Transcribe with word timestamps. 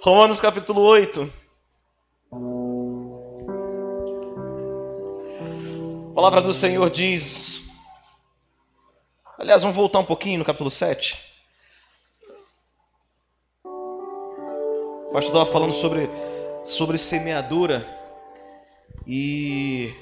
Romanos 0.00 0.38
capítulo 0.38 0.80
8. 0.82 1.28
A 6.10 6.14
palavra 6.14 6.40
do 6.40 6.54
Senhor 6.54 6.88
diz. 6.88 7.62
Aliás, 9.36 9.62
vamos 9.62 9.76
voltar 9.76 9.98
um 9.98 10.04
pouquinho 10.04 10.38
no 10.38 10.44
capítulo 10.44 10.70
7. 10.70 11.18
O 13.64 15.10
pastor 15.12 15.34
estava 15.34 15.46
falando 15.46 15.72
sobre, 15.72 16.08
sobre 16.64 16.96
semeadura 16.96 17.84
e. 19.04 19.92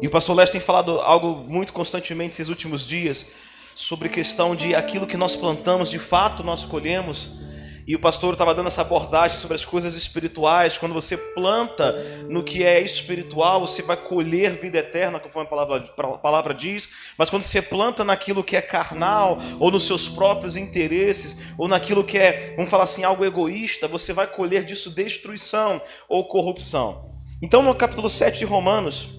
E 0.00 0.06
o 0.06 0.10
pastor 0.10 0.36
Leste 0.36 0.52
tem 0.52 0.60
falado 0.60 1.00
algo 1.00 1.34
muito 1.34 1.72
constantemente 1.74 2.32
esses 2.32 2.48
últimos 2.48 2.86
dias 2.86 3.53
sobre 3.74 4.08
questão 4.08 4.54
de 4.54 4.74
aquilo 4.74 5.06
que 5.06 5.16
nós 5.16 5.34
plantamos, 5.36 5.90
de 5.90 5.98
fato 5.98 6.42
nós 6.44 6.64
colhemos. 6.64 7.42
E 7.86 7.94
o 7.94 7.98
pastor 7.98 8.32
estava 8.32 8.54
dando 8.54 8.68
essa 8.68 8.80
abordagem 8.80 9.36
sobre 9.36 9.56
as 9.56 9.64
coisas 9.64 9.94
espirituais. 9.94 10.78
Quando 10.78 10.94
você 10.94 11.18
planta 11.18 11.92
no 12.30 12.42
que 12.42 12.64
é 12.64 12.80
espiritual, 12.80 13.60
você 13.60 13.82
vai 13.82 13.96
colher 13.96 14.58
vida 14.58 14.78
eterna, 14.78 15.20
conforme 15.20 15.46
a 15.46 15.50
palavra, 15.50 15.84
a 15.98 16.18
palavra 16.18 16.54
diz. 16.54 16.88
Mas 17.18 17.28
quando 17.28 17.42
você 17.42 17.60
planta 17.60 18.02
naquilo 18.02 18.42
que 18.42 18.56
é 18.56 18.62
carnal, 18.62 19.36
ou 19.60 19.70
nos 19.70 19.86
seus 19.86 20.08
próprios 20.08 20.56
interesses, 20.56 21.36
ou 21.58 21.68
naquilo 21.68 22.02
que 22.02 22.16
é, 22.16 22.54
vamos 22.56 22.70
falar 22.70 22.84
assim, 22.84 23.04
algo 23.04 23.22
egoísta, 23.22 23.86
você 23.86 24.14
vai 24.14 24.26
colher 24.26 24.64
disso 24.64 24.94
destruição 24.94 25.82
ou 26.08 26.26
corrupção. 26.26 27.12
Então, 27.42 27.62
no 27.62 27.74
capítulo 27.74 28.08
7 28.08 28.38
de 28.38 28.44
Romanos, 28.46 29.10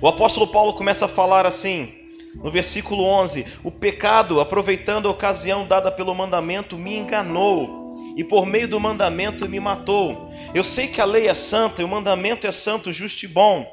o 0.00 0.06
apóstolo 0.06 0.46
Paulo 0.46 0.74
começa 0.74 1.06
a 1.06 1.08
falar 1.08 1.44
assim. 1.44 2.03
No 2.34 2.50
versículo 2.50 3.04
11: 3.04 3.46
O 3.62 3.70
pecado, 3.70 4.40
aproveitando 4.40 5.08
a 5.08 5.10
ocasião 5.10 5.66
dada 5.66 5.90
pelo 5.90 6.14
mandamento, 6.14 6.76
me 6.76 6.96
enganou, 6.96 8.14
e 8.16 8.24
por 8.24 8.46
meio 8.46 8.68
do 8.68 8.80
mandamento 8.80 9.48
me 9.48 9.60
matou. 9.60 10.30
Eu 10.54 10.64
sei 10.64 10.88
que 10.88 11.00
a 11.00 11.04
lei 11.04 11.28
é 11.28 11.34
santa 11.34 11.82
e 11.82 11.84
o 11.84 11.88
mandamento 11.88 12.46
é 12.46 12.52
santo, 12.52 12.92
justo 12.92 13.24
e 13.24 13.28
bom. 13.28 13.66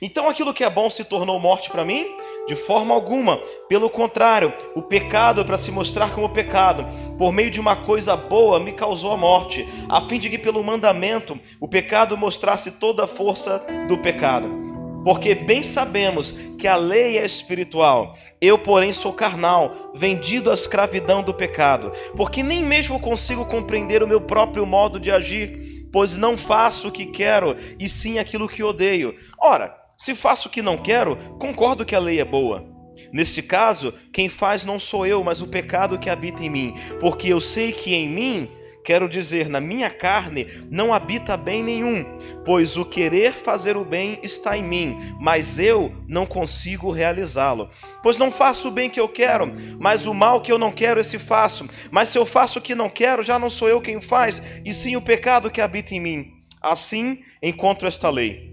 Então 0.00 0.28
aquilo 0.28 0.54
que 0.54 0.62
é 0.62 0.70
bom 0.70 0.88
se 0.88 1.04
tornou 1.04 1.40
morte 1.40 1.70
para 1.70 1.84
mim? 1.84 2.06
De 2.46 2.54
forma 2.54 2.94
alguma. 2.94 3.38
Pelo 3.68 3.90
contrário, 3.90 4.54
o 4.74 4.80
pecado 4.80 5.40
é 5.40 5.44
para 5.44 5.58
se 5.58 5.72
mostrar 5.72 6.10
como 6.14 6.28
pecado. 6.28 6.86
Por 7.16 7.32
meio 7.32 7.50
de 7.50 7.58
uma 7.58 7.74
coisa 7.74 8.16
boa 8.16 8.60
me 8.60 8.72
causou 8.72 9.12
a 9.12 9.16
morte, 9.16 9.68
a 9.88 10.00
fim 10.00 10.18
de 10.18 10.30
que 10.30 10.38
pelo 10.38 10.62
mandamento 10.62 11.38
o 11.60 11.66
pecado 11.66 12.16
mostrasse 12.16 12.72
toda 12.72 13.04
a 13.04 13.08
força 13.08 13.64
do 13.88 13.98
pecado. 13.98 14.77
Porque 15.04 15.34
bem 15.34 15.62
sabemos 15.62 16.32
que 16.58 16.66
a 16.66 16.76
lei 16.76 17.18
é 17.18 17.24
espiritual, 17.24 18.16
eu, 18.40 18.58
porém, 18.58 18.92
sou 18.92 19.12
carnal, 19.12 19.92
vendido 19.94 20.50
à 20.50 20.54
escravidão 20.54 21.22
do 21.22 21.34
pecado, 21.34 21.92
porque 22.16 22.42
nem 22.42 22.62
mesmo 22.62 23.00
consigo 23.00 23.44
compreender 23.44 24.02
o 24.02 24.08
meu 24.08 24.20
próprio 24.20 24.66
modo 24.66 25.00
de 25.00 25.10
agir, 25.10 25.88
pois 25.92 26.16
não 26.16 26.36
faço 26.36 26.88
o 26.88 26.92
que 26.92 27.06
quero, 27.06 27.56
e 27.78 27.88
sim 27.88 28.18
aquilo 28.18 28.48
que 28.48 28.62
odeio. 28.62 29.14
Ora, 29.40 29.74
se 29.96 30.14
faço 30.14 30.48
o 30.48 30.50
que 30.50 30.62
não 30.62 30.76
quero, 30.76 31.16
concordo 31.38 31.84
que 31.84 31.94
a 31.94 31.98
lei 31.98 32.20
é 32.20 32.24
boa. 32.24 32.64
Neste 33.12 33.42
caso, 33.42 33.94
quem 34.12 34.28
faz 34.28 34.64
não 34.64 34.78
sou 34.78 35.06
eu, 35.06 35.22
mas 35.22 35.40
o 35.40 35.48
pecado 35.48 35.98
que 35.98 36.10
habita 36.10 36.42
em 36.42 36.50
mim, 36.50 36.74
porque 37.00 37.32
eu 37.32 37.40
sei 37.40 37.72
que 37.72 37.94
em 37.94 38.08
mim 38.08 38.50
Quero 38.88 39.06
dizer, 39.06 39.50
na 39.50 39.60
minha 39.60 39.90
carne 39.90 40.46
não 40.70 40.94
habita 40.94 41.36
bem 41.36 41.62
nenhum, 41.62 42.06
pois 42.42 42.78
o 42.78 42.86
querer 42.86 43.34
fazer 43.34 43.76
o 43.76 43.84
bem 43.84 44.18
está 44.22 44.56
em 44.56 44.62
mim, 44.62 44.96
mas 45.20 45.58
eu 45.58 45.94
não 46.08 46.24
consigo 46.24 46.90
realizá-lo. 46.90 47.68
Pois 48.02 48.16
não 48.16 48.32
faço 48.32 48.68
o 48.68 48.70
bem 48.70 48.88
que 48.88 48.98
eu 48.98 49.06
quero, 49.06 49.52
mas 49.78 50.06
o 50.06 50.14
mal 50.14 50.40
que 50.40 50.50
eu 50.50 50.56
não 50.56 50.72
quero, 50.72 50.98
esse 50.98 51.18
faço. 51.18 51.68
Mas 51.90 52.08
se 52.08 52.16
eu 52.16 52.24
faço 52.24 52.60
o 52.60 52.62
que 52.62 52.74
não 52.74 52.88
quero, 52.88 53.22
já 53.22 53.38
não 53.38 53.50
sou 53.50 53.68
eu 53.68 53.78
quem 53.78 54.00
faz, 54.00 54.40
e 54.64 54.72
sim 54.72 54.96
o 54.96 55.02
pecado 55.02 55.50
que 55.50 55.60
habita 55.60 55.94
em 55.94 56.00
mim. 56.00 56.32
Assim 56.62 57.20
encontro 57.42 57.86
esta 57.86 58.08
lei. 58.08 58.50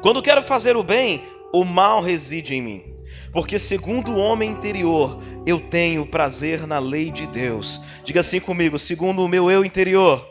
Quando 0.00 0.22
quero 0.22 0.42
fazer 0.42 0.74
o 0.74 0.82
bem, 0.82 1.22
o 1.52 1.66
mal 1.66 2.00
reside 2.00 2.54
em 2.54 2.62
mim. 2.62 2.95
Porque 3.36 3.58
segundo 3.58 4.12
o 4.12 4.18
homem 4.18 4.50
interior, 4.50 5.22
eu 5.44 5.60
tenho 5.60 6.06
prazer 6.06 6.66
na 6.66 6.78
lei 6.78 7.10
de 7.10 7.26
Deus. 7.26 7.78
Diga 8.02 8.20
assim 8.20 8.40
comigo: 8.40 8.78
segundo 8.78 9.22
o 9.22 9.28
meu 9.28 9.50
eu 9.50 9.62
interior, 9.62 10.26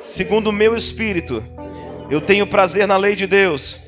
segundo 0.00 0.46
o 0.48 0.52
meu 0.52 0.74
espírito, 0.74 1.44
eu 2.08 2.18
tenho 2.18 2.46
prazer 2.46 2.88
na 2.88 2.96
lei 2.96 3.14
de 3.14 3.26
Deus. 3.26 3.78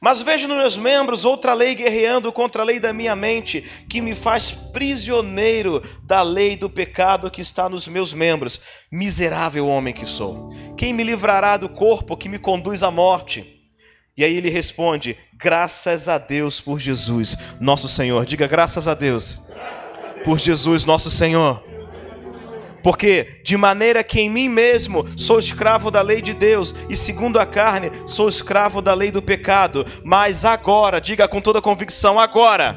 Mas 0.00 0.22
vejo 0.22 0.48
nos 0.48 0.56
meus 0.56 0.78
membros 0.78 1.26
outra 1.26 1.52
lei 1.52 1.74
guerreando 1.74 2.32
contra 2.32 2.62
a 2.62 2.64
lei 2.64 2.80
da 2.80 2.94
minha 2.94 3.14
mente, 3.14 3.62
que 3.86 4.00
me 4.00 4.14
faz 4.14 4.52
prisioneiro 4.52 5.82
da 6.02 6.22
lei 6.22 6.56
do 6.56 6.70
pecado 6.70 7.30
que 7.30 7.42
está 7.42 7.68
nos 7.68 7.86
meus 7.86 8.14
membros. 8.14 8.58
Miserável 8.90 9.68
homem 9.68 9.92
que 9.92 10.06
sou. 10.06 10.48
Quem 10.78 10.94
me 10.94 11.04
livrará 11.04 11.58
do 11.58 11.68
corpo 11.68 12.16
que 12.16 12.26
me 12.26 12.38
conduz 12.38 12.82
à 12.82 12.90
morte? 12.90 13.55
E 14.16 14.24
aí 14.24 14.34
ele 14.34 14.48
responde: 14.48 15.16
graças 15.34 16.08
a 16.08 16.16
Deus 16.16 16.60
por 16.60 16.80
Jesus, 16.80 17.36
nosso 17.60 17.86
Senhor. 17.86 18.24
Diga 18.24 18.46
graças 18.46 18.88
a 18.88 18.94
Deus, 18.94 19.40
por 20.24 20.38
Jesus, 20.38 20.84
nosso 20.84 21.10
Senhor. 21.10 21.62
Porque 22.82 23.40
de 23.44 23.56
maneira 23.56 24.02
que 24.04 24.20
em 24.20 24.30
mim 24.30 24.48
mesmo 24.48 25.04
sou 25.18 25.38
escravo 25.38 25.90
da 25.90 26.00
lei 26.00 26.22
de 26.22 26.32
Deus, 26.32 26.74
e 26.88 26.96
segundo 26.96 27.38
a 27.38 27.44
carne 27.44 27.90
sou 28.06 28.28
escravo 28.28 28.80
da 28.80 28.94
lei 28.94 29.10
do 29.10 29.20
pecado, 29.20 29.84
mas 30.04 30.44
agora, 30.44 31.00
diga 31.00 31.26
com 31.26 31.40
toda 31.40 31.60
convicção, 31.60 32.18
agora 32.18 32.76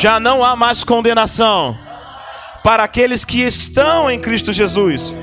já 0.00 0.18
não 0.18 0.42
há 0.42 0.56
mais 0.56 0.84
condenação 0.84 1.76
para 2.62 2.84
aqueles 2.84 3.24
que 3.24 3.42
estão 3.42 4.10
em 4.10 4.20
Cristo 4.20 4.52
Jesus. 4.52 5.14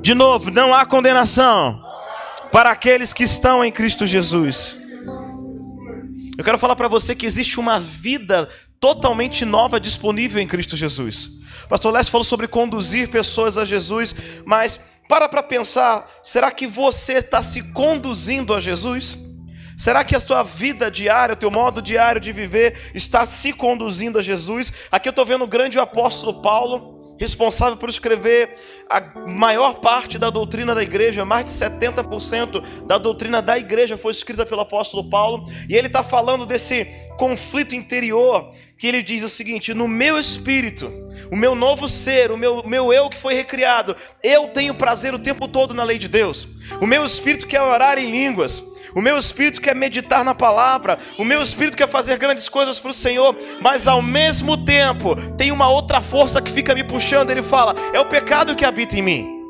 De 0.00 0.14
novo, 0.14 0.50
não 0.50 0.74
há 0.74 0.84
condenação 0.86 1.79
para 2.52 2.70
aqueles 2.70 3.12
que 3.12 3.22
estão 3.22 3.64
em 3.64 3.70
Cristo 3.70 4.06
Jesus. 4.06 4.76
Eu 6.36 6.44
quero 6.44 6.58
falar 6.58 6.74
para 6.74 6.88
você 6.88 7.14
que 7.14 7.26
existe 7.26 7.60
uma 7.60 7.78
vida 7.78 8.48
totalmente 8.80 9.44
nova 9.44 9.78
disponível 9.78 10.40
em 10.40 10.46
Cristo 10.46 10.76
Jesus. 10.76 11.30
O 11.64 11.68
pastor 11.68 11.92
Leste 11.92 12.10
falou 12.10 12.24
sobre 12.24 12.48
conduzir 12.48 13.08
pessoas 13.08 13.58
a 13.58 13.64
Jesus, 13.64 14.14
mas 14.44 14.80
para 15.08 15.28
para 15.28 15.42
pensar, 15.42 16.08
será 16.22 16.50
que 16.50 16.66
você 16.66 17.14
está 17.14 17.42
se 17.42 17.72
conduzindo 17.72 18.54
a 18.54 18.60
Jesus? 18.60 19.18
Será 19.76 20.04
que 20.04 20.14
a 20.14 20.20
sua 20.20 20.42
vida 20.42 20.90
diária, 20.90 21.32
o 21.32 21.36
teu 21.36 21.50
modo 21.50 21.80
diário 21.80 22.20
de 22.20 22.32
viver 22.32 22.90
está 22.94 23.26
se 23.26 23.52
conduzindo 23.52 24.18
a 24.18 24.22
Jesus? 24.22 24.72
Aqui 24.90 25.08
eu 25.08 25.10
estou 25.10 25.24
vendo 25.24 25.44
o 25.44 25.48
grande 25.48 25.78
apóstolo 25.78 26.42
Paulo, 26.42 26.99
responsável 27.20 27.76
por 27.76 27.90
escrever 27.90 28.54
a 28.88 29.28
maior 29.28 29.74
parte 29.74 30.18
da 30.18 30.30
doutrina 30.30 30.74
da 30.74 30.82
igreja, 30.82 31.22
mais 31.22 31.44
de 31.44 31.50
70% 31.50 32.86
da 32.86 32.96
doutrina 32.96 33.42
da 33.42 33.58
igreja 33.58 33.98
foi 33.98 34.10
escrita 34.10 34.46
pelo 34.46 34.62
apóstolo 34.62 35.04
Paulo, 35.10 35.44
e 35.68 35.76
ele 35.76 35.88
está 35.88 36.02
falando 36.02 36.46
desse 36.46 36.86
conflito 37.18 37.74
interior, 37.74 38.50
que 38.78 38.86
ele 38.86 39.02
diz 39.02 39.22
o 39.22 39.28
seguinte: 39.28 39.74
no 39.74 39.86
meu 39.86 40.18
espírito, 40.18 40.90
o 41.30 41.36
meu 41.36 41.54
novo 41.54 41.86
ser, 41.90 42.32
o 42.32 42.38
meu, 42.38 42.66
meu 42.66 42.90
eu 42.90 43.10
que 43.10 43.18
foi 43.18 43.34
recriado, 43.34 43.94
eu 44.24 44.48
tenho 44.48 44.74
prazer 44.74 45.12
o 45.12 45.18
tempo 45.18 45.46
todo 45.46 45.74
na 45.74 45.84
lei 45.84 45.98
de 45.98 46.08
Deus, 46.08 46.48
o 46.80 46.86
meu 46.86 47.04
espírito 47.04 47.46
quer 47.46 47.62
orar 47.62 47.98
em 47.98 48.10
línguas, 48.10 48.62
o 48.94 49.00
meu 49.00 49.16
espírito 49.16 49.60
quer 49.60 49.74
meditar 49.74 50.24
na 50.24 50.34
palavra, 50.34 50.98
o 51.18 51.24
meu 51.24 51.40
espírito 51.40 51.76
quer 51.76 51.88
fazer 51.88 52.18
grandes 52.18 52.48
coisas 52.48 52.78
para 52.78 52.90
o 52.90 52.94
Senhor, 52.94 53.36
mas 53.60 53.86
ao 53.86 54.02
mesmo 54.02 54.56
tempo 54.64 55.14
tem 55.36 55.52
uma 55.52 55.68
outra 55.68 56.00
força 56.00 56.42
que 56.42 56.50
fica 56.50 56.74
me 56.74 56.84
puxando. 56.84 57.30
Ele 57.30 57.42
fala: 57.42 57.74
é 57.92 58.00
o 58.00 58.06
pecado 58.06 58.56
que 58.56 58.64
habita 58.64 58.96
em 58.96 59.02
mim. 59.02 59.40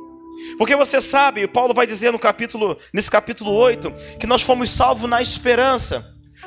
Porque 0.58 0.76
você 0.76 1.00
sabe, 1.00 1.46
Paulo 1.48 1.74
vai 1.74 1.86
dizer 1.86 2.12
no 2.12 2.18
capítulo, 2.18 2.76
nesse 2.92 3.10
capítulo 3.10 3.52
8, 3.52 3.92
que 4.18 4.26
nós 4.26 4.42
fomos 4.42 4.70
salvos 4.70 5.08
na 5.08 5.22
esperança. 5.22 6.04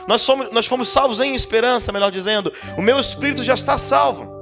Nós, 0.07 0.21
somos, 0.21 0.51
nós 0.51 0.65
fomos 0.65 0.89
salvos 0.89 1.19
em 1.19 1.33
esperança, 1.33 1.91
melhor 1.91 2.11
dizendo. 2.11 2.51
O 2.77 2.81
meu 2.81 2.99
espírito 2.99 3.43
já 3.43 3.53
está 3.53 3.77
salvo. 3.77 4.32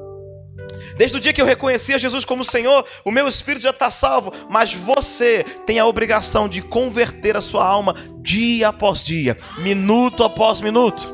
Desde 1.02 1.18
o 1.18 1.20
dia 1.20 1.34
que 1.34 1.42
eu 1.42 1.48
reconheci 1.48 1.96
a 1.96 1.98
Jesus 1.98 2.24
como 2.24 2.46
Senhor, 2.46 2.86
o 3.04 3.10
meu 3.10 3.28
espírito 3.28 3.64
já 3.64 3.72
está 3.72 3.90
salvo. 3.90 4.32
Mas 4.48 4.72
você 4.72 5.44
tem 5.66 5.80
a 5.80 5.86
obrigação 5.88 6.48
de 6.48 6.62
converter 6.62 7.36
a 7.36 7.42
sua 7.42 7.66
alma 7.66 7.96
dia 8.18 8.68
após 8.68 9.04
dia, 9.04 9.36
minuto 9.58 10.24
após 10.24 10.62
minuto. 10.62 11.12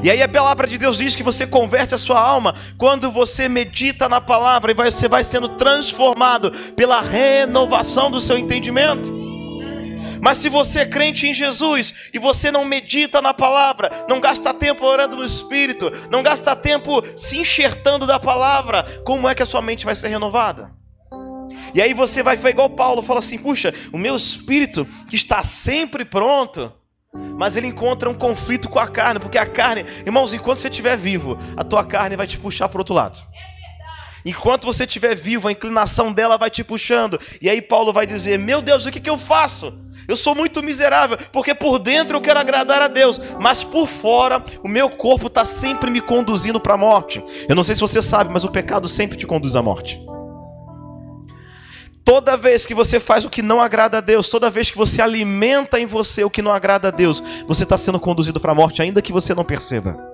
E 0.00 0.08
aí 0.08 0.22
a 0.22 0.28
palavra 0.28 0.68
de 0.68 0.78
Deus 0.78 0.96
diz 0.96 1.16
que 1.16 1.24
você 1.24 1.44
converte 1.44 1.92
a 1.92 1.98
sua 1.98 2.20
alma 2.20 2.54
quando 2.76 3.10
você 3.10 3.48
medita 3.48 4.08
na 4.08 4.20
palavra 4.20 4.70
e 4.70 4.74
você 4.74 5.08
vai 5.08 5.24
sendo 5.24 5.48
transformado 5.48 6.52
pela 6.76 7.00
renovação 7.00 8.12
do 8.12 8.20
seu 8.20 8.38
entendimento. 8.38 9.27
Mas 10.20 10.38
se 10.38 10.48
você 10.48 10.80
é 10.80 10.86
crente 10.86 11.26
em 11.26 11.34
Jesus 11.34 12.10
e 12.12 12.18
você 12.18 12.50
não 12.50 12.64
medita 12.64 13.22
na 13.22 13.32
palavra, 13.32 13.90
não 14.08 14.20
gasta 14.20 14.52
tempo 14.54 14.84
orando 14.84 15.16
no 15.16 15.24
Espírito, 15.24 15.90
não 16.10 16.22
gasta 16.22 16.54
tempo 16.56 17.02
se 17.16 17.38
enxertando 17.38 18.06
da 18.06 18.18
palavra, 18.18 18.84
como 19.04 19.28
é 19.28 19.34
que 19.34 19.42
a 19.42 19.46
sua 19.46 19.62
mente 19.62 19.84
vai 19.84 19.94
ser 19.94 20.08
renovada? 20.08 20.76
E 21.74 21.82
aí 21.82 21.94
você 21.94 22.22
vai 22.22 22.36
foi 22.36 22.50
igual 22.50 22.70
Paulo, 22.70 23.02
fala 23.02 23.20
assim: 23.20 23.38
puxa, 23.38 23.74
o 23.92 23.98
meu 23.98 24.16
espírito 24.16 24.86
que 25.08 25.16
está 25.16 25.42
sempre 25.42 26.04
pronto, 26.04 26.72
mas 27.36 27.56
ele 27.56 27.66
encontra 27.66 28.08
um 28.08 28.14
conflito 28.14 28.68
com 28.68 28.78
a 28.78 28.86
carne, 28.86 29.20
porque 29.20 29.38
a 29.38 29.46
carne, 29.46 29.84
irmãos, 30.04 30.32
enquanto 30.32 30.58
você 30.58 30.68
estiver 30.68 30.96
vivo, 30.96 31.38
a 31.56 31.64
tua 31.64 31.84
carne 31.84 32.16
vai 32.16 32.26
te 32.26 32.38
puxar 32.38 32.68
para 32.68 32.78
o 32.78 32.80
outro 32.80 32.94
lado. 32.94 33.18
Enquanto 34.28 34.66
você 34.66 34.84
estiver 34.84 35.14
vivo, 35.14 35.48
a 35.48 35.52
inclinação 35.52 36.12
dela 36.12 36.36
vai 36.36 36.50
te 36.50 36.62
puxando. 36.62 37.18
E 37.40 37.48
aí 37.48 37.62
Paulo 37.62 37.94
vai 37.94 38.04
dizer: 38.04 38.38
Meu 38.38 38.60
Deus, 38.60 38.84
o 38.84 38.90
que, 38.90 39.00
que 39.00 39.08
eu 39.08 39.16
faço? 39.16 39.72
Eu 40.06 40.16
sou 40.16 40.34
muito 40.34 40.62
miserável, 40.62 41.16
porque 41.32 41.54
por 41.54 41.78
dentro 41.78 42.14
eu 42.14 42.20
quero 42.20 42.38
agradar 42.38 42.82
a 42.82 42.88
Deus, 42.88 43.18
mas 43.40 43.64
por 43.64 43.88
fora 43.88 44.42
o 44.62 44.68
meu 44.68 44.90
corpo 44.90 45.28
está 45.28 45.46
sempre 45.46 45.90
me 45.90 46.02
conduzindo 46.02 46.60
para 46.60 46.74
a 46.74 46.76
morte. 46.76 47.24
Eu 47.48 47.56
não 47.56 47.64
sei 47.64 47.74
se 47.74 47.80
você 47.80 48.02
sabe, 48.02 48.30
mas 48.30 48.44
o 48.44 48.50
pecado 48.50 48.86
sempre 48.86 49.16
te 49.16 49.26
conduz 49.26 49.56
à 49.56 49.62
morte. 49.62 49.98
Toda 52.04 52.36
vez 52.36 52.66
que 52.66 52.74
você 52.74 53.00
faz 53.00 53.24
o 53.24 53.30
que 53.30 53.40
não 53.40 53.62
agrada 53.62 53.96
a 53.96 54.00
Deus, 54.02 54.28
toda 54.28 54.50
vez 54.50 54.70
que 54.70 54.76
você 54.76 55.00
alimenta 55.00 55.80
em 55.80 55.86
você 55.86 56.22
o 56.22 56.30
que 56.30 56.42
não 56.42 56.52
agrada 56.52 56.88
a 56.88 56.90
Deus, 56.90 57.22
você 57.46 57.62
está 57.62 57.78
sendo 57.78 57.98
conduzido 57.98 58.38
para 58.38 58.52
a 58.52 58.54
morte, 58.54 58.82
ainda 58.82 59.00
que 59.00 59.12
você 59.12 59.34
não 59.34 59.44
perceba. 59.44 60.07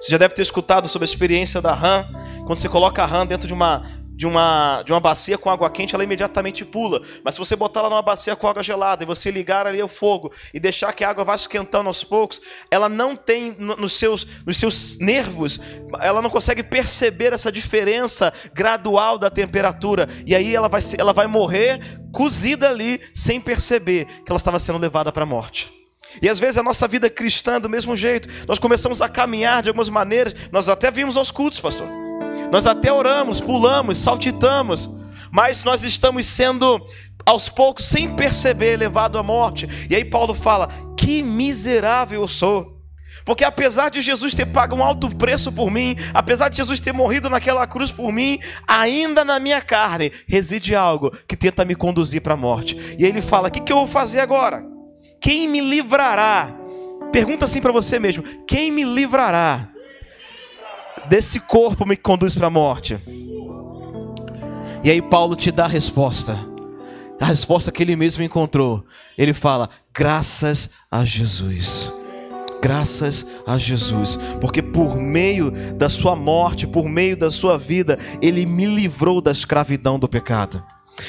Você 0.00 0.10
já 0.10 0.18
deve 0.18 0.34
ter 0.34 0.42
escutado 0.42 0.88
sobre 0.88 1.04
a 1.04 1.10
experiência 1.10 1.60
da 1.60 1.72
rã, 1.72 2.06
quando 2.46 2.58
você 2.58 2.68
coloca 2.68 3.02
a 3.02 3.06
rã 3.06 3.26
dentro 3.26 3.46
de 3.46 3.54
uma 3.54 3.82
de 4.16 4.26
uma, 4.26 4.82
de 4.82 4.92
uma 4.92 4.98
bacia 4.98 5.36
com 5.36 5.50
água 5.50 5.68
quente, 5.68 5.94
ela 5.94 6.02
imediatamente 6.02 6.64
pula. 6.64 7.02
Mas 7.22 7.34
se 7.34 7.38
você 7.38 7.54
botar 7.54 7.80
ela 7.80 7.90
numa 7.90 8.00
bacia 8.00 8.34
com 8.34 8.48
água 8.48 8.62
gelada 8.62 9.04
e 9.04 9.06
você 9.06 9.30
ligar 9.30 9.66
ali 9.66 9.82
o 9.82 9.86
fogo 9.86 10.32
e 10.54 10.58
deixar 10.58 10.92
que 10.94 11.04
a 11.04 11.10
água 11.10 11.22
vá 11.22 11.34
esquentando 11.34 11.88
aos 11.88 12.02
poucos, 12.02 12.40
ela 12.70 12.88
não 12.88 13.14
tem 13.14 13.54
nos 13.58 13.92
seus, 13.92 14.26
nos 14.46 14.56
seus 14.56 14.96
nervos, 14.98 15.60
ela 16.00 16.22
não 16.22 16.30
consegue 16.30 16.62
perceber 16.62 17.34
essa 17.34 17.52
diferença 17.52 18.32
gradual 18.54 19.18
da 19.18 19.28
temperatura. 19.28 20.08
E 20.24 20.34
aí 20.34 20.56
ela 20.56 20.68
vai, 20.68 20.80
ela 20.98 21.12
vai 21.12 21.26
morrer 21.26 22.00
cozida 22.10 22.70
ali 22.70 22.98
sem 23.12 23.38
perceber 23.38 24.06
que 24.24 24.32
ela 24.32 24.38
estava 24.38 24.58
sendo 24.58 24.78
levada 24.78 25.12
para 25.12 25.24
a 25.24 25.26
morte. 25.26 25.85
E 26.20 26.28
às 26.28 26.38
vezes 26.38 26.58
a 26.58 26.62
nossa 26.62 26.88
vida 26.88 27.10
cristã, 27.10 27.60
do 27.60 27.68
mesmo 27.68 27.94
jeito, 27.96 28.28
nós 28.46 28.58
começamos 28.58 29.02
a 29.02 29.08
caminhar 29.08 29.62
de 29.62 29.68
algumas 29.68 29.88
maneiras, 29.88 30.34
nós 30.50 30.68
até 30.68 30.90
vimos 30.90 31.16
aos 31.16 31.30
cultos, 31.30 31.60
pastor. 31.60 31.88
Nós 32.50 32.66
até 32.66 32.92
oramos, 32.92 33.40
pulamos, 33.40 33.98
saltitamos, 33.98 34.88
mas 35.30 35.64
nós 35.64 35.82
estamos 35.84 36.26
sendo 36.26 36.80
aos 37.24 37.48
poucos, 37.48 37.84
sem 37.84 38.14
perceber, 38.14 38.76
levado 38.76 39.18
à 39.18 39.22
morte. 39.22 39.68
E 39.90 39.96
aí 39.96 40.04
Paulo 40.04 40.34
fala: 40.34 40.68
"Que 40.96 41.22
miserável 41.22 42.22
eu 42.22 42.28
sou". 42.28 42.76
Porque 43.24 43.44
apesar 43.44 43.88
de 43.88 44.00
Jesus 44.00 44.34
ter 44.34 44.46
pago 44.46 44.76
um 44.76 44.84
alto 44.84 45.14
preço 45.16 45.50
por 45.50 45.68
mim, 45.68 45.96
apesar 46.14 46.48
de 46.48 46.56
Jesus 46.56 46.78
ter 46.78 46.92
morrido 46.92 47.28
naquela 47.28 47.66
cruz 47.66 47.90
por 47.90 48.12
mim, 48.12 48.38
ainda 48.68 49.24
na 49.24 49.40
minha 49.40 49.60
carne 49.60 50.12
reside 50.28 50.76
algo 50.76 51.10
que 51.26 51.36
tenta 51.36 51.64
me 51.64 51.74
conduzir 51.74 52.20
para 52.20 52.34
a 52.34 52.36
morte. 52.36 52.76
E 52.96 53.04
aí 53.04 53.10
ele 53.10 53.20
fala: 53.20 53.48
"O 53.48 53.50
que, 53.50 53.60
que 53.60 53.72
eu 53.72 53.78
vou 53.78 53.86
fazer 53.88 54.20
agora? 54.20 54.75
Quem 55.26 55.48
me 55.48 55.60
livrará?" 55.60 56.54
Pergunta 57.10 57.46
assim 57.46 57.60
para 57.60 57.72
você 57.72 57.98
mesmo: 57.98 58.22
quem 58.46 58.70
me 58.70 58.84
livrará 58.84 59.68
desse 61.08 61.40
corpo 61.40 61.84
me 61.84 61.96
conduz 61.96 62.36
para 62.36 62.46
a 62.46 62.50
morte. 62.50 62.96
E 64.84 64.88
aí 64.88 65.02
Paulo 65.02 65.34
te 65.34 65.50
dá 65.50 65.64
a 65.64 65.68
resposta. 65.68 66.38
A 67.20 67.24
resposta 67.24 67.72
que 67.72 67.82
ele 67.82 67.96
mesmo 67.96 68.22
encontrou. 68.22 68.84
Ele 69.18 69.32
fala: 69.32 69.68
graças 69.92 70.70
a 70.88 71.04
Jesus. 71.04 71.92
Graças 72.62 73.26
a 73.46 73.58
Jesus, 73.58 74.16
porque 74.40 74.62
por 74.62 74.96
meio 74.96 75.50
da 75.74 75.88
sua 75.88 76.14
morte, 76.14 76.68
por 76.68 76.88
meio 76.88 77.16
da 77.16 77.32
sua 77.32 77.58
vida, 77.58 77.98
ele 78.22 78.46
me 78.46 78.64
livrou 78.64 79.20
da 79.20 79.32
escravidão 79.32 79.98
do 79.98 80.08
pecado. 80.08 80.64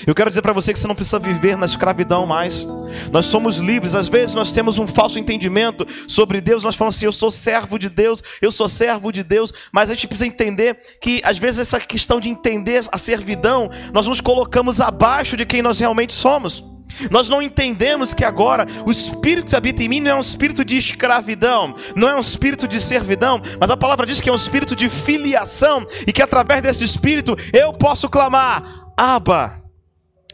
Eu 0.05 0.13
quero 0.13 0.29
dizer 0.29 0.41
para 0.41 0.53
você 0.53 0.73
que 0.73 0.79
você 0.79 0.87
não 0.87 0.95
precisa 0.95 1.19
viver 1.19 1.57
na 1.57 1.65
escravidão 1.65 2.25
mais. 2.25 2.65
Nós 3.11 3.25
somos 3.25 3.57
livres. 3.57 3.95
Às 3.95 4.07
vezes 4.07 4.35
nós 4.35 4.51
temos 4.51 4.77
um 4.77 4.87
falso 4.87 5.17
entendimento 5.17 5.85
sobre 6.07 6.41
Deus. 6.41 6.63
Nós 6.63 6.75
falamos 6.75 6.95
assim: 6.95 7.05
eu 7.05 7.11
sou 7.11 7.31
servo 7.31 7.77
de 7.77 7.89
Deus, 7.89 8.21
eu 8.41 8.51
sou 8.51 8.67
servo 8.69 9.11
de 9.11 9.23
Deus. 9.23 9.51
Mas 9.71 9.89
a 9.89 9.93
gente 9.93 10.07
precisa 10.07 10.27
entender 10.27 10.77
que 11.01 11.21
às 11.23 11.37
vezes 11.37 11.59
essa 11.59 11.79
questão 11.79 12.19
de 12.19 12.29
entender 12.29 12.85
a 12.91 12.97
servidão, 12.97 13.69
nós 13.93 14.07
nos 14.07 14.21
colocamos 14.21 14.79
abaixo 14.81 15.35
de 15.35 15.45
quem 15.45 15.61
nós 15.61 15.79
realmente 15.79 16.13
somos. 16.13 16.63
Nós 17.11 17.29
não 17.29 17.41
entendemos 17.41 18.13
que 18.13 18.23
agora 18.23 18.65
o 18.85 18.91
espírito 18.91 19.49
que 19.49 19.55
habita 19.55 19.83
em 19.83 19.87
mim 19.87 19.99
não 19.99 20.11
é 20.11 20.15
um 20.15 20.21
espírito 20.21 20.65
de 20.65 20.77
escravidão, 20.77 21.75
não 21.95 22.09
é 22.09 22.15
um 22.15 22.19
espírito 22.19 22.67
de 22.67 22.81
servidão, 22.81 23.41
mas 23.59 23.69
a 23.69 23.77
palavra 23.77 24.05
diz 24.05 24.19
que 24.19 24.29
é 24.29 24.31
um 24.31 24.35
espírito 24.35 24.75
de 24.75 24.89
filiação 24.89 25.85
e 26.07 26.11
que 26.11 26.21
através 26.21 26.63
desse 26.63 26.83
espírito 26.83 27.35
eu 27.53 27.71
posso 27.73 28.09
clamar: 28.09 28.63
Abba. 28.97 29.66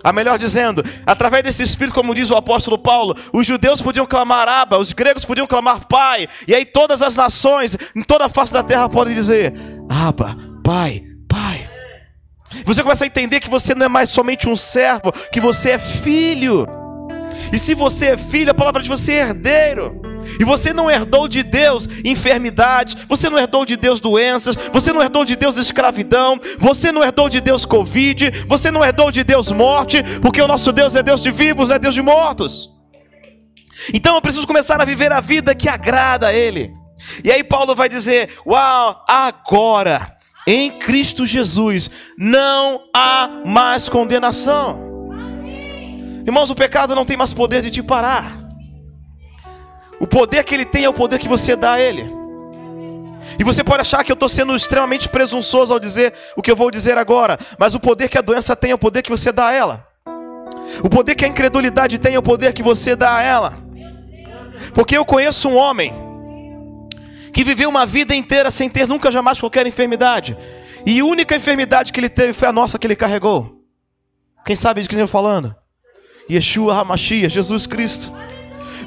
A 0.03 0.11
melhor 0.11 0.38
dizendo, 0.38 0.83
através 1.05 1.44
desse 1.44 1.63
espírito, 1.63 1.94
como 1.94 2.13
diz 2.13 2.29
o 2.29 2.35
apóstolo 2.35 2.77
Paulo, 2.77 3.15
os 3.31 3.47
judeus 3.47 3.81
podiam 3.81 4.05
clamar 4.05 4.50
Abba, 4.50 4.77
os 4.77 4.91
gregos 4.91 5.23
podiam 5.23 5.47
clamar 5.47 5.88
Pai, 5.88 6.27
e 6.47 6.53
aí 6.53 6.65
todas 6.65 7.01
as 7.01 7.15
nações, 7.15 7.77
em 7.95 8.03
toda 8.03 8.25
a 8.25 8.29
face 8.29 8.51
da 8.51 8.61
terra, 8.61 8.89
podem 8.89 9.15
dizer: 9.15 9.53
Abba, 9.89 10.38
Pai, 10.63 11.03
Pai. 11.29 11.69
Você 12.65 12.83
começa 12.83 13.03
a 13.03 13.07
entender 13.07 13.39
que 13.39 13.50
você 13.50 13.73
não 13.73 13.85
é 13.85 13.89
mais 13.89 14.09
somente 14.09 14.47
um 14.47 14.55
servo, 14.55 15.11
que 15.31 15.39
você 15.39 15.71
é 15.71 15.79
filho. 15.79 16.67
E 17.51 17.57
se 17.57 17.73
você 17.73 18.11
é 18.11 18.17
filho, 18.17 18.51
a 18.51 18.53
palavra 18.53 18.81
de 18.81 18.89
você 18.89 19.13
é 19.13 19.19
herdeiro. 19.21 20.12
E 20.39 20.43
você 20.43 20.73
não 20.73 20.89
herdou 20.89 21.27
de 21.27 21.43
Deus 21.43 21.87
enfermidades, 22.03 22.95
você 23.07 23.29
não 23.29 23.37
herdou 23.37 23.65
de 23.65 23.75
Deus 23.75 23.99
doenças, 23.99 24.55
você 24.71 24.91
não 24.91 25.01
herdou 25.01 25.25
de 25.25 25.35
Deus 25.35 25.57
escravidão, 25.57 26.39
você 26.57 26.91
não 26.91 27.03
herdou 27.03 27.29
de 27.29 27.39
Deus 27.41 27.65
Covid, 27.65 28.45
você 28.47 28.71
não 28.71 28.83
herdou 28.83 29.11
de 29.11 29.23
Deus 29.23 29.51
morte, 29.51 30.03
porque 30.21 30.41
o 30.41 30.47
nosso 30.47 30.71
Deus 30.71 30.95
é 30.95 31.03
Deus 31.03 31.21
de 31.21 31.31
vivos, 31.31 31.67
não 31.67 31.75
é 31.75 31.79
Deus 31.79 31.95
de 31.95 32.01
mortos. 32.01 32.69
Então 33.93 34.15
eu 34.15 34.21
preciso 34.21 34.47
começar 34.47 34.81
a 34.81 34.85
viver 34.85 35.11
a 35.11 35.19
vida 35.19 35.55
que 35.55 35.67
agrada 35.67 36.27
a 36.27 36.33
Ele. 36.33 36.71
E 37.23 37.31
aí 37.31 37.43
Paulo 37.43 37.75
vai 37.75 37.89
dizer: 37.89 38.29
Uau, 38.45 39.03
agora 39.07 40.15
em 40.45 40.77
Cristo 40.77 41.25
Jesus 41.25 41.89
não 42.17 42.81
há 42.95 43.41
mais 43.45 43.89
condenação. 43.89 44.91
Irmãos, 46.25 46.49
o 46.49 46.55
pecado 46.55 46.95
não 46.95 47.05
tem 47.05 47.17
mais 47.17 47.33
poder 47.33 47.61
de 47.61 47.69
te 47.69 47.83
parar. 47.83 48.42
O 50.03 50.07
poder 50.07 50.44
que 50.44 50.53
ele 50.53 50.65
tem 50.65 50.83
é 50.83 50.89
o 50.89 50.94
poder 50.94 51.17
que 51.17 51.29
você 51.29 51.55
dá 51.55 51.75
a 51.75 51.79
ele. 51.79 52.13
E 53.39 53.44
você 53.45 53.63
pode 53.63 53.83
achar 53.83 54.03
que 54.03 54.11
eu 54.11 54.15
estou 54.15 54.27
sendo 54.27 54.53
extremamente 54.53 55.07
presunçoso 55.07 55.71
ao 55.71 55.79
dizer 55.79 56.13
o 56.35 56.41
que 56.41 56.51
eu 56.51 56.57
vou 56.57 56.69
dizer 56.69 56.97
agora, 56.97 57.39
mas 57.57 57.73
o 57.73 57.79
poder 57.79 58.09
que 58.09 58.17
a 58.17 58.21
doença 58.21 58.53
tem 58.53 58.71
é 58.71 58.75
o 58.75 58.77
poder 58.77 59.01
que 59.01 59.09
você 59.09 59.31
dá 59.31 59.47
a 59.47 59.53
ela. 59.53 59.88
O 60.83 60.89
poder 60.89 61.15
que 61.15 61.23
a 61.23 61.27
incredulidade 61.29 61.97
tem 62.00 62.15
é 62.15 62.19
o 62.19 62.21
poder 62.21 62.51
que 62.51 62.61
você 62.61 62.97
dá 62.97 63.15
a 63.15 63.21
ela. 63.21 63.57
Porque 64.73 64.97
eu 64.97 65.05
conheço 65.05 65.47
um 65.47 65.55
homem 65.55 65.95
que 67.31 67.45
viveu 67.45 67.69
uma 67.69 67.85
vida 67.85 68.13
inteira 68.13 68.51
sem 68.51 68.69
ter 68.69 68.85
nunca 68.85 69.09
jamais 69.09 69.39
qualquer 69.39 69.65
enfermidade. 69.65 70.35
E 70.85 71.00
a 71.00 71.05
única 71.05 71.33
enfermidade 71.33 71.94
que 71.94 72.00
ele 72.01 72.09
teve 72.09 72.33
foi 72.33 72.50
a 72.50 72.51
nossa 72.51 72.77
que 72.77 72.85
ele 72.85 72.97
carregou. 72.97 73.63
Quem 74.45 74.57
sabe 74.57 74.81
de 74.81 74.89
quem 74.89 75.00
eu 75.00 75.05
estou 75.05 75.22
falando? 75.22 75.55
Yeshua 76.29 76.77
HaMashiach, 76.81 77.33
Jesus 77.33 77.65
Cristo. 77.65 78.12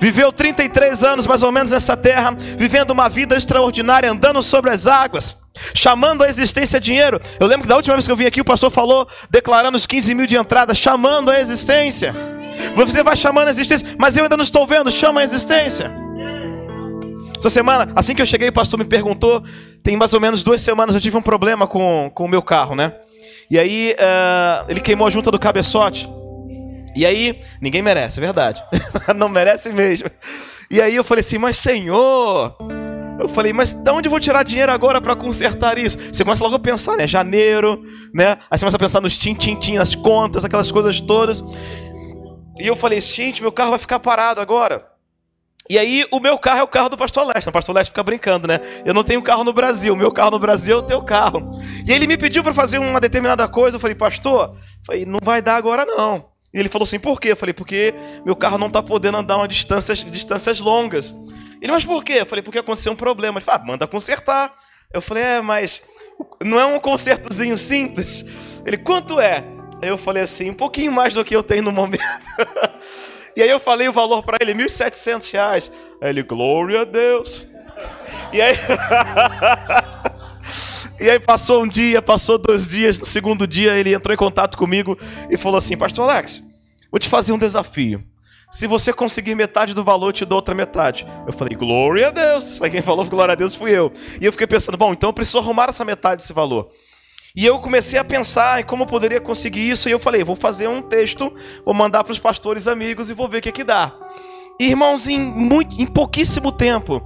Viveu 0.01 0.33
33 0.33 1.03
anos 1.05 1.27
mais 1.27 1.43
ou 1.43 1.53
menos 1.53 1.71
nessa 1.71 1.97
terra, 1.97 2.35
vivendo 2.37 2.91
uma 2.91 3.09
vida 3.09 3.37
extraordinária, 3.37 4.11
andando 4.11 4.43
sobre 4.43 4.71
as 4.71 4.87
águas, 4.87 5.37
chamando 5.75 6.23
a 6.23 6.29
existência 6.29 6.81
dinheiro. 6.81 7.21
Eu 7.41 7.47
lembro 7.47 7.63
que 7.63 7.69
da 7.69 7.77
última 7.77 7.95
vez 7.95 8.07
que 8.07 8.13
eu 8.13 8.17
vim 8.17 8.27
aqui, 8.27 8.41
o 8.41 8.45
pastor 8.45 8.71
falou, 8.71 9.09
declarando 9.31 9.77
os 9.77 9.87
15 9.87 10.15
mil 10.15 10.27
de 10.27 10.37
entrada, 10.37 10.75
chamando 10.75 11.31
a 11.31 11.41
existência. 11.41 12.15
Você 12.75 13.03
vai 13.03 13.17
chamando 13.17 13.49
a 13.49 13.51
existência, 13.51 13.87
mas 13.99 14.17
eu 14.17 14.25
ainda 14.25 14.37
não 14.37 14.45
estou 14.45 14.67
vendo, 14.67 14.91
chama 14.91 15.21
a 15.21 15.25
existência. 15.25 15.91
Essa 17.39 17.51
semana, 17.51 17.93
assim 17.95 18.15
que 18.15 18.23
eu 18.23 18.27
cheguei, 18.27 18.49
o 18.49 18.53
pastor 18.53 18.79
me 18.79 18.85
perguntou, 18.85 19.43
tem 19.83 19.97
mais 19.97 20.13
ou 20.15 20.21
menos 20.21 20.43
duas 20.43 20.61
semanas 20.61 20.95
eu 20.95 21.01
tive 21.01 21.17
um 21.17 21.23
problema 21.23 21.67
com, 21.67 22.11
com 22.15 22.25
o 22.25 22.29
meu 22.29 22.43
carro, 22.43 22.75
né? 22.75 22.95
E 23.51 23.59
aí 23.59 23.95
uh, 23.95 24.65
ele 24.69 24.81
queimou 24.81 25.07
a 25.07 25.11
junta 25.11 25.31
do 25.31 25.39
cabeçote. 25.39 26.11
E 26.97 27.05
aí, 27.05 27.41
ninguém 27.61 27.83
merece, 27.83 28.19
é 28.19 28.23
verdade. 28.23 28.65
não 29.15 29.29
merece 29.29 29.71
mesmo. 29.71 30.11
E 30.71 30.81
aí 30.81 30.97
eu 30.97 31.05
falei 31.05 31.21
assim, 31.21 31.37
mas 31.37 31.59
Senhor. 31.59 32.57
Eu 33.21 33.29
falei, 33.29 33.53
mas 33.53 33.75
de 33.75 33.91
onde 33.91 34.09
vou 34.09 34.19
tirar 34.19 34.43
dinheiro 34.43 34.73
agora 34.73 35.01
para 35.01 35.15
consertar 35.15 35.79
isso? 35.79 35.99
Você 36.13 36.25
começa 36.25 36.43
logo 36.43 36.57
a 36.57 36.59
pensar, 36.59 36.97
né? 36.97 37.07
Janeiro, 37.07 37.83
né? 38.15 38.39
Aí 38.51 38.59
você 38.59 38.61
começa 38.61 38.77
a 38.77 38.81
pensar 38.81 39.01
nos 39.01 39.19
tim-tim-tim, 39.19 39.77
nas 39.77 39.95
contas, 39.95 40.45
aquelas 40.45 40.73
coisas 40.73 41.01
todas. 41.01 41.43
E 42.59 42.67
eu 42.67 42.75
falei, 42.75 43.01
gente, 43.01 43.43
meu 43.43 43.53
carro 43.53 43.71
vai 43.71 43.79
ficar 43.79 44.01
parado 44.01 44.41
agora. 44.41 44.87
E 45.69 45.79
aí, 45.79 46.07
o 46.13 46.21
meu 46.21 46.39
carro 46.39 46.61
é 46.61 46.63
o 46.63 46.69
carro 46.69 46.89
do 46.89 46.97
Pastor 46.97 47.27
Leste. 47.27 47.49
O 47.49 47.53
Pastor 47.53 47.75
Leste 47.75 47.91
fica 47.91 48.03
brincando, 48.03 48.47
né? 48.47 48.61
Eu 48.85 48.95
não 48.95 49.03
tenho 49.03 49.21
carro 49.21 49.43
no 49.43 49.53
Brasil. 49.53 49.95
O 49.95 49.97
meu 49.97 50.13
carro 50.13 50.31
no 50.31 50.39
Brasil 50.39 50.77
é 50.77 50.79
o 50.79 50.83
teu 50.83 51.03
carro. 51.03 51.49
E 51.85 51.93
ele 51.93 52.07
me 52.07 52.17
pediu 52.17 52.43
para 52.43 52.55
fazer 52.55 52.79
uma 52.79 53.01
determinada 53.01 53.47
coisa. 53.49 53.77
Eu 53.77 53.81
falei, 53.81 53.97
Pastor, 53.97 54.55
eu 54.55 54.85
falei, 54.85 55.05
não 55.05 55.19
vai 55.23 55.43
dar 55.43 55.57
agora 55.57 55.85
não. 55.85 56.36
E 56.57 56.59
ele 56.59 56.71
falou 56.71 56.85
assim: 56.85 56.99
por 56.99 57.21
quê? 57.21 57.33
Eu 57.33 57.37
falei: 57.37 57.53
porque 57.53 57.95
meu 58.25 58.35
carro 58.35 58.57
não 58.57 58.69
está 58.69 58.83
podendo 58.83 59.19
andar 59.19 59.37
uma 59.37 59.47
distâncias, 59.47 60.03
distâncias 60.03 60.59
longas. 60.59 61.15
Ele, 61.61 61.71
mas 61.71 61.85
por 61.85 62.03
quê? 62.03 62.15
Eu 62.21 62.27
falei: 62.27 62.43
porque 62.43 62.59
aconteceu 62.59 62.91
um 62.93 62.97
problema. 62.97 63.39
Ele 63.39 63.45
falou: 63.45 63.61
ah, 63.63 63.67
manda 63.67 63.87
consertar. 63.87 64.57
Eu 64.91 65.03
falei: 65.03 65.23
é, 65.23 65.41
mas 65.43 65.83
não 66.43 66.59
é 66.59 66.65
um 66.65 66.81
consertozinho 66.81 67.59
simples? 67.59 68.25
Ele: 68.65 68.79
quanto 68.79 69.21
é? 69.21 69.45
Eu 69.83 69.99
falei 69.99 70.23
assim: 70.23 70.49
um 70.49 70.55
pouquinho 70.55 70.91
mais 70.91 71.13
do 71.13 71.23
que 71.23 71.37
eu 71.37 71.43
tenho 71.43 71.63
no 71.63 71.73
momento. 71.73 72.27
e 73.37 73.43
aí 73.43 73.51
eu 73.51 73.61
falei 73.61 73.87
o 73.87 73.93
valor 73.93 74.23
para 74.23 74.39
ele: 74.41 74.55
1.700 74.55 75.31
reais. 75.33 75.71
Aí 76.01 76.09
ele: 76.09 76.23
glória 76.23 76.81
a 76.81 76.85
Deus. 76.85 77.47
E 78.33 78.41
aí. 78.41 78.57
E 80.99 81.11
aí 81.11 81.21
passou 81.21 81.63
um 81.63 81.69
dia, 81.69 82.01
passou 82.01 82.39
dois 82.39 82.71
dias, 82.71 82.99
no 82.99 83.07
segundo 83.07 83.47
dia 83.47 83.77
ele 83.77 83.95
entrou 83.95 84.15
em 84.15 84.17
contato 84.17 84.57
comigo 84.57 84.99
e 85.31 85.37
falou 85.37 85.59
assim: 85.59 85.77
Pastor 85.77 86.09
Alex, 86.09 86.43
vou 86.91 86.99
te 86.99 87.09
fazer 87.09 87.33
um 87.33 87.39
desafio. 87.39 88.03
Se 88.51 88.67
você 88.67 88.93
conseguir 88.93 89.35
metade 89.35 89.75
do 89.75 89.83
valor, 89.83 90.09
eu 90.09 90.13
te 90.13 90.25
dou 90.25 90.37
outra 90.37 90.55
metade. 90.55 91.07
Eu 91.27 91.33
falei, 91.33 91.57
glória 91.57 92.09
a 92.09 92.11
Deus. 92.11 92.63
Aí 92.63 92.71
quem 92.71 92.81
falou 92.81 93.05
glória 93.05 93.33
a 93.33 93.35
Deus 93.35 93.57
fui 93.57 93.73
eu. 93.73 93.93
E 94.21 94.25
eu 94.25 94.33
fiquei 94.33 94.47
pensando, 94.47 94.79
bom, 94.79 94.93
então 94.93 95.11
eu 95.11 95.13
preciso 95.13 95.39
arrumar 95.39 95.69
essa 95.69 95.85
metade 95.85 96.23
desse 96.23 96.33
valor. 96.33 96.71
E 97.35 97.45
eu 97.45 97.59
comecei 97.59 97.99
a 97.99 98.05
pensar 98.05 98.61
em 98.61 98.65
como 98.65 98.85
eu 98.85 98.87
poderia 98.87 99.21
conseguir 99.21 99.69
isso. 99.69 99.89
E 99.89 99.93
eu 99.93 99.99
falei, 99.99 100.23
vou 100.23 100.37
fazer 100.37 100.69
um 100.69 100.81
texto, 100.81 101.35
vou 101.65 101.75
mandar 101.75 102.05
para 102.05 102.13
os 102.13 102.19
pastores 102.19 102.69
amigos 102.69 103.11
e 103.11 103.15
vou 103.15 103.29
ver 103.29 103.39
o 103.39 103.43
que, 103.43 103.53
que 103.53 103.65
dá. 103.65 103.93
E, 104.59 104.69
irmãos, 104.69 105.07
em, 105.07 105.19
muito, 105.21 105.79
em 105.79 105.87
pouquíssimo 105.87 106.51
tempo, 106.51 107.03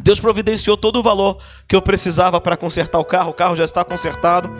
Deus 0.00 0.18
providenciou 0.18 0.76
todo 0.76 0.98
o 0.98 1.02
valor 1.02 1.38
que 1.68 1.76
eu 1.76 1.82
precisava 1.82 2.40
para 2.40 2.56
consertar 2.56 2.98
o 2.98 3.04
carro. 3.04 3.30
O 3.30 3.34
carro 3.34 3.56
já 3.56 3.64
está 3.64 3.84
consertado. 3.84 4.50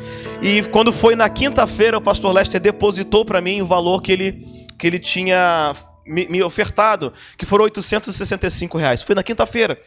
E 0.41 0.62
quando 0.65 0.93
foi 0.93 1.17
na 1.17 1.29
quinta-feira, 1.29 1.99
o 1.99 2.01
pastor 2.01 2.33
Lester 2.33 2.61
depositou 2.61 3.25
para 3.25 3.41
mim 3.41 3.62
o 3.62 3.67
valor 3.67 4.03
que 4.03 4.12
ele, 4.12 4.67
que 4.79 4.87
ele 4.87 4.99
tinha 4.99 5.75
me, 6.07 6.27
me 6.29 6.43
ofertado, 6.43 7.12
que 7.37 7.47
foram 7.47 7.65
865 7.65 8.77
reais. 8.77 9.03
Foi 9.03 9.15
na 9.15 9.23
quinta-feira. 9.23 9.79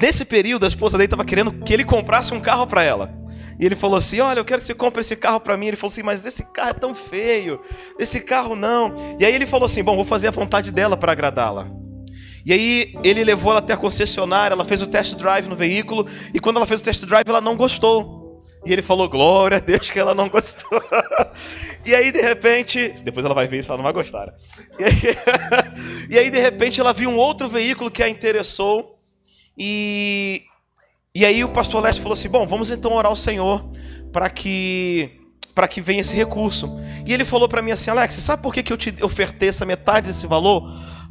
Nesse 0.00 0.24
período, 0.24 0.64
a 0.64 0.68
esposa 0.68 0.96
dele 0.96 1.06
estava 1.06 1.24
querendo 1.24 1.52
que 1.52 1.72
ele 1.72 1.84
comprasse 1.84 2.32
um 2.32 2.40
carro 2.40 2.66
para 2.66 2.82
ela. 2.82 3.10
E 3.58 3.66
ele 3.66 3.74
falou 3.74 3.96
assim: 3.96 4.20
Olha, 4.20 4.38
eu 4.38 4.44
quero 4.44 4.60
que 4.60 4.66
você 4.66 4.74
compre 4.74 5.00
esse 5.00 5.16
carro 5.16 5.40
para 5.40 5.56
mim. 5.56 5.66
Ele 5.66 5.76
falou 5.76 5.90
assim: 5.90 6.02
Mas 6.02 6.24
esse 6.24 6.44
carro 6.52 6.70
é 6.70 6.74
tão 6.74 6.94
feio. 6.94 7.60
Esse 7.98 8.20
carro 8.20 8.54
não. 8.54 8.94
E 9.18 9.24
aí 9.24 9.34
ele 9.34 9.46
falou 9.46 9.66
assim: 9.66 9.82
Bom, 9.82 9.96
vou 9.96 10.04
fazer 10.04 10.28
a 10.28 10.30
vontade 10.30 10.70
dela 10.70 10.96
para 10.96 11.12
agradá-la. 11.12 11.68
E 12.44 12.52
aí 12.52 12.94
ele 13.02 13.24
levou 13.24 13.52
ela 13.52 13.60
até 13.60 13.72
a 13.72 13.76
concessionária, 13.76 14.54
ela 14.54 14.64
fez 14.64 14.82
o 14.82 14.86
test 14.86 15.14
drive 15.14 15.48
no 15.48 15.56
veículo. 15.56 16.06
E 16.32 16.40
quando 16.40 16.56
ela 16.56 16.66
fez 16.66 16.80
o 16.80 16.84
test 16.84 17.04
drive, 17.04 17.28
ela 17.28 17.40
não 17.40 17.56
gostou. 17.56 18.18
E 18.64 18.72
ele 18.72 18.82
falou, 18.82 19.08
glória 19.08 19.58
a 19.58 19.60
Deus 19.60 19.88
que 19.88 19.98
ela 19.98 20.14
não 20.14 20.28
gostou. 20.28 20.82
e 21.86 21.94
aí, 21.94 22.10
de 22.10 22.20
repente, 22.20 22.92
depois 23.04 23.24
ela 23.24 23.34
vai 23.34 23.46
ver 23.46 23.62
se 23.62 23.70
ela 23.70 23.78
não 23.78 23.84
vai 23.84 23.92
gostar. 23.92 24.26
Né? 24.26 24.32
E 24.78 24.84
aí, 24.84 25.16
e 26.10 26.18
aí, 26.18 26.30
de 26.30 26.40
repente, 26.40 26.80
ela 26.80 26.92
viu 26.92 27.08
um 27.08 27.16
outro 27.16 27.48
veículo 27.48 27.90
que 27.90 28.02
a 28.02 28.08
interessou. 28.08 28.98
E, 29.56 30.44
e 31.14 31.24
aí 31.24 31.42
o 31.42 31.48
pastor 31.48 31.82
Leste 31.82 32.00
falou 32.00 32.14
assim: 32.14 32.28
Bom, 32.28 32.46
vamos 32.46 32.70
então 32.70 32.92
orar 32.92 33.10
ao 33.10 33.16
Senhor 33.16 33.68
para 34.12 34.28
que 34.30 35.18
para 35.54 35.66
que 35.66 35.80
venha 35.80 36.00
esse 36.00 36.14
recurso. 36.14 36.78
E 37.04 37.12
ele 37.12 37.24
falou 37.24 37.48
para 37.48 37.60
mim 37.60 37.72
assim: 37.72 37.90
Alex, 37.90 38.14
sabe 38.14 38.42
por 38.42 38.54
que, 38.54 38.62
que 38.62 38.72
eu 38.72 38.76
te 38.76 38.94
ofertei 39.02 39.48
essa 39.48 39.66
metade 39.66 40.06
desse 40.06 40.26
valor? 40.26 40.62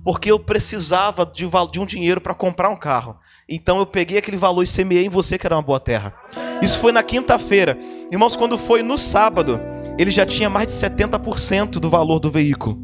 Porque 0.07 0.31
eu 0.31 0.39
precisava 0.39 1.25
de, 1.25 1.45
de 1.69 1.79
um 1.81 1.85
dinheiro 1.85 2.21
para 2.21 2.33
comprar 2.33 2.69
um 2.69 2.77
carro. 2.77 3.17
Então 3.49 3.77
eu 3.77 3.85
peguei 3.85 4.17
aquele 4.17 4.37
valor 4.37 4.63
e 4.63 4.67
semeei 4.67 5.05
em 5.05 5.09
você 5.09 5.37
que 5.37 5.45
era 5.45 5.53
uma 5.53 5.61
boa 5.61 5.81
terra. 5.81 6.13
Isso 6.61 6.79
foi 6.79 6.93
na 6.93 7.03
quinta-feira. 7.03 7.77
Irmãos, 8.09 8.33
quando 8.33 8.57
foi 8.57 8.81
no 8.81 8.97
sábado, 8.97 9.59
ele 9.99 10.09
já 10.09 10.25
tinha 10.25 10.49
mais 10.49 10.67
de 10.67 10.71
70% 10.71 11.71
do 11.71 11.89
valor 11.89 12.19
do 12.19 12.31
veículo. 12.31 12.79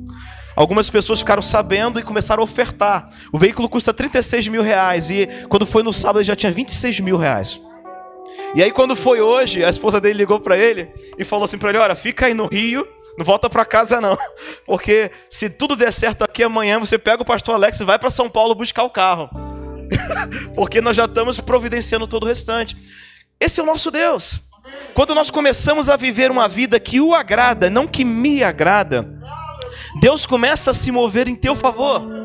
Algumas 0.53 0.89
pessoas 0.89 1.19
ficaram 1.19 1.41
sabendo 1.41 1.97
e 1.97 2.03
começaram 2.03 2.41
a 2.41 2.43
ofertar. 2.43 3.09
O 3.31 3.39
veículo 3.39 3.69
custa 3.69 3.93
36 3.93 4.49
mil 4.49 4.61
reais 4.61 5.09
e 5.09 5.25
quando 5.47 5.65
foi 5.65 5.81
no 5.81 5.93
sábado 5.93 6.19
ele 6.19 6.25
já 6.25 6.35
tinha 6.35 6.51
26 6.51 6.99
mil 6.99 7.15
reais. 7.15 7.57
E 8.53 8.61
aí 8.61 8.69
quando 8.69 8.97
foi 8.97 9.21
hoje, 9.21 9.63
a 9.63 9.69
esposa 9.69 10.01
dele 10.01 10.15
ligou 10.15 10.41
para 10.41 10.57
ele 10.57 10.91
e 11.17 11.23
falou 11.23 11.45
assim 11.45 11.57
para 11.57 11.69
ele: 11.69 11.77
olha, 11.77 11.95
fica 11.95 12.25
aí 12.25 12.33
no 12.33 12.47
Rio, 12.47 12.85
não 13.17 13.25
volta 13.25 13.49
para 13.49 13.65
casa 13.65 14.01
não, 14.01 14.17
porque 14.65 15.11
se 15.29 15.49
tudo 15.49 15.75
der 15.75 15.91
certo 15.91 16.23
aqui 16.23 16.43
amanhã 16.43 16.79
você 16.79 16.97
pega 16.97 17.21
o 17.21 17.25
pastor 17.25 17.55
Alex 17.55 17.79
e 17.79 17.85
vai 17.85 17.99
para 17.99 18.09
São 18.09 18.29
Paulo 18.29 18.55
buscar 18.55 18.83
o 18.83 18.89
carro, 18.89 19.29
porque 20.55 20.81
nós 20.81 20.95
já 20.95 21.05
estamos 21.05 21.39
providenciando 21.39 22.07
todo 22.07 22.23
o 22.23 22.27
restante. 22.27 22.77
Esse 23.39 23.59
é 23.59 23.63
o 23.63 23.65
nosso 23.65 23.91
Deus. 23.91 24.39
Quando 24.93 25.13
nós 25.13 25.29
começamos 25.29 25.89
a 25.89 25.97
viver 25.97 26.31
uma 26.31 26.47
vida 26.47 26.79
que 26.79 27.01
o 27.01 27.13
agrada, 27.13 27.69
não 27.69 27.87
que 27.87 28.05
me 28.05 28.43
agrada, 28.43 29.07
Deus 29.99 30.25
começa 30.25 30.71
a 30.71 30.73
se 30.73 30.91
mover 30.91 31.27
em 31.27 31.35
teu 31.35 31.55
favor. 31.55 32.22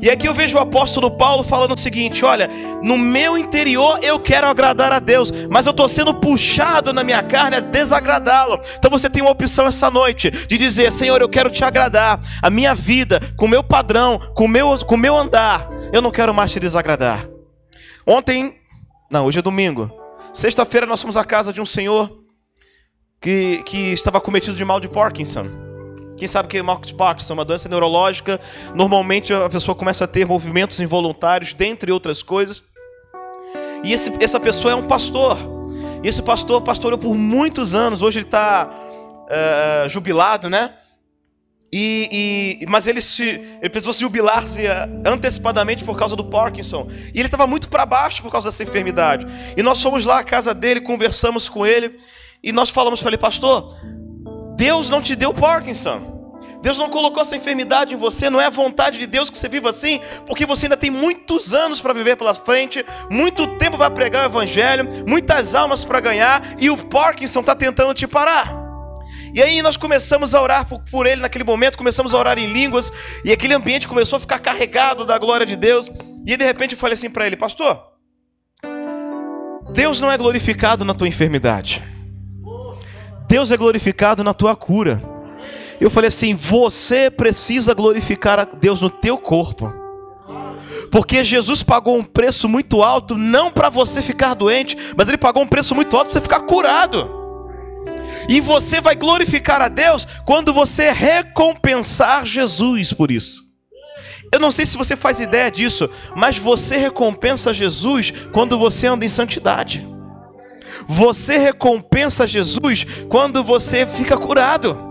E 0.00 0.08
aqui 0.08 0.26
eu 0.26 0.32
vejo 0.32 0.56
o 0.56 0.60
apóstolo 0.60 1.10
Paulo 1.10 1.42
falando 1.42 1.74
o 1.74 1.78
seguinte: 1.78 2.24
olha, 2.24 2.48
no 2.82 2.96
meu 2.96 3.36
interior 3.36 3.98
eu 4.02 4.18
quero 4.18 4.46
agradar 4.46 4.92
a 4.92 4.98
Deus, 4.98 5.30
mas 5.50 5.66
eu 5.66 5.72
estou 5.72 5.88
sendo 5.88 6.14
puxado 6.14 6.92
na 6.92 7.04
minha 7.04 7.22
carne 7.22 7.56
a 7.56 7.60
desagradá-lo. 7.60 8.58
Então 8.78 8.90
você 8.90 9.10
tem 9.10 9.22
uma 9.22 9.30
opção 9.30 9.66
essa 9.66 9.90
noite 9.90 10.30
de 10.30 10.56
dizer: 10.56 10.90
Senhor, 10.90 11.20
eu 11.20 11.28
quero 11.28 11.50
te 11.50 11.62
agradar, 11.62 12.20
a 12.42 12.50
minha 12.50 12.74
vida, 12.74 13.20
com 13.36 13.44
o 13.44 13.48
meu 13.48 13.62
padrão, 13.62 14.18
com 14.34 14.44
o 14.44 14.48
meu, 14.48 14.76
com 14.86 14.96
meu 14.96 15.16
andar, 15.16 15.68
eu 15.92 16.00
não 16.00 16.10
quero 16.10 16.32
mais 16.32 16.50
te 16.50 16.60
desagradar. 16.60 17.28
Ontem, 18.06 18.56
não, 19.10 19.26
hoje 19.26 19.38
é 19.38 19.42
domingo. 19.42 19.90
Sexta-feira 20.32 20.86
nós 20.86 21.00
fomos 21.00 21.16
à 21.16 21.24
casa 21.24 21.52
de 21.52 21.60
um 21.60 21.66
senhor 21.66 22.20
que, 23.20 23.62
que 23.64 23.92
estava 23.92 24.20
cometido 24.20 24.56
de 24.56 24.64
mal 24.64 24.80
de 24.80 24.88
Parkinson. 24.88 25.69
Quem 26.20 26.28
sabe 26.28 26.48
que 26.48 26.58
é 26.58 26.62
de 26.62 26.94
Parkinson, 26.94 27.32
uma 27.32 27.46
doença 27.46 27.66
neurológica. 27.66 28.38
Normalmente 28.74 29.32
a 29.32 29.48
pessoa 29.48 29.74
começa 29.74 30.04
a 30.04 30.06
ter 30.06 30.26
movimentos 30.26 30.78
involuntários, 30.78 31.54
dentre 31.54 31.90
outras 31.90 32.22
coisas. 32.22 32.62
E 33.82 33.94
esse, 33.94 34.12
essa 34.22 34.38
pessoa 34.38 34.72
é 34.72 34.74
um 34.74 34.86
pastor. 34.86 35.38
E 36.04 36.08
esse 36.08 36.20
pastor 36.20 36.60
pastoreou 36.60 36.98
por 36.98 37.14
muitos 37.14 37.74
anos. 37.74 38.02
Hoje 38.02 38.18
ele 38.18 38.26
está 38.26 38.68
uh, 38.68 39.26
eh, 39.30 39.88
jubilado, 39.88 40.50
né? 40.50 40.74
E, 41.72 42.58
e, 42.60 42.66
mas 42.66 42.86
ele, 42.86 43.00
se, 43.00 43.24
ele 43.24 43.70
precisou 43.70 43.94
se 43.94 44.00
jubilar-se 44.00 44.66
eh, 44.66 44.88
antecipadamente 45.06 45.84
por 45.84 45.96
causa 45.96 46.14
do 46.14 46.24
Parkinson. 46.26 46.86
E 47.14 47.18
ele 47.18 47.28
estava 47.28 47.46
muito 47.46 47.70
para 47.70 47.86
baixo 47.86 48.22
por 48.22 48.30
causa 48.30 48.50
dessa 48.50 48.62
enfermidade. 48.62 49.26
E 49.56 49.62
nós 49.62 49.80
fomos 49.80 50.04
lá 50.04 50.18
à 50.18 50.22
casa 50.22 50.52
dele, 50.52 50.82
conversamos 50.82 51.48
com 51.48 51.64
ele. 51.64 51.96
E 52.42 52.52
nós 52.52 52.68
falamos 52.68 53.00
para 53.00 53.08
ele, 53.08 53.16
pastor, 53.18 53.74
Deus 54.54 54.90
não 54.90 55.00
te 55.00 55.16
deu 55.16 55.32
Parkinson. 55.32 56.09
Deus 56.62 56.76
não 56.76 56.90
colocou 56.90 57.22
essa 57.22 57.36
enfermidade 57.36 57.94
em 57.94 57.96
você, 57.96 58.28
não 58.28 58.40
é 58.40 58.46
a 58.46 58.50
vontade 58.50 58.98
de 58.98 59.06
Deus 59.06 59.30
que 59.30 59.38
você 59.38 59.48
viva 59.48 59.70
assim, 59.70 60.00
porque 60.26 60.44
você 60.44 60.66
ainda 60.66 60.76
tem 60.76 60.90
muitos 60.90 61.54
anos 61.54 61.80
para 61.80 61.94
viver 61.94 62.16
pela 62.16 62.34
frente, 62.34 62.84
muito 63.10 63.46
tempo 63.56 63.78
para 63.78 63.90
pregar 63.90 64.24
o 64.24 64.26
Evangelho, 64.26 64.86
muitas 65.06 65.54
almas 65.54 65.84
para 65.84 66.00
ganhar, 66.00 66.56
e 66.58 66.68
o 66.68 66.76
Parkinson 66.76 67.40
está 67.40 67.54
tentando 67.54 67.94
te 67.94 68.06
parar. 68.06 68.60
E 69.32 69.42
aí 69.42 69.62
nós 69.62 69.76
começamos 69.76 70.34
a 70.34 70.42
orar 70.42 70.66
por, 70.90 71.06
ele 71.06 71.22
naquele 71.22 71.44
momento, 71.44 71.78
começamos 71.78 72.12
a 72.12 72.18
orar 72.18 72.38
em 72.38 72.46
línguas, 72.46 72.92
e 73.24 73.32
aquele 73.32 73.54
ambiente 73.54 73.88
começou 73.88 74.16
a 74.16 74.20
ficar 74.20 74.38
carregado 74.38 75.06
da 75.06 75.16
glória 75.18 75.46
de 75.46 75.56
Deus. 75.56 75.90
E 76.26 76.36
de 76.36 76.44
repente 76.44 76.72
eu 76.72 76.78
falei 76.78 76.94
assim 76.94 77.08
para 77.08 77.26
ele, 77.26 77.36
pastor, 77.36 77.80
Deus 79.72 80.00
não 80.00 80.10
é 80.10 80.18
glorificado 80.18 80.84
na 80.84 80.92
tua 80.92 81.08
enfermidade. 81.08 81.82
Deus 83.28 83.52
é 83.52 83.56
glorificado 83.56 84.24
na 84.24 84.34
tua 84.34 84.56
cura. 84.56 85.00
Eu 85.80 85.90
falei 85.90 86.08
assim: 86.08 86.34
você 86.34 87.10
precisa 87.10 87.72
glorificar 87.72 88.38
a 88.38 88.44
Deus 88.44 88.82
no 88.82 88.90
teu 88.90 89.16
corpo. 89.16 89.72
Porque 90.90 91.22
Jesus 91.22 91.62
pagou 91.62 91.96
um 91.96 92.04
preço 92.04 92.48
muito 92.48 92.82
alto, 92.82 93.16
não 93.16 93.50
para 93.50 93.68
você 93.68 94.02
ficar 94.02 94.34
doente, 94.34 94.76
mas 94.96 95.08
ele 95.08 95.16
pagou 95.16 95.42
um 95.42 95.46
preço 95.46 95.74
muito 95.74 95.96
alto 95.96 96.06
para 96.06 96.14
você 96.14 96.20
ficar 96.20 96.40
curado. 96.40 97.18
E 98.28 98.40
você 98.40 98.80
vai 98.80 98.96
glorificar 98.96 99.62
a 99.62 99.68
Deus 99.68 100.06
quando 100.26 100.52
você 100.52 100.90
recompensar 100.90 102.26
Jesus 102.26 102.92
por 102.92 103.10
isso. 103.10 103.48
Eu 104.32 104.38
não 104.38 104.50
sei 104.50 104.66
se 104.66 104.76
você 104.76 104.96
faz 104.96 105.20
ideia 105.20 105.50
disso, 105.50 105.88
mas 106.14 106.36
você 106.36 106.76
recompensa 106.76 107.54
Jesus 107.54 108.12
quando 108.32 108.58
você 108.58 108.86
anda 108.86 109.04
em 109.04 109.08
santidade. 109.08 109.86
Você 110.86 111.38
recompensa 111.38 112.26
Jesus 112.26 112.86
quando 113.08 113.42
você 113.42 113.86
fica 113.86 114.16
curado. 114.16 114.89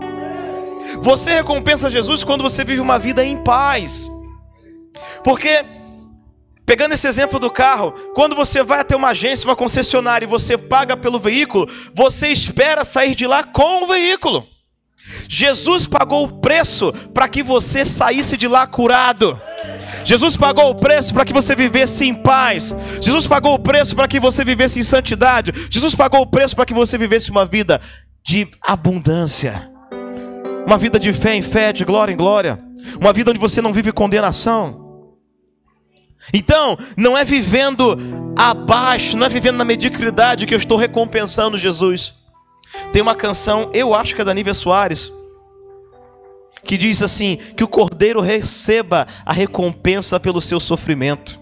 Você 1.00 1.34
recompensa 1.34 1.90
Jesus 1.90 2.24
quando 2.24 2.42
você 2.42 2.64
vive 2.64 2.80
uma 2.80 2.98
vida 2.98 3.24
em 3.24 3.36
paz. 3.42 4.10
Porque 5.22 5.64
Pegando 6.70 6.94
esse 6.94 7.08
exemplo 7.08 7.40
do 7.40 7.50
carro, 7.50 7.90
quando 8.14 8.36
você 8.36 8.62
vai 8.62 8.78
até 8.78 8.94
uma 8.94 9.08
agência, 9.08 9.44
uma 9.44 9.56
concessionária 9.56 10.24
e 10.24 10.28
você 10.28 10.56
paga 10.56 10.96
pelo 10.96 11.18
veículo, 11.18 11.68
você 11.92 12.28
espera 12.28 12.84
sair 12.84 13.16
de 13.16 13.26
lá 13.26 13.42
com 13.42 13.82
o 13.82 13.86
veículo. 13.88 14.46
Jesus 15.28 15.84
pagou 15.84 16.22
o 16.22 16.40
preço 16.40 16.92
para 17.12 17.28
que 17.28 17.42
você 17.42 17.84
saísse 17.84 18.36
de 18.36 18.46
lá 18.46 18.68
curado. 18.68 19.40
Jesus 20.04 20.36
pagou 20.36 20.70
o 20.70 20.74
preço 20.76 21.12
para 21.12 21.24
que 21.24 21.32
você 21.32 21.56
vivesse 21.56 22.06
em 22.06 22.14
paz. 22.14 22.72
Jesus 23.00 23.26
pagou 23.26 23.54
o 23.54 23.58
preço 23.58 23.96
para 23.96 24.06
que 24.06 24.20
você 24.20 24.44
vivesse 24.44 24.78
em 24.78 24.84
santidade. 24.84 25.52
Jesus 25.68 25.96
pagou 25.96 26.20
o 26.20 26.26
preço 26.26 26.54
para 26.54 26.66
que 26.66 26.72
você 26.72 26.96
vivesse 26.96 27.32
uma 27.32 27.44
vida 27.44 27.80
de 28.24 28.48
abundância. 28.62 29.68
Uma 30.66 30.78
vida 30.78 30.98
de 30.98 31.12
fé 31.12 31.34
em 31.34 31.42
fé, 31.42 31.72
de 31.72 31.84
glória 31.84 32.12
em 32.12 32.16
glória. 32.16 32.58
Uma 33.00 33.12
vida 33.12 33.30
onde 33.30 33.40
você 33.40 33.60
não 33.60 33.72
vive 33.72 33.92
condenação. 33.92 34.90
Então, 36.32 36.76
não 36.96 37.16
é 37.16 37.24
vivendo 37.24 37.96
abaixo, 38.38 39.16
não 39.16 39.26
é 39.26 39.28
vivendo 39.28 39.56
na 39.56 39.64
mediocridade 39.64 40.46
que 40.46 40.54
eu 40.54 40.58
estou 40.58 40.78
recompensando 40.78 41.58
Jesus. 41.58 42.14
Tem 42.92 43.02
uma 43.02 43.14
canção, 43.14 43.70
eu 43.72 43.94
acho 43.94 44.14
que 44.14 44.20
é 44.20 44.24
da 44.24 44.34
Nívia 44.34 44.54
Soares, 44.54 45.12
que 46.62 46.76
diz 46.76 47.02
assim: 47.02 47.36
que 47.56 47.64
o 47.64 47.68
cordeiro 47.68 48.20
receba 48.20 49.06
a 49.24 49.32
recompensa 49.32 50.20
pelo 50.20 50.40
seu 50.40 50.60
sofrimento. 50.60 51.40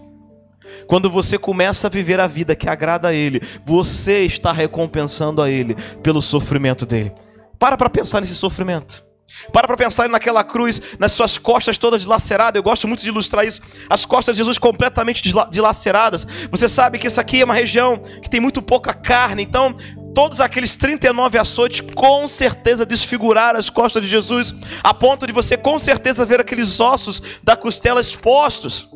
Quando 0.87 1.09
você 1.09 1.37
começa 1.37 1.87
a 1.87 1.89
viver 1.89 2.19
a 2.19 2.27
vida 2.27 2.55
que 2.55 2.69
agrada 2.69 3.09
a 3.09 3.13
Ele, 3.13 3.41
você 3.65 4.21
está 4.21 4.51
recompensando 4.51 5.41
a 5.41 5.49
Ele 5.49 5.75
pelo 6.01 6.21
sofrimento 6.21 6.85
dele. 6.85 7.11
Para 7.59 7.77
para 7.77 7.89
pensar 7.89 8.21
nesse 8.21 8.35
sofrimento. 8.35 9.08
Para 9.51 9.67
para 9.67 9.77
pensar 9.77 10.09
naquela 10.09 10.43
cruz, 10.43 10.81
nas 10.99 11.11
suas 11.11 11.37
costas 11.37 11.77
todas 11.77 12.01
dilaceradas. 12.01 12.57
Eu 12.57 12.63
gosto 12.63 12.87
muito 12.87 13.01
de 13.01 13.07
ilustrar 13.07 13.45
isso. 13.45 13.61
As 13.89 14.05
costas 14.05 14.35
de 14.35 14.39
Jesus 14.39 14.57
completamente 14.57 15.23
dilaceradas. 15.49 16.25
Você 16.51 16.67
sabe 16.69 16.99
que 16.99 17.07
isso 17.07 17.19
aqui 17.19 17.41
é 17.41 17.45
uma 17.45 17.53
região 17.53 17.97
que 18.21 18.29
tem 18.29 18.39
muito 18.39 18.61
pouca 18.61 18.93
carne. 18.93 19.43
Então, 19.43 19.75
todos 20.13 20.41
aqueles 20.41 20.75
39 20.75 21.37
açoites 21.37 21.81
com 21.95 22.27
certeza 22.27 22.85
desfiguraram 22.85 23.59
as 23.59 23.69
costas 23.69 24.01
de 24.01 24.07
Jesus, 24.07 24.53
a 24.83 24.93
ponto 24.93 25.25
de 25.25 25.33
você 25.33 25.57
com 25.57 25.79
certeza 25.79 26.25
ver 26.25 26.39
aqueles 26.41 26.79
ossos 26.79 27.21
da 27.43 27.55
costela 27.55 28.01
expostos. 28.01 28.87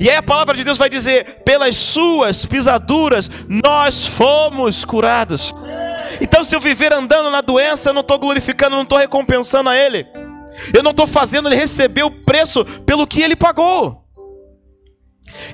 E 0.00 0.08
aí 0.08 0.16
a 0.16 0.22
palavra 0.22 0.56
de 0.56 0.64
Deus 0.64 0.78
vai 0.78 0.88
dizer: 0.88 1.42
pelas 1.44 1.76
suas 1.76 2.44
pisaduras 2.46 3.30
nós 3.48 4.06
fomos 4.06 4.84
curados. 4.84 5.54
Então, 6.20 6.44
se 6.44 6.54
eu 6.54 6.60
viver 6.60 6.92
andando 6.92 7.30
na 7.30 7.40
doença, 7.40 7.90
eu 7.90 7.94
não 7.94 8.00
estou 8.00 8.18
glorificando, 8.18 8.76
não 8.76 8.82
estou 8.82 8.98
recompensando 8.98 9.68
a 9.68 9.76
Ele. 9.76 10.06
Eu 10.72 10.82
não 10.82 10.92
estou 10.92 11.06
fazendo 11.06 11.48
Ele 11.48 11.56
receber 11.56 12.02
o 12.02 12.10
preço 12.10 12.64
pelo 12.86 13.06
que 13.06 13.22
Ele 13.22 13.36
pagou. 13.36 14.04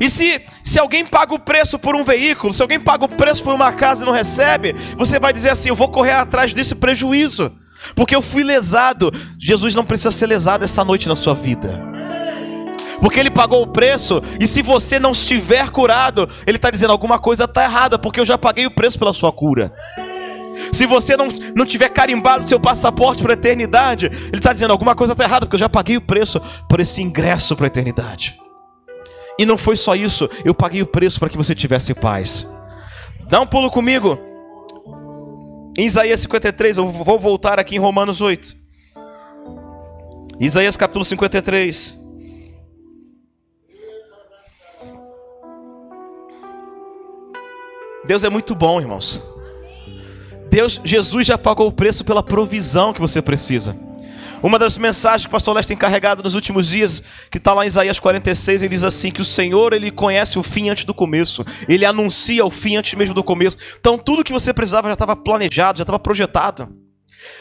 E 0.00 0.10
se, 0.10 0.42
se 0.62 0.78
alguém 0.78 1.06
paga 1.06 1.34
o 1.34 1.38
preço 1.38 1.78
por 1.78 1.96
um 1.96 2.04
veículo, 2.04 2.52
se 2.52 2.60
alguém 2.60 2.80
paga 2.80 3.04
o 3.04 3.08
preço 3.08 3.42
por 3.42 3.54
uma 3.54 3.72
casa 3.72 4.02
e 4.02 4.06
não 4.06 4.12
recebe, 4.12 4.74
você 4.96 5.18
vai 5.18 5.32
dizer 5.32 5.50
assim: 5.50 5.68
eu 5.68 5.76
vou 5.76 5.88
correr 5.88 6.12
atrás 6.12 6.52
desse 6.52 6.74
prejuízo, 6.74 7.52
porque 7.94 8.14
eu 8.14 8.22
fui 8.22 8.42
lesado. 8.42 9.10
Jesus 9.38 9.74
não 9.74 9.84
precisa 9.84 10.12
ser 10.12 10.26
lesado 10.26 10.64
essa 10.64 10.84
noite 10.84 11.08
na 11.08 11.16
sua 11.16 11.34
vida 11.34 11.90
porque 13.00 13.18
ele 13.18 13.30
pagou 13.30 13.62
o 13.62 13.66
preço, 13.66 14.20
e 14.38 14.46
se 14.46 14.62
você 14.62 14.98
não 14.98 15.12
estiver 15.12 15.70
curado, 15.70 16.28
ele 16.46 16.56
está 16.56 16.70
dizendo 16.70 16.90
alguma 16.90 17.18
coisa 17.18 17.44
está 17.44 17.64
errada, 17.64 17.98
porque 17.98 18.20
eu 18.20 18.26
já 18.26 18.36
paguei 18.36 18.66
o 18.66 18.70
preço 18.70 18.98
pela 18.98 19.12
sua 19.12 19.32
cura. 19.32 19.72
Se 20.72 20.86
você 20.86 21.16
não, 21.16 21.28
não 21.54 21.66
tiver 21.66 21.88
carimbado 21.88 22.44
seu 22.44 22.58
passaporte 22.60 23.22
para 23.22 23.32
a 23.32 23.34
eternidade, 23.34 24.06
ele 24.06 24.36
está 24.36 24.52
dizendo 24.52 24.70
alguma 24.70 24.94
coisa 24.94 25.12
está 25.12 25.24
errada, 25.24 25.46
porque 25.46 25.56
eu 25.56 25.60
já 25.60 25.68
paguei 25.68 25.96
o 25.96 26.00
preço 26.00 26.40
por 26.68 26.80
esse 26.80 27.02
ingresso 27.02 27.56
para 27.56 27.66
a 27.66 27.68
eternidade. 27.68 28.38
E 29.38 29.46
não 29.46 29.56
foi 29.56 29.76
só 29.76 29.94
isso, 29.94 30.28
eu 30.44 30.54
paguei 30.54 30.82
o 30.82 30.86
preço 30.86 31.18
para 31.18 31.28
que 31.28 31.36
você 31.36 31.54
tivesse 31.54 31.94
paz. 31.94 32.46
Dá 33.28 33.40
um 33.40 33.46
pulo 33.46 33.70
comigo. 33.70 34.18
Em 35.78 35.86
Isaías 35.86 36.20
53, 36.20 36.76
eu 36.76 36.88
vou 36.88 37.18
voltar 37.18 37.58
aqui 37.58 37.76
em 37.76 37.78
Romanos 37.78 38.20
8. 38.20 38.56
Isaías 40.38 40.76
capítulo 40.76 41.04
53. 41.04 41.98
Deus 48.04 48.24
é 48.24 48.28
muito 48.28 48.54
bom, 48.54 48.80
irmãos. 48.80 49.22
Deus, 50.50 50.80
Jesus 50.84 51.26
já 51.26 51.38
pagou 51.38 51.68
o 51.68 51.72
preço 51.72 52.04
pela 52.04 52.22
provisão 52.22 52.92
que 52.92 53.00
você 53.00 53.22
precisa. 53.22 53.76
Uma 54.42 54.58
das 54.58 54.78
mensagens 54.78 55.26
que 55.26 55.28
o 55.28 55.30
pastor 55.30 55.54
Leste 55.54 55.68
tem 55.68 55.76
carregado 55.76 56.22
nos 56.22 56.34
últimos 56.34 56.68
dias, 56.68 57.02
que 57.30 57.38
está 57.38 57.52
lá 57.52 57.64
em 57.64 57.68
Isaías 57.68 57.98
46, 58.00 58.62
ele 58.62 58.70
diz 58.70 58.82
assim: 58.82 59.10
que 59.10 59.20
o 59.20 59.24
Senhor 59.24 59.72
ele 59.72 59.90
conhece 59.90 60.38
o 60.38 60.42
fim 60.42 60.70
antes 60.70 60.84
do 60.84 60.94
começo, 60.94 61.44
ele 61.68 61.84
anuncia 61.84 62.44
o 62.44 62.50
fim 62.50 62.76
antes 62.76 62.94
mesmo 62.94 63.14
do 63.14 63.22
começo. 63.22 63.56
Então 63.78 63.98
tudo 63.98 64.24
que 64.24 64.32
você 64.32 64.52
precisava 64.52 64.88
já 64.88 64.94
estava 64.94 65.14
planejado, 65.14 65.78
já 65.78 65.82
estava 65.82 65.98
projetado. 65.98 66.68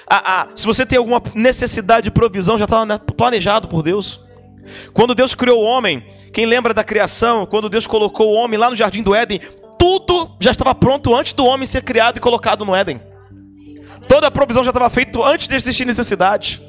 Ah, 0.08 0.24
ah, 0.26 0.48
se 0.56 0.66
você 0.66 0.86
tem 0.86 0.98
alguma 0.98 1.22
necessidade 1.34 2.04
de 2.04 2.12
provisão, 2.12 2.58
já 2.58 2.66
estava 2.66 2.86
né, 2.86 3.00
planejado 3.16 3.70
por 3.70 3.82
Deus. 3.82 4.20
Quando 4.94 5.16
Deus 5.16 5.34
criou 5.34 5.64
o 5.64 5.66
homem, 5.66 6.06
quem 6.34 6.46
lembra 6.46 6.74
da 6.74 6.84
criação, 6.84 7.46
quando 7.46 7.70
Deus 7.70 7.88
colocou 7.88 8.28
o 8.28 8.34
homem 8.34 8.60
lá 8.60 8.70
no 8.70 8.76
jardim 8.76 9.02
do 9.02 9.16
Éden, 9.16 9.40
tudo 9.80 10.36
já 10.42 10.52
estava 10.52 10.76
pronto 10.76 11.16
antes 11.16 11.32
do 11.32 11.46
homem 11.46 11.66
ser 11.66 11.82
criado 11.82 12.18
e 12.18 12.20
colocado 12.20 12.66
no 12.66 12.76
Éden. 12.76 13.02
Toda 14.08 14.28
a 14.28 14.32
provisão 14.32 14.64
já 14.64 14.72
estava 14.72 14.90
feita 14.90 15.20
antes 15.26 15.48
de 15.48 15.56
existir 15.56 15.86
necessidade. 15.86 16.62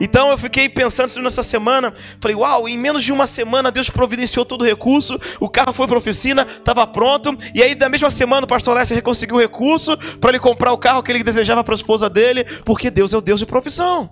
Então 0.00 0.30
eu 0.30 0.38
fiquei 0.38 0.68
pensando 0.68 1.08
isso 1.08 1.20
nessa 1.20 1.42
semana. 1.42 1.92
Falei, 2.20 2.36
uau, 2.36 2.68
em 2.68 2.78
menos 2.78 3.02
de 3.02 3.12
uma 3.12 3.26
semana 3.26 3.72
Deus 3.72 3.90
providenciou 3.90 4.44
todo 4.44 4.62
o 4.62 4.64
recurso. 4.64 5.18
O 5.40 5.48
carro 5.48 5.72
foi 5.72 5.86
para 5.86 5.96
a 5.96 5.98
oficina, 5.98 6.46
estava 6.48 6.86
pronto. 6.86 7.36
E 7.52 7.62
aí, 7.62 7.74
na 7.74 7.88
mesma 7.88 8.10
semana, 8.10 8.44
o 8.44 8.48
pastor 8.48 8.76
Lester 8.76 9.02
conseguiu 9.02 9.36
o 9.36 9.40
recurso 9.40 9.96
para 10.20 10.30
ele 10.30 10.38
comprar 10.38 10.72
o 10.72 10.78
carro 10.78 11.02
que 11.02 11.10
ele 11.10 11.24
desejava 11.24 11.64
para 11.64 11.74
a 11.74 11.76
esposa 11.76 12.08
dele, 12.08 12.44
porque 12.64 12.88
Deus 12.88 13.12
é 13.12 13.16
o 13.16 13.20
Deus 13.20 13.40
de 13.40 13.46
provisão. 13.46 14.08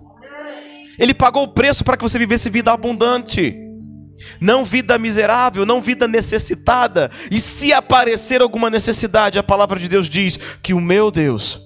Ele 0.98 1.14
pagou 1.14 1.44
o 1.44 1.48
preço 1.48 1.84
para 1.84 1.96
que 1.96 2.02
você 2.02 2.18
vivesse 2.18 2.50
vida 2.50 2.72
abundante 2.72 3.61
não 4.40 4.64
vida 4.64 4.98
miserável, 4.98 5.64
não 5.64 5.80
vida 5.80 6.06
necessitada. 6.08 7.10
E 7.30 7.38
se 7.38 7.72
aparecer 7.72 8.42
alguma 8.42 8.70
necessidade, 8.70 9.38
a 9.38 9.42
palavra 9.42 9.78
de 9.78 9.88
Deus 9.88 10.08
diz 10.08 10.38
que 10.62 10.74
o 10.74 10.80
meu 10.80 11.10
Deus, 11.10 11.60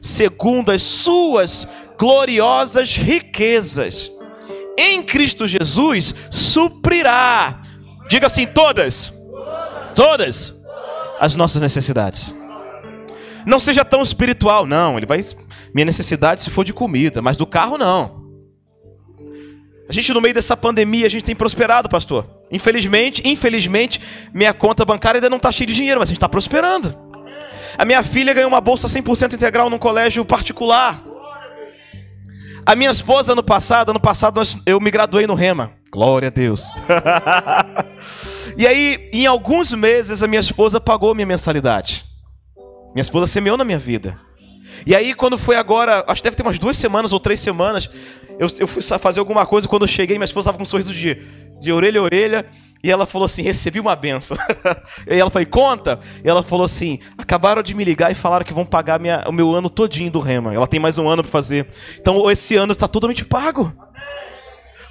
segundo 0.00 0.70
as 0.70 0.82
suas 0.82 1.66
gloriosas 1.98 2.96
riquezas, 2.96 4.10
em 4.78 5.02
Cristo 5.02 5.48
Jesus, 5.48 6.14
suprirá. 6.30 7.60
Diga 8.08 8.28
assim: 8.28 8.46
todas, 8.46 9.12
todas 9.94 10.54
as 11.18 11.34
nossas 11.34 11.60
necessidades. 11.60 12.32
Não 13.44 13.58
seja 13.58 13.84
tão 13.84 14.02
espiritual, 14.02 14.66
não. 14.66 14.96
Ele 14.96 15.06
vai. 15.06 15.20
Minha 15.74 15.86
necessidade 15.86 16.42
se 16.42 16.50
for 16.50 16.64
de 16.64 16.72
comida, 16.72 17.20
mas 17.20 17.36
do 17.36 17.46
carro 17.46 17.76
não. 17.76 18.17
A 19.88 19.92
gente, 19.92 20.12
no 20.12 20.20
meio 20.20 20.34
dessa 20.34 20.54
pandemia, 20.54 21.06
a 21.06 21.08
gente 21.08 21.24
tem 21.24 21.34
prosperado, 21.34 21.88
pastor. 21.88 22.28
Infelizmente, 22.50 23.22
infelizmente, 23.24 24.00
minha 24.34 24.52
conta 24.52 24.84
bancária 24.84 25.16
ainda 25.18 25.30
não 25.30 25.38
está 25.38 25.50
cheia 25.50 25.66
de 25.66 25.74
dinheiro, 25.74 25.98
mas 25.98 26.08
a 26.08 26.10
gente 26.10 26.18
está 26.18 26.28
prosperando. 26.28 26.94
A 27.78 27.84
minha 27.84 28.02
filha 28.02 28.34
ganhou 28.34 28.48
uma 28.48 28.60
bolsa 28.60 28.86
100% 28.86 29.34
integral 29.34 29.70
num 29.70 29.78
colégio 29.78 30.24
particular. 30.24 31.02
A 32.66 32.76
minha 32.76 32.90
esposa, 32.90 33.34
no 33.34 33.42
passado, 33.42 33.90
ano 33.90 34.00
passado, 34.00 34.42
eu 34.66 34.78
me 34.78 34.90
graduei 34.90 35.26
no 35.26 35.34
Rema. 35.34 35.72
Glória 35.90 36.28
a 36.28 36.30
Deus. 36.30 36.68
e 38.58 38.66
aí, 38.66 39.08
em 39.10 39.26
alguns 39.26 39.72
meses, 39.72 40.22
a 40.22 40.26
minha 40.26 40.40
esposa 40.40 40.78
pagou 40.78 41.14
minha 41.14 41.26
mensalidade. 41.26 42.04
Minha 42.94 43.00
esposa 43.00 43.26
semeou 43.26 43.56
na 43.56 43.64
minha 43.64 43.78
vida. 43.78 44.20
E 44.86 44.94
aí, 44.94 45.14
quando 45.14 45.36
foi 45.38 45.56
agora, 45.56 46.04
acho 46.06 46.22
que 46.22 46.24
deve 46.24 46.36
ter 46.36 46.42
umas 46.42 46.58
duas 46.58 46.76
semanas 46.76 47.12
ou 47.12 47.20
três 47.20 47.40
semanas, 47.40 47.88
eu, 48.38 48.48
eu 48.58 48.68
fui 48.68 48.82
fazer 48.82 49.20
alguma 49.20 49.44
coisa. 49.44 49.68
Quando 49.68 49.82
eu 49.82 49.88
cheguei, 49.88 50.16
minha 50.16 50.24
esposa 50.24 50.44
estava 50.44 50.58
com 50.58 50.62
um 50.62 50.66
sorriso 50.66 50.94
de, 50.94 51.22
de 51.60 51.72
orelha 51.72 52.00
a 52.00 52.02
orelha. 52.02 52.46
E 52.82 52.90
ela 52.90 53.06
falou 53.06 53.26
assim: 53.26 53.42
recebi 53.42 53.80
uma 53.80 53.96
benção. 53.96 54.36
e 55.10 55.18
ela 55.18 55.30
falou: 55.30 55.46
conta. 55.48 55.98
E 56.24 56.28
ela 56.28 56.42
falou 56.42 56.64
assim: 56.64 57.00
acabaram 57.16 57.62
de 57.62 57.74
me 57.74 57.84
ligar 57.84 58.12
e 58.12 58.14
falaram 58.14 58.44
que 58.44 58.54
vão 58.54 58.64
pagar 58.64 59.00
minha, 59.00 59.24
o 59.26 59.32
meu 59.32 59.52
ano 59.52 59.68
todinho 59.68 60.10
do 60.10 60.20
Rema. 60.20 60.54
Ela 60.54 60.66
tem 60.66 60.78
mais 60.78 60.96
um 60.98 61.08
ano 61.08 61.22
para 61.22 61.32
fazer. 61.32 61.66
Então 62.00 62.30
esse 62.30 62.56
ano 62.56 62.72
está 62.72 62.86
totalmente 62.86 63.24
pago. 63.24 63.72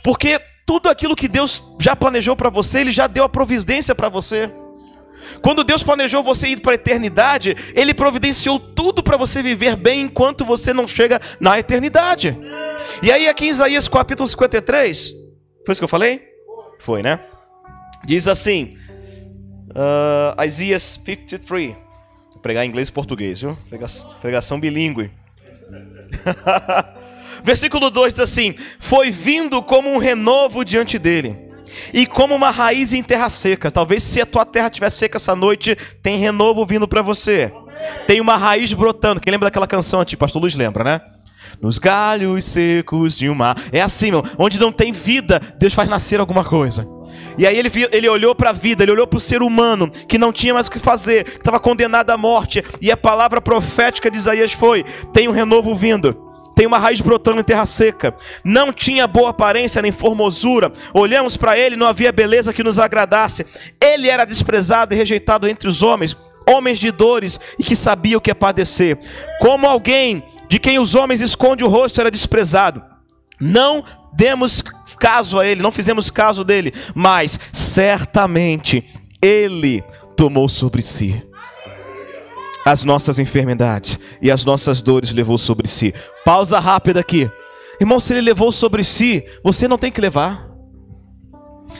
Porque 0.03 0.39
tudo 0.65 0.89
aquilo 0.89 1.15
que 1.15 1.29
Deus 1.29 1.63
já 1.79 1.95
planejou 1.95 2.35
para 2.35 2.49
você, 2.49 2.79
Ele 2.79 2.91
já 2.91 3.07
deu 3.07 3.23
a 3.23 3.29
providência 3.29 3.95
para 3.95 4.09
você. 4.09 4.51
Quando 5.41 5.63
Deus 5.63 5.83
planejou 5.83 6.23
você 6.23 6.49
ir 6.49 6.61
para 6.61 6.73
a 6.73 6.75
eternidade, 6.75 7.55
Ele 7.73 7.93
providenciou 7.93 8.59
tudo 8.59 9.03
para 9.03 9.17
você 9.17 9.41
viver 9.41 9.75
bem 9.75 10.01
enquanto 10.01 10.45
você 10.45 10.73
não 10.73 10.87
chega 10.87 11.19
na 11.39 11.59
eternidade. 11.59 12.37
E 13.01 13.11
aí, 13.11 13.27
aqui 13.27 13.45
em 13.45 13.49
Isaías 13.49 13.87
capítulo 13.87 14.27
53, 14.27 15.11
foi 15.65 15.71
isso 15.71 15.81
que 15.81 15.85
eu 15.85 15.89
falei? 15.89 16.21
Foi, 16.79 17.01
né? 17.01 17.19
Diz 18.05 18.27
assim, 18.27 18.77
uh, 19.71 20.43
Isaías 20.43 20.83
53. 21.03 21.75
Vou 22.31 22.41
pregar 22.41 22.65
em 22.65 22.69
inglês 22.69 22.89
e 22.89 22.91
português, 22.91 23.41
viu? 23.41 23.57
Pregação 24.21 24.59
bilíngue. 24.59 25.11
Versículo 27.43 27.89
2 27.89 28.13
diz 28.13 28.19
assim: 28.21 28.55
Foi 28.79 29.11
vindo 29.11 29.61
como 29.61 29.89
um 29.89 29.97
renovo 29.97 30.63
diante 30.63 30.97
dele 30.97 31.46
e 31.93 32.05
como 32.05 32.35
uma 32.35 32.49
raiz 32.49 32.93
em 32.93 33.03
terra 33.03 33.29
seca. 33.29 33.71
Talvez 33.71 34.03
se 34.03 34.21
a 34.21 34.25
tua 34.25 34.45
terra 34.45 34.67
estiver 34.67 34.89
seca 34.89 35.17
essa 35.17 35.35
noite, 35.35 35.75
tem 36.01 36.17
renovo 36.17 36.65
vindo 36.65 36.87
para 36.87 37.01
você. 37.01 37.51
Tem 38.05 38.21
uma 38.21 38.37
raiz 38.37 38.73
brotando. 38.73 39.21
Quem 39.21 39.31
lembra 39.31 39.47
daquela 39.47 39.67
canção 39.67 39.99
antiga? 40.01 40.19
Pastor 40.19 40.41
Luiz 40.41 40.55
lembra, 40.55 40.83
né? 40.83 41.01
Nos 41.61 41.79
galhos 41.79 42.45
secos 42.45 43.17
de 43.17 43.29
um 43.29 43.35
mar. 43.35 43.57
É 43.71 43.81
assim, 43.81 44.11
meu. 44.11 44.23
Onde 44.37 44.59
não 44.59 44.71
tem 44.71 44.91
vida, 44.91 45.39
Deus 45.57 45.73
faz 45.73 45.89
nascer 45.89 46.19
alguma 46.19 46.43
coisa. 46.43 46.87
E 47.37 47.47
aí 47.47 47.57
ele, 47.57 47.71
ele 47.91 48.09
olhou 48.09 48.35
para 48.35 48.49
a 48.49 48.53
vida, 48.53 48.83
ele 48.83 48.91
olhou 48.91 49.07
para 49.07 49.17
o 49.17 49.21
ser 49.21 49.41
humano 49.41 49.89
que 49.89 50.17
não 50.17 50.33
tinha 50.33 50.53
mais 50.53 50.67
o 50.67 50.71
que 50.71 50.79
fazer, 50.79 51.23
que 51.23 51.37
estava 51.37 51.59
condenado 51.59 52.09
à 52.09 52.17
morte. 52.17 52.63
E 52.81 52.91
a 52.91 52.97
palavra 52.97 53.41
profética 53.41 54.11
de 54.11 54.17
Isaías 54.17 54.51
foi: 54.51 54.83
tem 55.13 55.27
um 55.27 55.31
renovo 55.31 55.73
vindo 55.73 56.26
tem 56.57 56.65
uma 56.65 56.79
raiz 56.79 56.99
brotando 56.99 57.39
em 57.39 57.43
terra 57.43 57.67
seca. 57.67 58.15
Não 58.43 58.73
tinha 58.73 59.05
boa 59.05 59.29
aparência 59.29 59.79
nem 59.79 59.91
formosura. 59.91 60.73
Olhamos 60.91 61.37
para 61.37 61.55
ele, 61.55 61.75
não 61.75 61.85
havia 61.85 62.11
beleza 62.11 62.51
que 62.51 62.63
nos 62.63 62.79
agradasse. 62.79 63.45
Ele 63.79 64.09
era 64.09 64.25
desprezado 64.25 64.91
e 64.91 64.97
rejeitado 64.97 65.47
entre 65.47 65.69
os 65.69 65.83
homens, 65.83 66.17
homens 66.49 66.79
de 66.79 66.89
dores 66.89 67.39
e 67.59 67.63
que 67.63 67.75
sabia 67.75 68.17
o 68.17 68.21
que 68.21 68.31
é 68.31 68.33
padecer. 68.33 68.97
Como 69.39 69.67
alguém 69.67 70.23
de 70.49 70.57
quem 70.57 70.79
os 70.79 70.95
homens 70.95 71.21
escondem 71.21 71.63
o 71.63 71.69
rosto 71.69 72.01
era 72.01 72.09
desprezado. 72.09 72.83
Não 73.39 73.83
demos 74.11 74.63
caso 74.99 75.39
a 75.39 75.45
ele, 75.45 75.61
não 75.61 75.71
fizemos 75.71 76.09
caso 76.09 76.43
dele, 76.43 76.73
mas 76.95 77.39
certamente 77.53 78.83
Ele 79.21 79.83
tomou 80.15 80.49
sobre 80.49 80.81
si 80.81 81.26
as 82.71 82.83
nossas 82.83 83.17
enfermidades 83.17 83.97
e 84.21 84.29
as 84.29 84.43
nossas 84.43 84.81
dores 84.81 85.11
levou 85.13 85.37
sobre 85.37 85.67
si. 85.67 85.93
Pausa 86.25 86.59
rápida 86.59 86.99
aqui. 86.99 87.29
Irmão, 87.79 87.99
se 87.99 88.13
ele 88.13 88.21
levou 88.21 88.51
sobre 88.51 88.83
si, 88.83 89.23
você 89.43 89.67
não 89.67 89.77
tem 89.77 89.91
que 89.91 90.01
levar. 90.01 90.47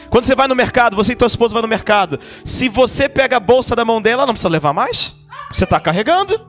Quando 0.09 0.23
você 0.23 0.35
vai 0.35 0.47
no 0.47 0.55
mercado, 0.55 0.95
você 0.95 1.11
e 1.11 1.15
tua 1.15 1.27
esposa 1.27 1.53
vão 1.53 1.63
no 1.63 1.67
mercado. 1.67 2.19
Se 2.45 2.69
você 2.69 3.09
pega 3.09 3.37
a 3.37 3.39
bolsa 3.39 3.75
da 3.75 3.83
mão 3.83 4.01
dela, 4.01 4.25
não 4.25 4.33
precisa 4.33 4.49
levar 4.49 4.73
mais. 4.73 5.15
Você 5.51 5.65
está 5.65 5.79
carregando. 5.79 6.39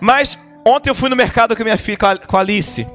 Mas 0.00 0.38
ontem 0.64 0.90
eu 0.90 0.94
fui 0.94 1.08
no 1.08 1.16
mercado 1.16 1.56
com 1.56 1.62
a 1.62 1.64
minha 1.64 1.78
filha, 1.78 1.98
com 1.98 2.36
a 2.36 2.40
Alice, 2.40 2.86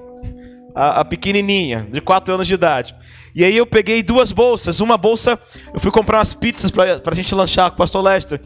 a, 0.73 1.01
a 1.01 1.05
pequenininha, 1.05 1.87
de 1.89 1.99
4 1.99 2.33
anos 2.33 2.47
de 2.47 2.53
idade. 2.53 2.95
E 3.35 3.43
aí 3.43 3.57
eu 3.57 3.65
peguei 3.65 4.01
duas 4.01 4.31
bolsas. 4.31 4.79
Uma 4.79 4.97
bolsa, 4.97 5.37
eu 5.73 5.79
fui 5.79 5.91
comprar 5.91 6.19
umas 6.19 6.33
pizzas 6.33 6.71
para 6.71 7.01
a 7.03 7.15
gente 7.15 7.33
lanchar 7.35 7.69
com 7.71 7.75
o 7.75 7.77
pastor 7.79 8.01
Lester. 8.01 8.39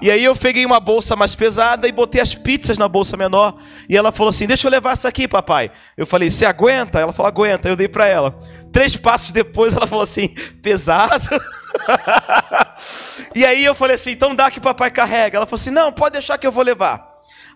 E 0.00 0.10
aí 0.10 0.22
eu 0.22 0.34
peguei 0.36 0.64
uma 0.64 0.78
bolsa 0.78 1.16
mais 1.16 1.34
pesada 1.34 1.88
e 1.88 1.92
botei 1.92 2.20
as 2.20 2.34
pizzas 2.34 2.78
na 2.78 2.86
bolsa 2.86 3.16
menor. 3.16 3.56
E 3.88 3.96
ela 3.96 4.12
falou 4.12 4.30
assim: 4.30 4.46
Deixa 4.46 4.66
eu 4.66 4.70
levar 4.70 4.92
essa 4.92 5.08
aqui, 5.08 5.26
papai. 5.26 5.70
Eu 5.96 6.06
falei: 6.06 6.30
Você 6.30 6.44
aguenta? 6.46 7.00
Ela 7.00 7.12
falou: 7.12 7.28
Aguenta. 7.28 7.68
Eu 7.68 7.76
dei 7.76 7.88
para 7.88 8.06
ela. 8.06 8.38
Três 8.72 8.96
passos 8.96 9.32
depois 9.32 9.74
ela 9.74 9.86
falou 9.86 10.04
assim: 10.04 10.28
Pesado. 10.62 11.28
e 13.34 13.44
aí 13.44 13.64
eu 13.64 13.74
falei 13.74 13.96
assim: 13.96 14.12
Então 14.12 14.34
dá 14.34 14.50
que 14.50 14.60
papai 14.60 14.90
carrega. 14.90 15.38
Ela 15.38 15.46
falou 15.46 15.60
assim: 15.60 15.70
Não, 15.70 15.92
pode 15.92 16.12
deixar 16.12 16.38
que 16.38 16.46
eu 16.46 16.52
vou 16.52 16.62
levar. 16.62 17.07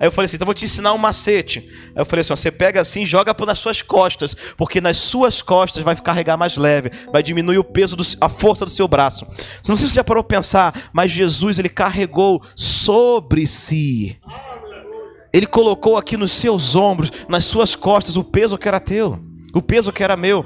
Aí 0.02 0.08
eu 0.08 0.10
falei 0.10 0.24
assim: 0.24 0.34
então 0.34 0.46
vou 0.46 0.54
te 0.54 0.64
ensinar 0.64 0.92
um 0.92 0.98
macete. 0.98 1.60
Aí 1.94 2.02
eu 2.02 2.04
falei 2.04 2.22
assim: 2.22 2.34
você 2.34 2.50
pega 2.50 2.80
assim, 2.80 3.06
joga 3.06 3.32
nas 3.46 3.60
suas 3.60 3.82
costas, 3.82 4.34
porque 4.56 4.80
nas 4.80 4.96
suas 4.96 5.40
costas 5.40 5.84
vai 5.84 5.94
carregar 5.94 6.36
mais 6.36 6.56
leve, 6.56 6.90
vai 7.12 7.22
diminuir 7.22 7.58
o 7.58 7.64
peso, 7.64 7.94
do, 7.94 8.02
a 8.20 8.28
força 8.28 8.64
do 8.64 8.70
seu 8.70 8.88
braço. 8.88 9.24
Não 9.68 9.76
sei 9.76 9.86
se 9.86 9.92
você 9.92 9.96
já 9.96 10.04
parou 10.04 10.24
para 10.24 10.38
pensar, 10.38 10.90
mas 10.92 11.12
Jesus 11.12 11.60
ele 11.60 11.68
carregou 11.68 12.42
sobre 12.56 13.46
si. 13.46 14.18
Ele 15.32 15.46
colocou 15.46 15.96
aqui 15.96 16.16
nos 16.16 16.32
seus 16.32 16.74
ombros, 16.74 17.12
nas 17.28 17.44
suas 17.44 17.76
costas, 17.76 18.16
o 18.16 18.24
peso 18.24 18.58
que 18.58 18.66
era 18.66 18.80
teu, 18.80 19.22
o 19.54 19.62
peso 19.62 19.92
que 19.92 20.02
era 20.02 20.16
meu. 20.16 20.44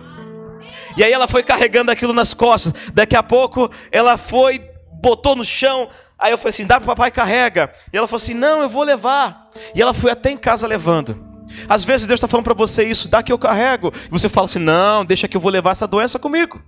E 0.98 1.02
aí 1.02 1.10
ela 1.10 1.26
foi 1.26 1.42
carregando 1.42 1.90
aquilo 1.90 2.12
nas 2.12 2.34
costas. 2.34 2.74
Daqui 2.92 3.16
a 3.16 3.22
pouco 3.22 3.70
ela 3.90 4.18
foi, 4.18 4.60
botou 5.08 5.36
no 5.36 5.44
chão, 5.44 5.88
Aí 6.18 6.32
eu 6.32 6.38
falei 6.38 6.50
assim: 6.50 6.66
dá 6.66 6.78
para 6.78 6.86
papai 6.86 7.10
carrega. 7.10 7.70
E 7.92 7.96
ela 7.96 8.08
falou 8.08 8.22
assim: 8.22 8.34
não, 8.34 8.62
eu 8.62 8.68
vou 8.68 8.82
levar. 8.82 9.48
E 9.74 9.82
ela 9.82 9.92
foi 9.92 10.10
até 10.10 10.30
em 10.30 10.36
casa 10.36 10.66
levando. 10.66 11.24
Às 11.68 11.84
vezes 11.84 12.06
Deus 12.06 12.18
está 12.18 12.28
falando 12.28 12.44
para 12.44 12.54
você 12.54 12.84
isso, 12.84 13.08
dá 13.08 13.22
que 13.22 13.32
eu 13.32 13.38
carrego. 13.38 13.92
E 13.94 14.08
você 14.08 14.28
fala 14.28 14.46
assim: 14.46 14.58
não, 14.58 15.04
deixa 15.04 15.28
que 15.28 15.36
eu 15.36 15.40
vou 15.40 15.50
levar 15.50 15.72
essa 15.72 15.86
doença 15.86 16.18
comigo. 16.18 16.60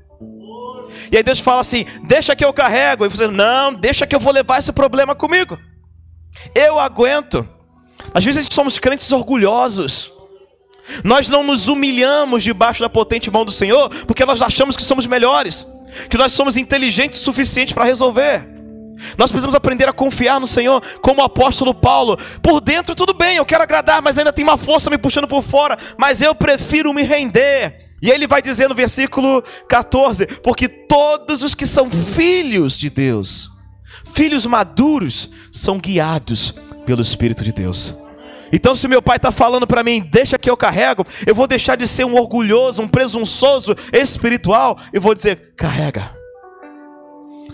E 1.11 1.16
aí 1.16 1.22
Deus 1.22 1.40
fala 1.40 1.61
assim: 1.61 1.87
deixa 2.05 2.37
que 2.37 2.44
eu 2.44 2.53
carrego. 2.53 3.07
E 3.07 3.09
você, 3.09 3.27
não, 3.27 3.72
deixa 3.72 4.07
que 4.07 4.14
eu 4.14 4.20
vou 4.20 4.33
levar 4.33 4.59
esse 4.59 4.72
problema 4.72 5.14
comigo. 5.14 5.59
Eu 6.55 6.79
aguento. 6.79 7.48
Às 8.12 8.24
vezes 8.24 8.48
somos 8.51 8.79
crentes 8.79 9.11
orgulhosos. 9.12 10.12
Nós 11.05 11.29
não 11.29 11.42
nos 11.42 11.68
humilhamos 11.68 12.42
debaixo 12.42 12.81
da 12.81 12.88
potente 12.88 13.31
mão 13.31 13.44
do 13.44 13.51
Senhor, 13.51 13.90
porque 14.07 14.24
nós 14.24 14.40
achamos 14.40 14.74
que 14.74 14.83
somos 14.83 15.07
melhores, 15.07 15.66
que 16.09 16.18
nós 16.18 16.33
somos 16.33 16.57
inteligentes 16.57 17.20
o 17.20 17.24
suficiente 17.24 17.74
para 17.74 17.85
resolver. 17.85 18.46
Nós 19.16 19.31
precisamos 19.31 19.55
aprender 19.55 19.88
a 19.88 19.92
confiar 19.92 20.40
no 20.40 20.46
Senhor, 20.46 20.83
como 21.01 21.20
o 21.20 21.24
apóstolo 21.24 21.72
Paulo. 21.72 22.18
Por 22.42 22.61
dentro 22.61 22.94
tudo 22.94 23.14
bem, 23.14 23.37
eu 23.37 23.44
quero 23.44 23.62
agradar, 23.62 24.03
mas 24.03 24.18
ainda 24.18 24.33
tem 24.33 24.44
uma 24.44 24.57
força 24.57 24.90
me 24.90 24.98
puxando 24.98 25.29
por 25.29 25.42
fora, 25.42 25.77
mas 25.96 26.20
eu 26.20 26.35
prefiro 26.35 26.92
me 26.92 27.03
render. 27.03 27.88
E 28.01 28.11
ele 28.11 28.27
vai 28.27 28.40
dizer 28.40 28.68
no 28.68 28.74
versículo 28.74 29.42
14: 29.68 30.27
Porque 30.42 30.68
todos 30.68 31.42
os 31.42 31.55
que 31.55 31.66
são 31.66 31.90
filhos 31.90 32.79
de 32.79 32.90
Deus, 32.90 33.51
filhos 34.05 34.46
maduros, 34.46 35.31
são 35.51 35.79
guiados 35.79 36.55
pelo 36.87 37.03
Espírito 37.03 37.44
de 37.44 37.53
Deus. 37.53 37.94
Então, 38.53 38.75
se 38.75 38.89
meu 38.89 39.03
pai 39.03 39.17
está 39.17 39.31
falando 39.31 39.67
para 39.67 39.85
mim, 39.85 40.01
deixa 40.01 40.39
que 40.39 40.49
eu 40.49 40.57
carrego, 40.57 41.07
eu 41.27 41.35
vou 41.35 41.47
deixar 41.47 41.77
de 41.77 41.87
ser 41.87 42.05
um 42.05 42.17
orgulhoso, 42.17 42.83
um 42.83 42.89
presunçoso 42.89 43.75
espiritual, 43.93 44.79
e 44.93 44.99
vou 44.99 45.15
dizer, 45.15 45.53
carrega. 45.57 46.19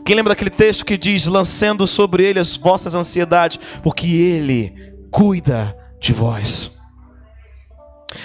Quem 0.05 0.15
lembra 0.15 0.35
daquele 0.35 0.51
texto 0.51 0.85
que 0.85 0.99
diz: 0.99 1.27
lançando 1.27 1.87
sobre 1.87 2.25
ele 2.25 2.39
as 2.39 2.57
vossas 2.57 2.95
ansiedades, 2.95 3.59
porque 3.83 4.07
ele 4.07 4.95
cuida 5.11 5.77
de 5.99 6.13
vós. 6.13 6.71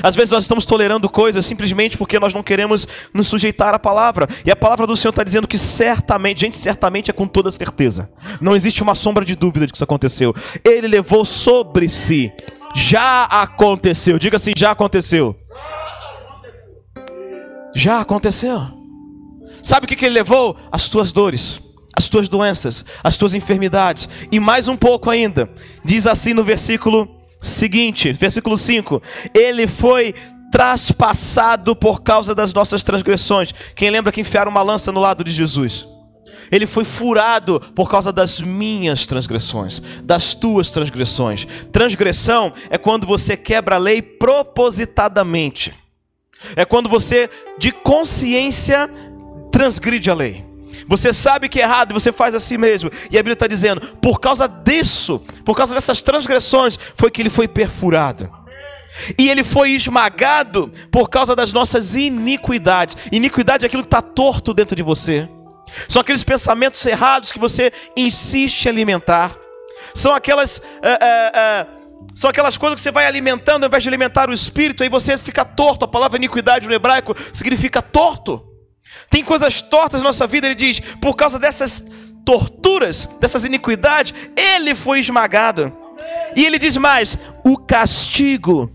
Às 0.04 0.16
vezes 0.16 0.30
nós 0.30 0.44
estamos 0.44 0.66
tolerando 0.66 1.10
coisas 1.10 1.46
simplesmente 1.46 1.98
porque 1.98 2.20
nós 2.20 2.34
não 2.34 2.44
queremos 2.44 2.88
nos 3.14 3.28
sujeitar 3.28 3.74
à 3.74 3.80
palavra. 3.80 4.28
E 4.46 4.52
a 4.52 4.56
palavra 4.56 4.86
do 4.86 4.96
Senhor 4.96 5.10
está 5.10 5.24
dizendo 5.24 5.48
que 5.48 5.58
certamente, 5.58 6.42
gente, 6.42 6.58
certamente 6.58 7.10
é 7.10 7.14
com 7.14 7.28
toda 7.28 7.52
certeza. 7.52 8.10
Não 8.40 8.56
existe 8.56 8.84
uma 8.84 8.94
sombra 8.94 9.26
de 9.26 9.36
dúvida 9.36 9.66
de 9.66 9.72
que 9.72 9.78
isso 9.78 9.84
aconteceu. 9.84 10.34
Ele 10.64 10.88
levou 10.88 11.26
sobre 11.26 11.90
si. 11.90 12.32
Já 12.76 13.26
aconteceu. 13.26 14.20
Diga 14.20 14.38
assim: 14.38 14.54
já 14.56 14.72
aconteceu. 14.72 15.36
Já 17.76 18.00
aconteceu. 18.02 18.62
Sabe 19.62 19.86
o 19.86 19.88
que, 19.90 19.96
que 19.96 20.06
ele 20.06 20.16
levou? 20.16 20.56
As 20.72 20.88
tuas 20.88 21.12
dores 21.12 21.62
as 22.00 22.08
tuas 22.08 22.30
doenças, 22.30 22.86
as 23.04 23.18
tuas 23.18 23.34
enfermidades, 23.34 24.08
e 24.32 24.40
mais 24.40 24.70
um 24.70 24.78
pouco 24.78 25.10
ainda. 25.10 25.50
Diz 25.84 26.08
assim 26.08 26.34
no 26.34 26.46
versículo 26.46 27.10
seguinte, 27.42 28.14
versículo 28.14 28.58
5: 28.58 29.04
Ele 29.34 29.68
foi 29.68 30.16
traspassado 30.50 31.76
por 31.76 32.02
causa 32.02 32.34
das 32.34 32.54
nossas 32.54 32.84
transgressões. 32.84 33.54
Quem 33.76 33.90
lembra 33.90 34.14
que 34.14 34.22
enfiaram 34.22 34.50
uma 34.50 34.62
lança 34.62 34.94
no 34.94 35.00
lado 35.02 35.26
de 35.26 35.32
Jesus? 35.32 35.86
Ele 36.52 36.66
foi 36.66 36.84
furado 36.84 37.60
por 37.76 37.90
causa 37.90 38.12
das 38.12 38.40
minhas 38.40 39.06
transgressões, 39.06 39.82
das 40.04 40.34
tuas 40.34 40.70
transgressões. 40.72 41.46
Transgressão 41.72 42.54
é 42.70 42.78
quando 42.78 43.06
você 43.06 43.38
quebra 43.38 43.76
a 43.76 43.80
lei 43.80 44.02
propositadamente. 44.02 45.74
É 46.56 46.66
quando 46.66 46.90
você, 46.90 47.30
de 47.58 47.72
consciência, 47.72 48.90
transgride 49.52 50.10
a 50.10 50.14
lei. 50.14 50.46
Você 50.88 51.14
sabe 51.14 51.50
que 51.50 51.60
é 51.60 51.64
errado 51.64 51.92
e 51.92 51.94
você 51.94 52.12
faz 52.12 52.34
assim 52.34 52.58
mesmo. 52.58 52.90
E 53.12 53.18
a 53.18 53.22
Bíblia 53.22 53.34
está 53.34 53.48
dizendo: 53.48 53.82
por 54.02 54.20
causa 54.20 54.48
disso, 54.48 55.22
por 55.46 55.56
causa 55.56 55.76
dessas 55.76 56.02
transgressões, 56.02 56.80
foi 56.96 57.12
que 57.12 57.22
ele 57.22 57.30
foi 57.30 57.48
perfurado. 57.48 58.30
E 59.18 59.30
ele 59.30 59.44
foi 59.44 59.72
esmagado 59.72 60.72
por 60.92 61.10
causa 61.10 61.36
das 61.36 61.54
nossas 61.54 61.94
iniquidades. 61.94 62.98
Iniquidade 63.12 63.66
é 63.66 63.68
aquilo 63.68 63.84
que 63.84 63.88
está 63.88 64.02
torto 64.02 64.54
dentro 64.54 64.76
de 64.76 64.82
você. 64.82 65.30
São 65.88 66.02
aqueles 66.02 66.24
pensamentos 66.24 66.86
errados 66.86 67.32
que 67.32 67.40
você 67.40 67.72
insiste 67.96 68.66
em 68.66 68.70
alimentar. 68.70 69.36
São 69.94 70.14
aquelas. 70.14 70.58
Uh, 70.58 70.62
uh, 70.62 71.76
uh, 71.76 71.80
são 72.14 72.30
aquelas 72.30 72.58
coisas 72.58 72.80
que 72.80 72.84
você 72.84 72.92
vai 72.92 73.06
alimentando 73.06 73.64
ao 73.64 73.68
invés 73.68 73.84
de 73.84 73.90
alimentar 73.90 74.30
o 74.30 74.34
espírito, 74.34 74.84
aí 74.84 74.90
você 74.90 75.18
fica 75.18 75.46
torto. 75.46 75.86
A 75.86 75.88
palavra 75.88 76.18
iniquidade 76.18 76.68
no 76.68 76.74
hebraico 76.74 77.16
significa 77.32 77.82
torto. 77.82 78.46
Tem 79.10 79.24
coisas 79.24 79.62
tortas 79.62 80.02
na 80.02 80.08
nossa 80.08 80.26
vida, 80.26 80.48
ele 80.48 80.56
diz, 80.56 80.80
por 81.02 81.16
causa 81.16 81.38
dessas 81.38 81.86
torturas, 82.26 83.08
dessas 83.20 83.46
iniquidades, 83.46 84.14
ele 84.36 84.76
foi 84.76 85.00
esmagado. 85.00 85.76
E 86.36 86.46
ele 86.46 86.58
diz 86.58 86.78
mais: 86.78 87.18
o 87.44 87.58
castigo. 87.58 88.72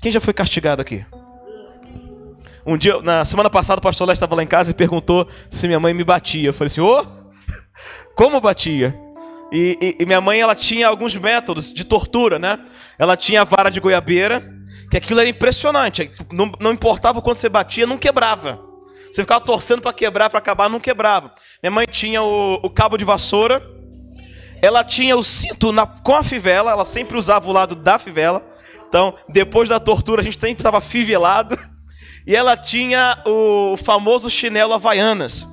Quem 0.00 0.12
já 0.12 0.20
foi 0.20 0.34
castigado 0.34 0.82
aqui? 0.82 1.04
Um 2.66 2.76
dia, 2.76 3.00
na 3.00 3.24
semana 3.24 3.48
passada, 3.48 3.78
o 3.78 3.82
pastor 3.82 4.08
Léo 4.08 4.14
estava 4.14 4.34
lá 4.34 4.42
em 4.42 4.46
casa 4.46 4.72
e 4.72 4.74
perguntou 4.74 5.28
se 5.48 5.68
minha 5.68 5.78
mãe 5.78 5.94
me 5.94 6.02
batia. 6.02 6.48
Eu 6.48 6.52
falei 6.52 6.66
assim: 6.66 6.80
ô, 6.80 7.00
oh, 7.00 7.06
como 8.16 8.40
batia? 8.40 8.98
E, 9.52 9.78
e, 9.80 10.02
e, 10.02 10.06
minha 10.06 10.20
mãe, 10.20 10.40
ela 10.40 10.56
tinha 10.56 10.88
alguns 10.88 11.14
métodos 11.14 11.72
de 11.72 11.84
tortura, 11.84 12.40
né? 12.40 12.58
Ela 12.98 13.16
tinha 13.16 13.42
a 13.42 13.44
vara 13.44 13.70
de 13.70 13.78
goiabeira, 13.78 14.52
que 14.90 14.96
aquilo 14.96 15.20
era 15.20 15.28
impressionante. 15.28 16.10
Não, 16.32 16.50
não 16.58 16.72
importava 16.72 17.20
o 17.20 17.22
quanto 17.22 17.38
você 17.38 17.48
batia, 17.48 17.86
não 17.86 17.96
quebrava. 17.96 18.60
Você 19.12 19.22
ficava 19.22 19.44
torcendo 19.44 19.80
para 19.80 19.92
quebrar, 19.92 20.28
para 20.28 20.40
acabar, 20.40 20.68
não 20.68 20.80
quebrava. 20.80 21.32
Minha 21.62 21.70
mãe 21.70 21.86
tinha 21.88 22.20
o, 22.20 22.54
o 22.54 22.68
cabo 22.68 22.96
de 22.96 23.04
vassoura, 23.04 23.62
ela 24.60 24.82
tinha 24.82 25.16
o 25.16 25.22
cinto 25.22 25.70
na, 25.70 25.86
com 25.86 26.16
a 26.16 26.24
fivela, 26.24 26.72
ela 26.72 26.84
sempre 26.84 27.16
usava 27.16 27.48
o 27.48 27.52
lado 27.52 27.76
da 27.76 27.96
fivela. 27.96 28.42
Então, 28.88 29.14
depois 29.28 29.68
da 29.68 29.78
tortura, 29.78 30.20
a 30.20 30.24
gente 30.24 30.40
sempre 30.40 30.58
estava 30.58 30.80
fivelado. 30.80 31.56
E 32.26 32.34
ela 32.34 32.56
tinha 32.56 33.22
o 33.24 33.76
famoso 33.76 34.28
chinelo 34.28 34.74
Havaianas, 34.74 35.46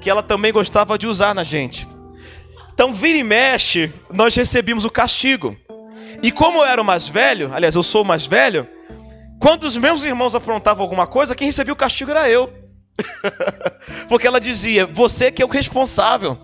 que 0.00 0.08
ela 0.08 0.22
também 0.22 0.52
gostava 0.52 0.96
de 0.96 1.06
usar 1.06 1.34
na 1.34 1.44
gente. 1.44 1.86
Então, 2.72 2.94
vira 2.94 3.18
e 3.18 3.22
mexe, 3.22 3.92
nós 4.10 4.34
recebíamos 4.34 4.84
o 4.84 4.90
castigo. 4.90 5.56
E 6.22 6.32
como 6.32 6.58
eu 6.58 6.64
era 6.64 6.80
o 6.80 6.84
mais 6.84 7.06
velho, 7.06 7.52
aliás, 7.52 7.74
eu 7.76 7.82
sou 7.82 8.02
o 8.02 8.04
mais 8.04 8.26
velho, 8.26 8.66
quando 9.38 9.64
os 9.64 9.76
meus 9.76 10.04
irmãos 10.04 10.34
aprontavam 10.34 10.82
alguma 10.82 11.06
coisa, 11.06 11.34
quem 11.34 11.48
recebia 11.48 11.72
o 11.72 11.76
castigo 11.76 12.10
era 12.10 12.28
eu. 12.28 12.50
Porque 14.08 14.26
ela 14.26 14.40
dizia: 14.40 14.86
Você 14.86 15.30
que 15.30 15.42
é 15.42 15.44
o 15.44 15.48
responsável. 15.48 16.38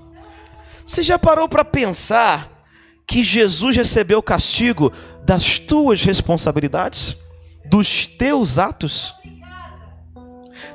Você 0.84 1.02
já 1.02 1.18
parou 1.18 1.48
para 1.48 1.64
pensar 1.64 2.64
que 3.06 3.22
Jesus 3.22 3.76
recebeu 3.76 4.18
o 4.18 4.22
castigo 4.22 4.92
das 5.24 5.58
tuas 5.58 6.02
responsabilidades, 6.02 7.16
dos 7.64 8.06
teus 8.06 8.58
atos? 8.58 9.14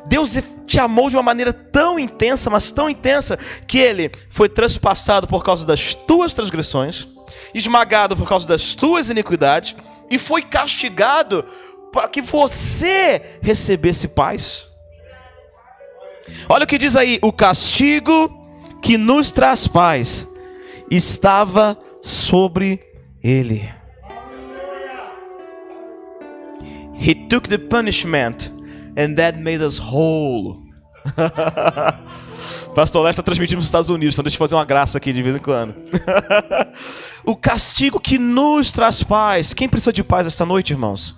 Deus 0.07 0.37
te 0.65 0.79
amou 0.79 1.09
de 1.09 1.15
uma 1.15 1.23
maneira 1.23 1.53
tão 1.53 1.99
intensa, 1.99 2.49
mas 2.49 2.71
tão 2.71 2.89
intensa, 2.89 3.37
que 3.67 3.77
ele 3.77 4.11
foi 4.29 4.49
transpassado 4.49 5.27
por 5.27 5.43
causa 5.43 5.65
das 5.65 5.93
tuas 5.93 6.33
transgressões, 6.33 7.07
esmagado 7.53 8.15
por 8.15 8.27
causa 8.27 8.47
das 8.47 8.73
tuas 8.73 9.09
iniquidades 9.09 9.75
e 10.09 10.17
foi 10.17 10.41
castigado 10.41 11.45
para 11.91 12.07
que 12.07 12.21
você 12.21 13.21
recebesse 13.41 14.07
paz. 14.09 14.67
Olha 16.49 16.63
o 16.63 16.67
que 16.67 16.77
diz 16.77 16.95
aí: 16.95 17.19
o 17.21 17.31
castigo 17.31 18.29
que 18.81 18.97
nos 18.97 19.31
traz 19.31 19.67
paz 19.67 20.27
estava 20.89 21.77
sobre 22.01 22.79
ele. 23.23 23.73
He 26.97 27.13
took 27.27 27.49
the 27.49 27.57
punishment 27.57 28.54
and 28.97 29.15
that 29.15 29.37
made 29.39 29.63
us 29.63 29.79
whole. 29.79 30.63
Pastor 32.75 33.03
Léo 33.03 33.11
está 33.11 33.23
transmitindo 33.23 33.57
nos 33.57 33.67
Estados 33.67 33.89
Unidos, 33.89 34.15
então 34.15 34.23
deixa 34.23 34.35
eu 34.35 34.39
fazer 34.39 34.55
uma 34.55 34.65
graça 34.65 34.97
aqui 34.97 35.13
de 35.13 35.23
vez 35.23 35.35
em 35.35 35.39
quando. 35.39 35.75
o 37.23 37.35
castigo 37.35 37.99
que 37.99 38.17
nos 38.17 38.71
traz 38.71 39.01
paz. 39.03 39.53
Quem 39.53 39.69
precisa 39.69 39.93
de 39.93 40.03
paz 40.03 40.27
esta 40.27 40.45
noite, 40.45 40.73
irmãos? 40.73 41.15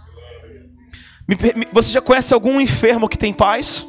Você 1.73 1.91
já 1.91 2.01
conhece 2.01 2.33
algum 2.33 2.61
enfermo 2.61 3.09
que 3.09 3.17
tem 3.17 3.33
paz? 3.33 3.85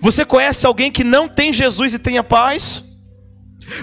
Você 0.00 0.24
conhece 0.24 0.66
alguém 0.66 0.90
que 0.90 1.02
não 1.02 1.28
tem 1.28 1.52
Jesus 1.52 1.94
e 1.94 1.98
tenha 1.98 2.22
paz? 2.22 2.84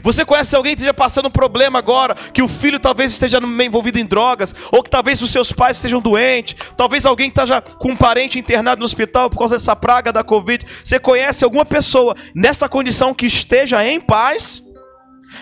Você 0.04 0.26
conhece 0.26 0.56
alguém 0.56 0.74
que 0.74 0.82
esteja 0.82 0.94
passando 0.94 1.28
um 1.28 1.32
problema 1.32 1.80
agora, 1.80 2.16
que 2.16 2.42
o 2.42 2.48
filho 2.48 2.80
talvez 2.80 3.12
esteja 3.12 3.40
envolvido 3.40 4.00
em 4.00 4.06
drogas, 4.06 4.54
ou 4.72 4.84
que 4.84 4.90
talvez 4.90 5.22
os 5.22 5.32
seus 5.32 5.52
pais 5.52 5.78
estejam 5.78 6.02
doentes, 6.02 6.56
talvez 6.76 7.06
alguém 7.06 7.28
esteja 7.28 7.62
com 7.62 7.92
um 7.92 7.98
parente 7.98 8.40
internado 8.40 8.80
no 8.80 8.86
hospital 8.86 9.30
por 9.30 9.40
causa 9.40 9.56
dessa 9.56 9.76
praga 9.76 10.12
da 10.12 10.24
Covid. 10.24 10.66
Você 10.84 11.00
conhece 11.00 11.44
alguma 11.44 11.66
pessoa 11.66 12.16
nessa 12.34 12.68
condição 12.70 13.14
que 13.14 13.26
esteja 13.26 13.86
em 13.86 14.00
paz? 14.00 14.64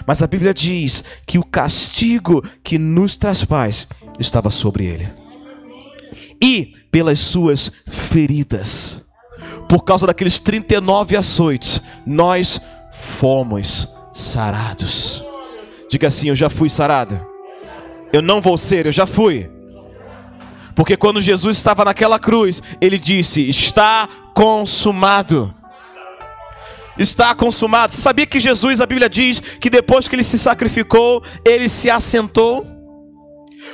Mas 0.05 0.21
a 0.21 0.27
Bíblia 0.27 0.53
diz 0.53 1.03
que 1.25 1.37
o 1.37 1.43
castigo 1.43 2.43
que 2.63 2.77
nos 2.77 3.15
traz 3.15 3.43
paz 3.43 3.87
estava 4.19 4.49
sobre 4.49 4.85
ele. 4.85 5.09
E 6.41 6.73
pelas 6.91 7.19
suas 7.19 7.71
feridas, 7.87 9.01
por 9.69 9.83
causa 9.83 10.07
daqueles 10.07 10.39
39 10.39 11.15
açoites, 11.15 11.81
nós 12.05 12.59
fomos 12.91 13.87
sarados. 14.15 15.21
Diga 15.89 16.07
assim: 16.07 16.29
Eu 16.29 16.35
já 16.35 16.49
fui 16.49 16.69
sarado. 16.69 17.19
Eu 18.13 18.21
não 18.21 18.39
vou 18.39 18.57
ser, 18.57 18.85
eu 18.85 18.91
já 18.91 19.05
fui. 19.05 19.51
Porque 20.73 20.95
quando 20.95 21.21
Jesus 21.21 21.57
estava 21.57 21.83
naquela 21.83 22.17
cruz, 22.17 22.63
ele 22.79 22.97
disse: 22.97 23.47
Está 23.47 24.07
consumado. 24.33 25.53
Está 26.97 27.35
consumado. 27.35 27.91
Sabia 27.91 28.25
que 28.25 28.39
Jesus, 28.39 28.79
a 28.79 28.85
Bíblia 28.85 29.09
diz 29.09 29.41
que 29.41 29.69
depois 29.69 30.07
que 30.07 30.15
ele 30.15 30.23
se 30.23 30.39
sacrificou, 30.39 31.21
ele 31.45 31.67
se 31.67 31.89
assentou? 31.89 32.74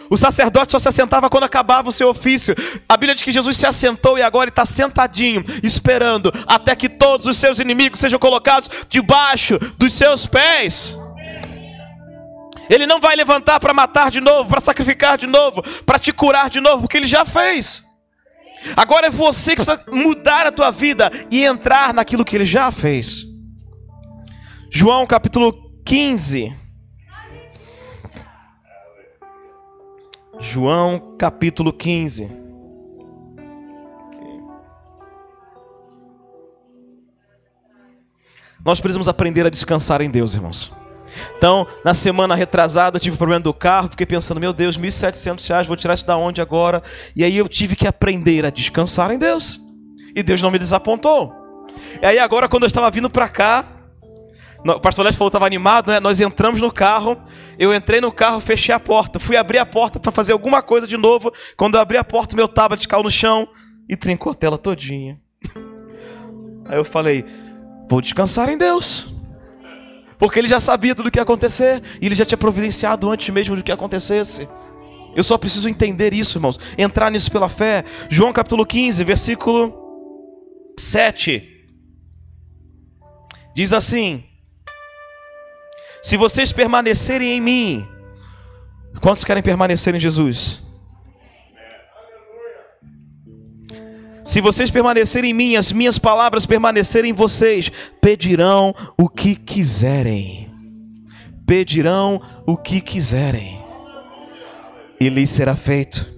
O 0.09 0.17
sacerdote 0.17 0.71
só 0.71 0.79
se 0.79 0.89
assentava 0.89 1.29
quando 1.29 1.45
acabava 1.45 1.89
o 1.89 1.91
seu 1.91 2.09
ofício. 2.09 2.55
A 2.87 2.97
Bíblia 2.97 3.15
diz 3.15 3.23
que 3.23 3.31
Jesus 3.31 3.57
se 3.57 3.65
assentou 3.65 4.17
e 4.17 4.21
agora 4.21 4.49
está 4.49 4.65
sentadinho, 4.65 5.43
esperando 5.63 6.31
até 6.45 6.75
que 6.75 6.89
todos 6.89 7.25
os 7.25 7.37
seus 7.37 7.59
inimigos 7.59 7.99
sejam 7.99 8.19
colocados 8.19 8.69
debaixo 8.89 9.57
dos 9.77 9.93
seus 9.93 10.27
pés. 10.27 10.97
Ele 12.69 12.87
não 12.87 12.99
vai 12.99 13.15
levantar 13.15 13.59
para 13.59 13.73
matar 13.73 14.09
de 14.09 14.21
novo, 14.21 14.49
para 14.49 14.61
sacrificar 14.61 15.17
de 15.17 15.27
novo, 15.27 15.61
para 15.85 15.99
te 15.99 16.13
curar 16.13 16.49
de 16.49 16.61
novo, 16.61 16.83
porque 16.83 16.97
ele 16.97 17.07
já 17.07 17.25
fez. 17.25 17.83
Agora 18.75 19.07
é 19.07 19.09
você 19.09 19.55
que 19.55 19.63
precisa 19.63 19.83
mudar 19.91 20.45
a 20.45 20.51
tua 20.51 20.71
vida 20.71 21.11
e 21.29 21.43
entrar 21.43 21.93
naquilo 21.93 22.23
que 22.23 22.35
ele 22.35 22.45
já 22.45 22.71
fez. 22.71 23.25
João 24.69 25.05
capítulo 25.05 25.53
15. 25.83 26.60
João 30.41 31.15
capítulo 31.19 31.71
15. 31.71 32.31
Nós 38.65 38.81
precisamos 38.81 39.07
aprender 39.07 39.45
a 39.45 39.49
descansar 39.49 40.01
em 40.01 40.09
Deus, 40.09 40.33
irmãos. 40.33 40.73
Então, 41.37 41.67
na 41.85 41.93
semana 41.93 42.33
retrasada, 42.33 42.97
eu 42.97 43.01
tive 43.01 43.17
problema 43.17 43.41
do 43.41 43.53
carro, 43.53 43.89
fiquei 43.89 44.05
pensando, 44.05 44.39
meu 44.39 44.51
Deus, 44.51 44.79
1.700 44.79 45.47
reais, 45.47 45.67
vou 45.67 45.75
tirar 45.75 45.93
isso 45.93 46.07
da 46.07 46.17
onde 46.17 46.41
agora? 46.41 46.81
E 47.15 47.23
aí 47.23 47.37
eu 47.37 47.47
tive 47.47 47.75
que 47.75 47.85
aprender 47.85 48.43
a 48.43 48.49
descansar 48.49 49.11
em 49.11 49.19
Deus. 49.19 49.59
E 50.15 50.23
Deus 50.23 50.41
não 50.41 50.49
me 50.49 50.57
desapontou. 50.57 51.31
E 52.01 52.05
aí 52.05 52.17
agora, 52.17 52.49
quando 52.49 52.63
eu 52.63 52.67
estava 52.67 52.89
vindo 52.89 53.11
para 53.11 53.29
cá, 53.29 53.63
o 54.63 54.79
pastor 54.79 55.05
Leste 55.05 55.17
falou 55.17 55.29
que 55.29 55.35
estava 55.35 55.45
animado, 55.47 55.91
né? 55.91 55.99
Nós 55.99 56.19
entramos 56.21 56.61
no 56.61 56.71
carro, 56.71 57.17
eu 57.57 57.73
entrei 57.73 57.99
no 57.99 58.11
carro, 58.11 58.39
fechei 58.39 58.73
a 58.73 58.79
porta, 58.79 59.19
fui 59.19 59.35
abrir 59.35 59.57
a 59.57 59.65
porta 59.65 59.99
para 59.99 60.11
fazer 60.11 60.33
alguma 60.33 60.61
coisa 60.61 60.85
de 60.85 60.97
novo. 60.97 61.31
Quando 61.57 61.75
eu 61.75 61.81
abri 61.81 61.97
a 61.97 62.03
porta, 62.03 62.35
meu 62.35 62.47
tablet 62.47 62.87
caiu 62.87 63.03
no 63.03 63.09
chão 63.09 63.47
e 63.89 63.95
trincou 63.95 64.31
a 64.31 64.35
tela 64.35 64.57
todinha. 64.57 65.19
Aí 66.65 66.77
eu 66.77 66.85
falei, 66.85 67.25
vou 67.89 68.01
descansar 68.01 68.49
em 68.49 68.57
Deus. 68.57 69.13
Porque 70.19 70.37
ele 70.37 70.47
já 70.47 70.59
sabia 70.59 70.93
tudo 70.93 71.07
o 71.07 71.11
que 71.11 71.17
ia 71.17 71.23
acontecer, 71.23 71.81
e 71.99 72.05
ele 72.05 72.13
já 72.13 72.23
tinha 72.23 72.37
providenciado 72.37 73.09
antes 73.09 73.27
mesmo 73.29 73.55
do 73.55 73.63
que 73.63 73.71
acontecesse. 73.71 74.47
Eu 75.15 75.23
só 75.23 75.37
preciso 75.37 75.67
entender 75.67 76.13
isso, 76.13 76.37
irmãos, 76.37 76.59
entrar 76.77 77.09
nisso 77.09 77.31
pela 77.31 77.49
fé. 77.49 77.83
João 78.09 78.31
capítulo 78.31 78.65
15, 78.65 79.03
versículo 79.03 79.73
7. 80.77 81.49
Diz 83.53 83.73
assim: 83.73 84.23
se 86.01 86.17
vocês 86.17 86.51
permanecerem 86.51 87.37
em 87.37 87.41
mim, 87.41 87.87
quantos 88.99 89.23
querem 89.23 89.43
permanecer 89.43 89.93
em 89.93 89.99
Jesus? 89.99 90.61
Se 94.23 94.41
vocês 94.41 94.71
permanecerem 94.71 95.31
em 95.31 95.33
mim, 95.33 95.55
as 95.55 95.71
minhas 95.71 95.99
palavras 95.99 96.45
permanecerem 96.45 97.11
em 97.11 97.13
vocês, 97.13 97.71
pedirão 97.99 98.73
o 98.97 99.07
que 99.07 99.35
quiserem. 99.35 100.49
Pedirão 101.45 102.21
o 102.45 102.55
que 102.55 102.79
quiserem, 102.79 103.59
e 104.99 105.09
lhes 105.09 105.29
será 105.29 105.53
feito. 105.53 106.09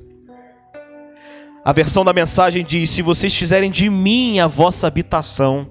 A 1.65 1.73
versão 1.73 2.05
da 2.05 2.13
mensagem 2.13 2.63
diz: 2.63 2.91
Se 2.91 3.01
vocês 3.01 3.33
fizerem 3.33 3.71
de 3.71 3.89
mim 3.89 4.39
a 4.39 4.45
vossa 4.45 4.85
habitação, 4.85 5.67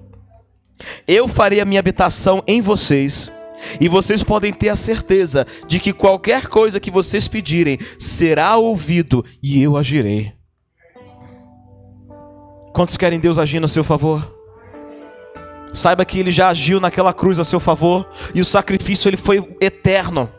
eu 1.07 1.29
farei 1.29 1.61
a 1.61 1.65
minha 1.65 1.79
habitação 1.79 2.43
em 2.45 2.61
vocês 2.61 3.31
e 3.79 3.87
vocês 3.87 4.23
podem 4.23 4.53
ter 4.53 4.69
a 4.69 4.75
certeza 4.75 5.45
de 5.67 5.79
que 5.79 5.93
qualquer 5.93 6.47
coisa 6.47 6.79
que 6.79 6.91
vocês 6.91 7.27
pedirem 7.27 7.79
será 7.99 8.57
ouvido 8.57 9.25
e 9.41 9.61
eu 9.61 9.77
agirei. 9.77 10.33
Quantos 12.73 12.97
querem 12.97 13.19
Deus 13.19 13.37
agir 13.37 13.59
no 13.59 13.67
seu 13.67 13.83
favor? 13.83 14.33
Saiba 15.71 16.05
que 16.05 16.19
ele 16.19 16.31
já 16.31 16.49
agiu 16.49 16.79
naquela 16.79 17.13
cruz 17.13 17.39
a 17.39 17.43
seu 17.43 17.59
favor 17.59 18.07
e 18.33 18.41
o 18.41 18.45
sacrifício 18.45 19.09
ele 19.09 19.17
foi 19.17 19.43
eterno. 19.59 20.29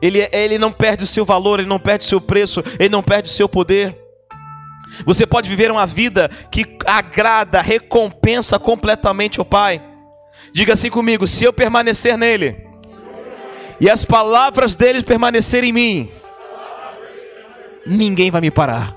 Ele, 0.00 0.28
ele 0.32 0.58
não 0.58 0.72
perde 0.72 1.04
o 1.04 1.06
seu 1.06 1.24
valor, 1.24 1.58
ele 1.58 1.68
não 1.68 1.78
perde 1.78 2.04
o 2.04 2.08
seu 2.08 2.20
preço, 2.20 2.62
ele 2.78 2.88
não 2.88 3.02
perde 3.02 3.28
o 3.28 3.32
seu 3.32 3.48
poder. 3.48 3.98
Você 5.04 5.26
pode 5.26 5.48
viver 5.48 5.70
uma 5.70 5.86
vida 5.86 6.30
que 6.50 6.78
agrada, 6.86 7.60
recompensa 7.60 8.58
completamente 8.58 9.40
o 9.40 9.44
Pai. 9.44 9.89
Diga 10.52 10.74
assim 10.74 10.90
comigo: 10.90 11.26
se 11.26 11.44
eu 11.44 11.52
permanecer 11.52 12.16
nele 12.16 12.56
e 13.80 13.88
as 13.88 14.04
palavras 14.04 14.76
dele 14.76 15.02
permanecerem 15.02 15.70
em 15.70 15.72
mim, 15.72 16.12
ninguém 17.86 18.30
vai 18.30 18.40
me 18.40 18.50
parar. 18.50 18.96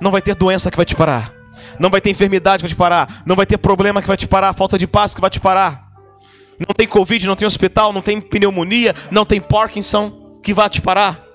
Não 0.00 0.10
vai 0.10 0.20
ter 0.20 0.34
doença 0.34 0.70
que 0.70 0.76
vai 0.76 0.86
te 0.86 0.96
parar. 0.96 1.32
Não 1.78 1.88
vai 1.88 2.00
ter 2.00 2.10
enfermidade 2.10 2.58
que 2.58 2.62
vai 2.62 2.74
te 2.74 2.76
parar. 2.76 3.22
Não 3.24 3.36
vai 3.36 3.46
ter 3.46 3.56
problema 3.56 4.02
que 4.02 4.08
vai 4.08 4.16
te 4.16 4.26
parar. 4.26 4.52
Falta 4.52 4.76
de 4.76 4.86
paz 4.86 5.14
que 5.14 5.20
vai 5.20 5.30
te 5.30 5.40
parar. 5.40 5.88
Não 6.58 6.74
tem 6.74 6.86
Covid, 6.86 7.26
não 7.26 7.36
tem 7.36 7.46
hospital, 7.46 7.92
não 7.92 8.02
tem 8.02 8.20
pneumonia, 8.20 8.94
não 9.10 9.24
tem 9.24 9.40
Parkinson 9.40 10.38
que 10.42 10.52
vai 10.52 10.68
te 10.68 10.80
parar. 10.80 11.31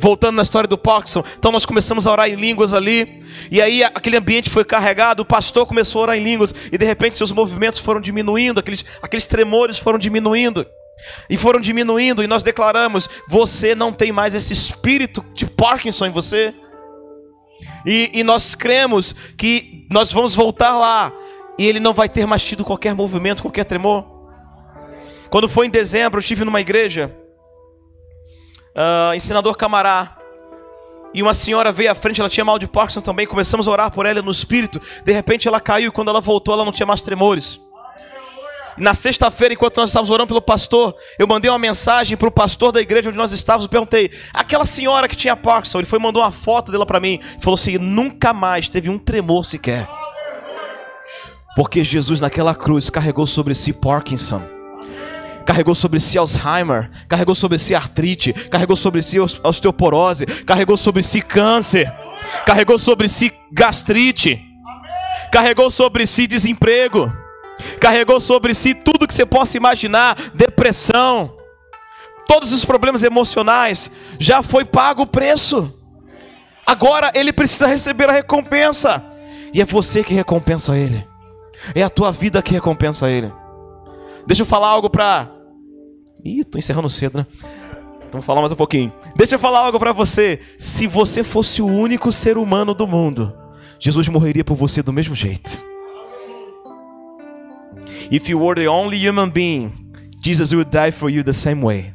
Voltando 0.00 0.36
na 0.36 0.42
história 0.42 0.68
do 0.68 0.78
Parkinson, 0.78 1.24
então 1.36 1.50
nós 1.50 1.66
começamos 1.66 2.06
a 2.06 2.12
orar 2.12 2.28
em 2.28 2.36
línguas 2.36 2.72
ali, 2.72 3.22
e 3.50 3.60
aí 3.60 3.82
aquele 3.82 4.16
ambiente 4.16 4.48
foi 4.48 4.64
carregado, 4.64 5.20
o 5.22 5.26
pastor 5.26 5.66
começou 5.66 6.00
a 6.00 6.02
orar 6.02 6.16
em 6.16 6.22
línguas, 6.22 6.54
e 6.70 6.78
de 6.78 6.84
repente 6.84 7.16
seus 7.16 7.32
movimentos 7.32 7.80
foram 7.80 8.00
diminuindo, 8.00 8.60
aqueles, 8.60 8.84
aqueles 9.02 9.26
tremores 9.26 9.76
foram 9.76 9.98
diminuindo, 9.98 10.64
e 11.28 11.36
foram 11.36 11.60
diminuindo, 11.60 12.22
e 12.22 12.26
nós 12.26 12.42
declaramos: 12.42 13.08
você 13.28 13.74
não 13.74 13.92
tem 13.92 14.12
mais 14.12 14.34
esse 14.34 14.52
espírito 14.52 15.24
de 15.34 15.46
Parkinson 15.46 16.06
em 16.06 16.12
você. 16.12 16.54
E, 17.84 18.10
e 18.12 18.22
nós 18.22 18.54
cremos 18.54 19.14
que 19.36 19.86
nós 19.90 20.12
vamos 20.12 20.34
voltar 20.34 20.76
lá, 20.78 21.12
e 21.58 21.66
ele 21.66 21.80
não 21.80 21.92
vai 21.92 22.08
ter 22.08 22.26
mais 22.26 22.44
tido 22.44 22.64
qualquer 22.64 22.94
movimento, 22.94 23.42
qualquer 23.42 23.64
tremor. 23.64 24.04
Quando 25.28 25.48
foi 25.48 25.66
em 25.66 25.70
dezembro, 25.70 26.18
eu 26.18 26.20
estive 26.20 26.44
numa 26.44 26.60
igreja 26.60 27.14
uh, 28.78 29.14
ensinador 29.14 29.56
Camará. 29.56 30.14
E 31.12 31.22
uma 31.22 31.34
senhora 31.34 31.72
veio 31.72 31.90
à 31.90 31.94
frente, 31.94 32.20
ela 32.20 32.30
tinha 32.30 32.44
mal 32.44 32.58
de 32.58 32.68
Parkinson 32.68 33.00
também. 33.00 33.26
Começamos 33.26 33.66
a 33.66 33.70
orar 33.70 33.90
por 33.90 34.06
ela 34.06 34.22
no 34.22 34.30
espírito. 34.30 34.80
De 35.04 35.12
repente 35.12 35.48
ela 35.48 35.60
caiu 35.60 35.88
e 35.88 35.90
quando 35.90 36.08
ela 36.08 36.20
voltou, 36.20 36.54
ela 36.54 36.64
não 36.64 36.72
tinha 36.72 36.86
mais 36.86 37.00
tremores. 37.00 37.58
Na 38.76 38.94
sexta-feira, 38.94 39.54
enquanto 39.54 39.78
nós 39.78 39.90
estávamos 39.90 40.10
orando 40.10 40.28
pelo 40.28 40.40
pastor, 40.40 40.94
eu 41.18 41.26
mandei 41.26 41.50
uma 41.50 41.58
mensagem 41.58 42.16
para 42.16 42.28
o 42.28 42.30
pastor 42.30 42.70
da 42.70 42.80
igreja 42.80 43.08
onde 43.08 43.18
nós 43.18 43.32
estávamos. 43.32 43.66
Perguntei: 43.66 44.10
aquela 44.32 44.64
senhora 44.64 45.08
que 45.08 45.16
tinha 45.16 45.34
Parkinson, 45.34 45.78
ele 45.78 45.86
foi 45.86 45.98
mandou 45.98 46.22
uma 46.22 46.30
foto 46.30 46.70
dela 46.70 46.86
para 46.86 47.00
mim. 47.00 47.18
Falou 47.40 47.54
assim: 47.54 47.76
nunca 47.78 48.32
mais 48.32 48.68
teve 48.68 48.88
um 48.88 48.98
tremor 48.98 49.44
sequer. 49.44 49.88
Porque 51.56 51.82
Jesus 51.82 52.20
naquela 52.20 52.54
cruz 52.54 52.88
carregou 52.88 53.26
sobre 53.26 53.52
si 53.52 53.72
Parkinson 53.72 54.57
carregou 55.48 55.74
sobre 55.74 55.98
si 55.98 56.18
Alzheimer, 56.18 56.90
carregou 57.08 57.34
sobre 57.34 57.58
si 57.58 57.74
artrite, 57.74 58.34
carregou 58.34 58.76
sobre 58.76 59.00
si 59.00 59.18
osteoporose, 59.18 60.26
carregou 60.44 60.76
sobre 60.76 61.02
si 61.02 61.22
câncer, 61.22 61.90
carregou 62.44 62.76
sobre 62.76 63.08
si 63.08 63.32
gastrite, 63.50 64.38
carregou 65.32 65.70
sobre 65.70 66.06
si 66.06 66.26
desemprego, 66.26 67.10
carregou 67.80 68.20
sobre 68.20 68.52
si 68.52 68.74
tudo 68.74 69.06
que 69.06 69.14
você 69.14 69.24
possa 69.24 69.56
imaginar, 69.56 70.18
depressão, 70.34 71.34
todos 72.26 72.52
os 72.52 72.66
problemas 72.66 73.02
emocionais, 73.02 73.90
já 74.18 74.42
foi 74.42 74.66
pago 74.66 75.04
o 75.04 75.06
preço. 75.06 75.72
Agora 76.66 77.10
ele 77.14 77.32
precisa 77.32 77.66
receber 77.66 78.10
a 78.10 78.12
recompensa. 78.12 79.02
E 79.54 79.62
é 79.62 79.64
você 79.64 80.04
que 80.04 80.12
recompensa 80.12 80.76
ele. 80.76 81.08
É 81.74 81.82
a 81.82 81.88
tua 81.88 82.12
vida 82.12 82.42
que 82.42 82.52
recompensa 82.52 83.08
ele. 83.08 83.32
Deixa 84.26 84.42
eu 84.42 84.46
falar 84.46 84.68
algo 84.68 84.90
para 84.90 85.37
Ih, 86.24 86.44
tô 86.44 86.58
encerrando 86.58 86.90
cedo, 86.90 87.18
né? 87.18 87.26
Então 88.08 88.12
vamos 88.12 88.26
falar 88.26 88.40
mais 88.40 88.52
um 88.52 88.56
pouquinho. 88.56 88.92
Deixa 89.16 89.34
eu 89.34 89.38
falar 89.38 89.60
algo 89.60 89.78
para 89.78 89.92
você. 89.92 90.40
Se 90.56 90.86
você 90.86 91.22
fosse 91.22 91.60
o 91.60 91.66
único 91.66 92.10
ser 92.10 92.38
humano 92.38 92.74
do 92.74 92.86
mundo, 92.86 93.34
Jesus 93.78 94.08
morreria 94.08 94.44
por 94.44 94.56
você 94.56 94.82
do 94.82 94.92
mesmo 94.92 95.14
jeito. 95.14 95.62
If 98.10 98.28
you 98.28 98.40
were 98.40 98.58
the 98.58 98.68
only 98.68 99.06
human 99.06 99.28
being, 99.28 99.72
Jesus 100.22 100.52
would 100.52 100.70
die 100.70 100.90
for 100.90 101.10
you 101.10 101.22
the 101.22 101.32
same 101.32 101.62
way. 101.62 101.92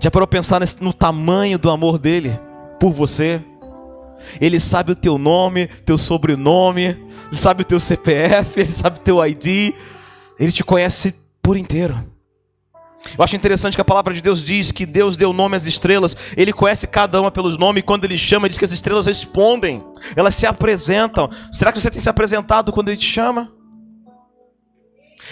Já 0.00 0.10
parou 0.10 0.28
pensar 0.28 0.60
no 0.80 0.92
tamanho 0.92 1.58
do 1.58 1.70
amor 1.70 1.98
dele 1.98 2.38
por 2.78 2.92
você? 2.92 3.42
Ele 4.40 4.60
sabe 4.60 4.92
o 4.92 4.94
teu 4.94 5.16
nome, 5.16 5.66
teu 5.84 5.96
sobrenome, 5.96 6.84
ele 6.84 6.98
sabe 7.32 7.62
o 7.62 7.64
teu 7.64 7.80
CPF, 7.80 8.60
ele 8.60 8.68
sabe 8.68 8.98
o 8.98 9.02
teu 9.02 9.24
ID, 9.24 9.74
ele 10.38 10.52
te 10.52 10.62
conhece 10.62 11.14
por 11.48 11.56
inteiro. 11.56 12.04
Eu 13.16 13.24
acho 13.24 13.34
interessante 13.34 13.74
que 13.74 13.80
a 13.80 13.84
palavra 13.84 14.12
de 14.12 14.20
Deus 14.20 14.44
diz 14.44 14.70
que 14.70 14.84
Deus 14.84 15.16
deu 15.16 15.32
nome 15.32 15.56
às 15.56 15.64
estrelas, 15.64 16.14
Ele 16.36 16.52
conhece 16.52 16.86
cada 16.86 17.18
uma 17.18 17.30
pelos 17.30 17.56
nomes, 17.56 17.80
e 17.80 17.82
quando 17.82 18.04
Ele 18.04 18.18
chama, 18.18 18.50
diz 18.50 18.58
que 18.58 18.66
as 18.66 18.70
estrelas 18.70 19.06
respondem, 19.06 19.82
elas 20.14 20.34
se 20.34 20.44
apresentam. 20.44 21.30
Será 21.50 21.72
que 21.72 21.80
você 21.80 21.90
tem 21.90 22.02
se 22.02 22.10
apresentado 22.10 22.70
quando 22.70 22.90
Ele 22.90 22.98
te 22.98 23.06
chama? 23.06 23.50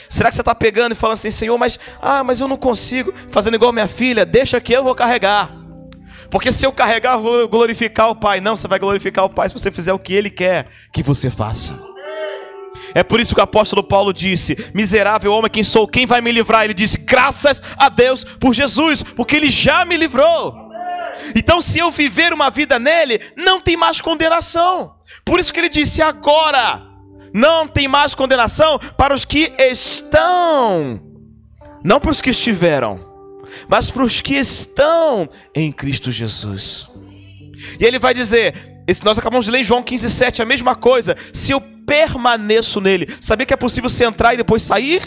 Será 0.08 0.30
que 0.30 0.36
você 0.36 0.40
está 0.40 0.54
pegando 0.54 0.92
e 0.92 0.94
falando 0.94 1.16
assim, 1.16 1.30
Senhor, 1.30 1.58
mas, 1.58 1.78
ah, 2.00 2.24
mas 2.24 2.40
eu 2.40 2.48
não 2.48 2.56
consigo, 2.56 3.12
fazendo 3.28 3.56
igual 3.56 3.70
minha 3.70 3.86
filha, 3.86 4.24
deixa 4.24 4.58
que 4.58 4.72
eu 4.72 4.82
vou 4.82 4.94
carregar. 4.94 5.54
Porque 6.30 6.50
se 6.50 6.64
eu 6.64 6.72
carregar, 6.72 7.16
eu 7.16 7.22
vou 7.22 7.46
glorificar 7.46 8.08
o 8.08 8.16
Pai. 8.16 8.40
Não, 8.40 8.56
você 8.56 8.66
vai 8.66 8.78
glorificar 8.78 9.26
o 9.26 9.28
Pai 9.28 9.50
se 9.50 9.54
você 9.54 9.70
fizer 9.70 9.92
o 9.92 9.98
que 9.98 10.14
Ele 10.14 10.30
quer 10.30 10.68
que 10.94 11.02
você 11.02 11.28
faça. 11.28 11.78
É 12.96 13.02
por 13.02 13.20
isso 13.20 13.34
que 13.34 13.40
o 13.42 13.44
apóstolo 13.44 13.82
Paulo 13.82 14.10
disse: 14.10 14.70
Miserável 14.72 15.30
homem, 15.30 15.50
quem 15.50 15.62
sou? 15.62 15.86
Quem 15.86 16.06
vai 16.06 16.22
me 16.22 16.32
livrar? 16.32 16.64
Ele 16.64 16.72
disse: 16.72 16.96
Graças 16.96 17.60
a 17.76 17.90
Deus 17.90 18.24
por 18.24 18.54
Jesus, 18.54 19.02
porque 19.02 19.36
Ele 19.36 19.50
já 19.50 19.84
me 19.84 19.98
livrou. 19.98 20.70
Então, 21.34 21.60
se 21.60 21.78
eu 21.78 21.90
viver 21.90 22.32
uma 22.32 22.48
vida 22.48 22.78
nele, 22.78 23.20
não 23.36 23.60
tem 23.60 23.76
mais 23.76 24.00
condenação. 24.00 24.94
Por 25.26 25.38
isso 25.38 25.52
que 25.52 25.60
ele 25.60 25.68
disse: 25.68 26.00
Agora 26.00 26.86
não 27.34 27.68
tem 27.68 27.86
mais 27.86 28.14
condenação 28.14 28.78
para 28.96 29.14
os 29.14 29.26
que 29.26 29.52
estão, 29.58 30.98
não 31.84 32.00
para 32.00 32.12
os 32.12 32.22
que 32.22 32.30
estiveram, 32.30 33.06
mas 33.68 33.90
para 33.90 34.04
os 34.04 34.22
que 34.22 34.36
estão 34.36 35.28
em 35.54 35.70
Cristo 35.70 36.10
Jesus. 36.10 36.88
E 37.78 37.84
ele 37.84 37.98
vai 37.98 38.14
dizer: 38.14 38.54
nós 39.04 39.18
acabamos 39.18 39.44
de 39.44 39.52
ler 39.52 39.60
em 39.60 39.64
João 39.64 39.82
15,7, 39.82 40.40
a 40.40 40.46
mesma 40.46 40.74
coisa. 40.74 41.14
Se 41.30 41.52
eu 41.52 41.75
permaneço 41.86 42.80
nele, 42.80 43.08
sabia 43.20 43.46
que 43.46 43.54
é 43.54 43.56
possível 43.56 43.88
você 43.88 44.04
entrar 44.04 44.34
e 44.34 44.38
depois 44.38 44.62
sair? 44.62 45.02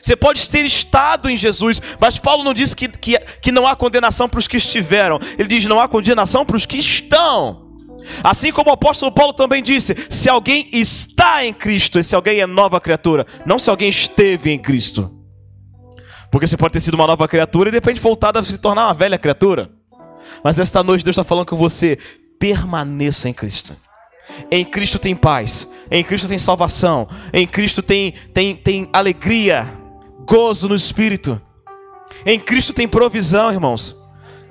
Você 0.00 0.14
pode 0.14 0.46
ter 0.50 0.66
estado 0.66 1.30
em 1.30 1.36
Jesus, 1.36 1.80
mas 1.98 2.18
Paulo 2.18 2.44
não 2.44 2.52
diz 2.52 2.74
que, 2.74 2.88
que, 2.88 3.18
que 3.40 3.50
não 3.50 3.66
há 3.66 3.74
condenação 3.74 4.28
para 4.28 4.38
os 4.38 4.46
que 4.46 4.58
estiveram, 4.58 5.18
ele 5.38 5.48
diz 5.48 5.64
não 5.64 5.80
há 5.80 5.88
condenação 5.88 6.44
para 6.44 6.56
os 6.56 6.66
que 6.66 6.76
estão. 6.76 7.64
Assim 8.22 8.52
como 8.52 8.68
o 8.68 8.74
apóstolo 8.74 9.10
Paulo 9.10 9.32
também 9.32 9.62
disse: 9.62 9.96
se 10.10 10.28
alguém 10.28 10.68
está 10.72 11.42
em 11.42 11.54
Cristo, 11.54 11.98
esse 11.98 12.14
alguém 12.14 12.40
é 12.40 12.46
nova 12.46 12.80
criatura, 12.80 13.26
não 13.46 13.58
se 13.58 13.70
alguém 13.70 13.88
esteve 13.88 14.50
em 14.50 14.58
Cristo. 14.58 15.10
Porque 16.30 16.46
você 16.46 16.56
pode 16.56 16.72
ter 16.72 16.80
sido 16.80 16.94
uma 16.94 17.06
nova 17.06 17.26
criatura 17.26 17.68
e 17.68 17.72
de 17.72 17.76
repente 17.78 18.00
voltar 18.00 18.36
a 18.36 18.42
se 18.42 18.58
tornar 18.58 18.88
uma 18.88 18.94
velha 18.94 19.16
criatura. 19.16 19.70
Mas 20.42 20.58
esta 20.58 20.82
noite 20.82 21.04
Deus 21.04 21.14
está 21.14 21.24
falando 21.24 21.46
com 21.46 21.56
você: 21.56 21.98
permaneça 22.38 23.28
em 23.28 23.32
Cristo. 23.32 23.74
Em 24.50 24.64
Cristo 24.64 24.98
tem 24.98 25.14
paz, 25.14 25.68
em 25.90 26.02
Cristo 26.02 26.28
tem 26.28 26.38
salvação, 26.38 27.08
em 27.32 27.46
Cristo 27.46 27.82
tem, 27.82 28.12
tem, 28.32 28.56
tem 28.56 28.88
alegria, 28.92 29.72
gozo 30.26 30.68
no 30.68 30.74
Espírito. 30.74 31.40
Em 32.24 32.38
Cristo 32.38 32.72
tem 32.72 32.88
provisão, 32.88 33.52
irmãos. 33.52 33.96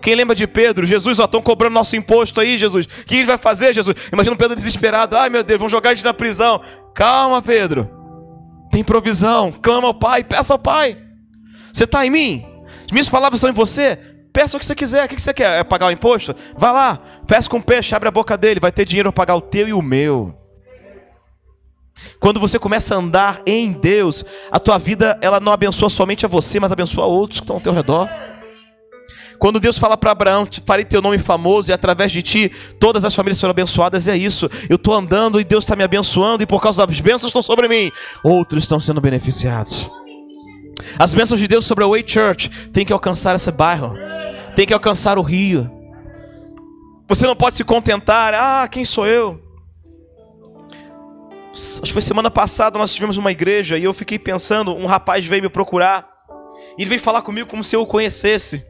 Quem 0.01 0.15
lembra 0.15 0.35
de 0.35 0.45
Pedro? 0.45 0.85
Jesus, 0.85 1.17
ó, 1.19 1.25
estão 1.25 1.41
cobrando 1.41 1.73
nosso 1.73 1.95
imposto 1.95 2.41
aí, 2.41 2.57
Jesus. 2.57 2.85
O 2.85 3.05
que 3.05 3.15
a 3.15 3.17
gente 3.17 3.27
vai 3.27 3.37
fazer, 3.37 3.73
Jesus? 3.73 3.95
Imagina 4.11 4.35
Pedro 4.35 4.55
desesperado. 4.55 5.15
Ai, 5.15 5.29
meu 5.29 5.43
Deus, 5.43 5.59
vão 5.59 5.69
jogar 5.69 5.91
a 5.91 5.95
gente 5.95 6.03
na 6.03 6.13
prisão. 6.13 6.61
Calma, 6.93 7.41
Pedro. 7.41 7.89
Tem 8.69 8.83
provisão. 8.83 9.51
Clama 9.51 9.87
ao 9.87 9.93
Pai, 9.93 10.23
peça 10.23 10.53
ao 10.53 10.59
Pai. 10.59 10.97
Você 11.71 11.85
está 11.85 12.05
em 12.05 12.09
mim? 12.09 12.45
As 12.85 12.91
minhas 12.91 13.07
palavras 13.07 13.37
estão 13.37 13.49
em 13.49 13.53
você? 13.53 13.97
Peça 14.33 14.57
o 14.57 14.59
que 14.59 14.65
você 14.65 14.73
quiser. 14.73 15.05
O 15.05 15.07
que 15.07 15.21
você 15.21 15.33
quer? 15.33 15.59
É 15.59 15.63
pagar 15.63 15.85
o 15.87 15.91
imposto? 15.91 16.35
Vai 16.57 16.73
lá, 16.73 16.99
peça 17.27 17.47
com 17.47 17.57
um 17.57 17.61
peixe, 17.61 17.93
abre 17.93 18.09
a 18.09 18.11
boca 18.11 18.35
dele, 18.35 18.59
vai 18.59 18.71
ter 18.71 18.83
dinheiro 18.83 19.13
para 19.13 19.25
pagar 19.25 19.35
o 19.35 19.41
teu 19.41 19.67
e 19.67 19.73
o 19.73 19.81
meu. 19.81 20.35
Quando 22.19 22.39
você 22.39 22.57
começa 22.57 22.95
a 22.95 22.97
andar 22.97 23.41
em 23.45 23.71
Deus, 23.71 24.25
a 24.51 24.59
tua 24.59 24.79
vida 24.79 25.17
ela 25.21 25.39
não 25.39 25.51
abençoa 25.51 25.89
somente 25.89 26.25
a 26.25 26.29
você, 26.29 26.59
mas 26.59 26.71
abençoa 26.71 27.05
outros 27.05 27.39
que 27.39 27.43
estão 27.43 27.57
ao 27.57 27.61
teu 27.61 27.71
redor. 27.71 28.09
Quando 29.37 29.59
Deus 29.59 29.77
fala 29.77 29.95
para 29.95 30.11
Abraão, 30.11 30.47
farei 30.65 30.85
teu 30.85 31.01
nome 31.01 31.19
famoso 31.19 31.69
e 31.69 31.73
através 31.73 32.11
de 32.11 32.21
ti 32.21 32.51
todas 32.79 33.05
as 33.05 33.13
famílias 33.13 33.37
serão 33.37 33.51
abençoadas, 33.51 34.07
é 34.07 34.17
isso. 34.17 34.49
Eu 34.67 34.77
estou 34.77 34.95
andando 34.95 35.39
e 35.39 35.43
Deus 35.43 35.63
está 35.63 35.75
me 35.75 35.83
abençoando 35.83 36.41
e 36.41 36.47
por 36.47 36.61
causa 36.61 36.85
das 36.85 36.99
bênçãos 36.99 37.29
estão 37.29 37.41
sobre 37.41 37.67
mim, 37.67 37.91
outros 38.23 38.63
estão 38.63 38.79
sendo 38.79 38.99
beneficiados. 38.99 39.91
As 40.97 41.13
bênçãos 41.13 41.39
de 41.39 41.47
Deus 41.47 41.65
sobre 41.65 41.83
a 41.83 41.87
Way 41.87 42.03
Church 42.07 42.49
têm 42.71 42.85
que 42.85 42.93
alcançar 42.93 43.35
esse 43.35 43.51
bairro 43.51 43.95
tem 44.55 44.65
que 44.65 44.73
alcançar 44.73 45.17
o 45.17 45.21
rio. 45.21 45.69
Você 47.07 47.25
não 47.25 47.35
pode 47.35 47.55
se 47.55 47.63
contentar, 47.63 48.33
ah, 48.33 48.67
quem 48.67 48.85
sou 48.85 49.05
eu? 49.05 49.41
Acho 51.53 51.81
que 51.83 51.93
foi 51.93 52.01
semana 52.01 52.31
passada 52.31 52.79
nós 52.79 52.93
tivemos 52.93 53.17
uma 53.17 53.31
igreja 53.31 53.77
e 53.77 53.83
eu 53.83 53.93
fiquei 53.93 54.17
pensando, 54.17 54.75
um 54.75 54.85
rapaz 54.85 55.25
veio 55.25 55.43
me 55.43 55.49
procurar. 55.49 56.07
E 56.77 56.81
ele 56.81 56.89
veio 56.89 57.01
falar 57.01 57.21
comigo 57.21 57.47
como 57.47 57.63
se 57.63 57.75
eu 57.75 57.81
o 57.81 57.85
conhecesse. 57.85 58.65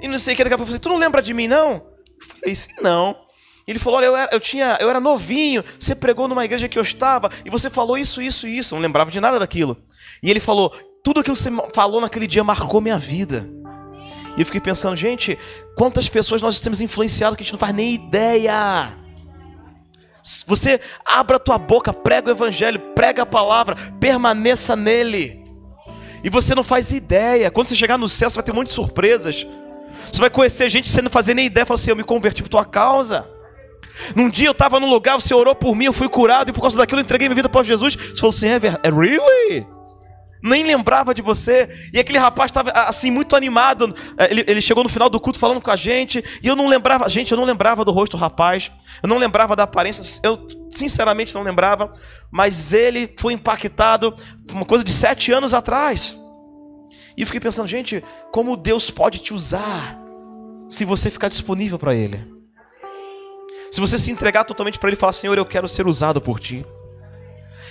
E 0.00 0.08
não 0.08 0.18
sei 0.18 0.32
o 0.32 0.36
que, 0.36 0.44
daqui 0.44 0.54
a 0.54 0.56
pouco 0.56 0.70
eu 0.70 0.72
falei, 0.72 0.80
tu 0.80 0.88
não 0.88 0.96
lembra 0.96 1.20
de 1.20 1.34
mim 1.34 1.46
não? 1.46 1.72
Eu 1.72 2.26
falei, 2.26 2.54
sim, 2.54 2.70
não. 2.80 3.16
Ele 3.66 3.78
falou, 3.78 3.98
olha, 3.98 4.06
eu 4.06 4.16
era, 4.16 4.30
eu, 4.32 4.40
tinha, 4.40 4.78
eu 4.80 4.88
era 4.88 4.98
novinho, 4.98 5.62
você 5.78 5.94
pregou 5.94 6.26
numa 6.26 6.42
igreja 6.42 6.68
que 6.68 6.78
eu 6.78 6.82
estava, 6.82 7.28
e 7.44 7.50
você 7.50 7.68
falou 7.68 7.98
isso, 7.98 8.22
isso 8.22 8.46
e 8.46 8.56
isso. 8.56 8.74
Eu 8.74 8.76
não 8.76 8.82
lembrava 8.82 9.10
de 9.10 9.20
nada 9.20 9.38
daquilo. 9.38 9.76
E 10.22 10.30
ele 10.30 10.40
falou, 10.40 10.72
tudo 11.04 11.20
aquilo 11.20 11.36
que 11.36 11.42
você 11.42 11.50
falou 11.74 12.00
naquele 12.00 12.26
dia 12.26 12.42
marcou 12.42 12.80
minha 12.80 12.98
vida. 12.98 13.46
E 14.38 14.42
eu 14.42 14.46
fiquei 14.46 14.60
pensando, 14.60 14.94
gente, 14.94 15.36
quantas 15.74 16.08
pessoas 16.08 16.40
nós 16.40 16.60
temos 16.60 16.80
influenciado 16.80 17.34
que 17.34 17.42
a 17.42 17.44
gente 17.44 17.54
não 17.54 17.58
faz 17.58 17.74
nem 17.74 17.94
ideia. 17.94 18.96
Você 20.46 20.80
abra 21.04 21.38
a 21.38 21.40
tua 21.40 21.58
boca, 21.58 21.92
prega 21.92 22.28
o 22.28 22.30
evangelho, 22.30 22.78
prega 22.94 23.24
a 23.24 23.26
palavra, 23.26 23.74
permaneça 23.98 24.76
nele. 24.76 25.44
E 26.22 26.30
você 26.30 26.54
não 26.54 26.62
faz 26.62 26.92
ideia. 26.92 27.50
Quando 27.50 27.66
você 27.66 27.74
chegar 27.74 27.98
no 27.98 28.08
céu, 28.08 28.30
você 28.30 28.36
vai 28.36 28.44
ter 28.44 28.52
um 28.52 28.54
monte 28.54 28.68
de 28.68 28.74
surpresas. 28.74 29.44
Você 30.12 30.20
vai 30.20 30.30
conhecer 30.30 30.68
gente 30.68 30.88
sem 30.88 31.02
não 31.02 31.10
fazer 31.10 31.34
nem 31.34 31.46
ideia. 31.46 31.66
Fala 31.66 31.74
assim: 31.80 31.90
Eu 31.90 31.96
me 31.96 32.04
converti 32.04 32.40
por 32.40 32.48
tua 32.48 32.64
causa. 32.64 33.28
Num 34.14 34.28
dia 34.28 34.46
eu 34.46 34.52
estava 34.52 34.78
num 34.78 34.88
lugar, 34.88 35.20
você 35.20 35.34
orou 35.34 35.56
por 35.56 35.74
mim, 35.74 35.86
eu 35.86 35.92
fui 35.92 36.08
curado, 36.08 36.50
e 36.50 36.52
por 36.52 36.60
causa 36.60 36.78
daquilo 36.78 37.00
eu 37.00 37.04
entreguei 37.04 37.28
minha 37.28 37.34
vida 37.34 37.48
para 37.48 37.64
Jesus. 37.64 37.96
Você 37.96 38.20
falou 38.20 38.30
assim: 38.30 38.48
É, 38.48 38.56
é 38.56 38.90
really? 38.90 39.77
Nem 40.42 40.64
lembrava 40.64 41.12
de 41.12 41.22
você. 41.22 41.68
E 41.92 41.98
aquele 41.98 42.18
rapaz 42.18 42.50
estava 42.50 42.70
assim 42.70 43.10
muito 43.10 43.34
animado. 43.34 43.94
É, 44.16 44.30
ele, 44.30 44.44
ele, 44.46 44.60
chegou 44.60 44.82
no 44.82 44.88
final 44.88 45.08
do 45.08 45.18
culto 45.20 45.38
falando 45.38 45.60
com 45.60 45.70
a 45.70 45.76
gente. 45.76 46.22
E 46.42 46.46
eu 46.46 46.56
não 46.56 46.66
lembrava, 46.66 47.08
gente, 47.08 47.32
eu 47.32 47.38
não 47.38 47.44
lembrava 47.44 47.84
do 47.84 47.90
rosto 47.90 48.16
do 48.16 48.20
rapaz. 48.20 48.70
Eu 49.02 49.08
não 49.08 49.18
lembrava 49.18 49.56
da 49.56 49.64
aparência. 49.64 50.02
Eu 50.22 50.38
sinceramente 50.70 51.34
não 51.34 51.42
lembrava. 51.42 51.92
Mas 52.30 52.72
ele 52.72 53.12
foi 53.18 53.32
impactado. 53.32 54.14
Uma 54.52 54.64
coisa 54.64 54.84
de 54.84 54.92
sete 54.92 55.32
anos 55.32 55.52
atrás. 55.52 56.18
E 57.16 57.22
eu 57.22 57.26
fiquei 57.26 57.40
pensando, 57.40 57.66
gente, 57.66 58.02
como 58.32 58.56
Deus 58.56 58.90
pode 58.90 59.18
te 59.18 59.34
usar. 59.34 59.98
se 60.68 60.84
você 60.84 61.10
ficar 61.10 61.28
disponível 61.28 61.78
para 61.78 61.94
Ele. 61.94 62.38
Se 63.70 63.80
você 63.80 63.98
se 63.98 64.10
entregar 64.10 64.44
totalmente 64.44 64.78
para 64.78 64.88
Ele 64.88 64.96
e 64.96 65.00
falar: 65.00 65.12
Senhor, 65.12 65.36
eu 65.36 65.44
quero 65.44 65.68
ser 65.68 65.86
usado 65.86 66.20
por 66.20 66.38
Ti. 66.38 66.64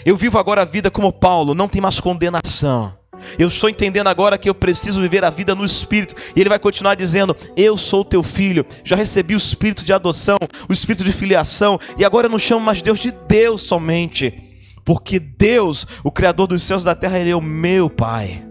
Eu 0.06 0.16
vivo 0.16 0.38
agora 0.38 0.62
a 0.62 0.66
vida 0.66 0.90
como 0.90 1.12
Paulo, 1.12 1.54
não 1.54 1.68
tem 1.68 1.82
mais 1.82 2.00
condenação. 2.00 2.98
Eu 3.38 3.48
estou 3.48 3.70
entendendo 3.70 4.08
agora 4.08 4.38
que 4.38 4.50
eu 4.50 4.56
preciso 4.56 5.02
viver 5.02 5.24
a 5.24 5.30
vida 5.30 5.56
no 5.56 5.66
Espírito. 5.66 6.16
E 6.36 6.40
ele 6.40 6.50
vai 6.50 6.60
continuar 6.60 6.96
dizendo: 6.96 7.36
Eu 7.56 7.78
sou 7.78 8.06
teu 8.06 8.22
filho. 8.24 8.66
Já 8.84 8.96
recebi 8.96 9.34
o 9.34 9.38
Espírito 9.38 9.84
de 9.84 9.94
adoção, 9.94 10.38
o 10.70 10.74
Espírito 10.74 11.04
de 11.04 11.12
filiação. 11.12 11.80
E 11.98 12.06
agora 12.06 12.28
eu 12.28 12.32
não 12.32 12.40
chamo 12.40 12.62
mais 12.62 12.82
Deus 12.82 13.00
de 13.00 13.12
Deus 13.12 13.64
somente. 13.64 14.44
Porque 14.86 15.20
Deus, 15.20 15.86
o 16.04 16.12
Criador 16.12 16.48
dos 16.48 16.64
céus 16.64 16.84
e 16.84 16.86
da 16.86 16.96
terra, 16.96 17.20
Ele 17.20 17.32
é 17.32 17.36
o 17.36 17.42
meu 17.42 17.90
Pai. 17.90 18.46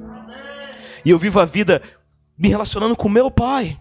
E 1.05 1.11
eu 1.11 1.19
vivo 1.19 1.41
a 1.41 1.45
vida 1.45 1.81
me 2.37 2.49
relacionando 2.49 2.97
com 2.97 3.09
o 3.09 3.11
meu 3.11 3.31
Pai. 3.31 3.79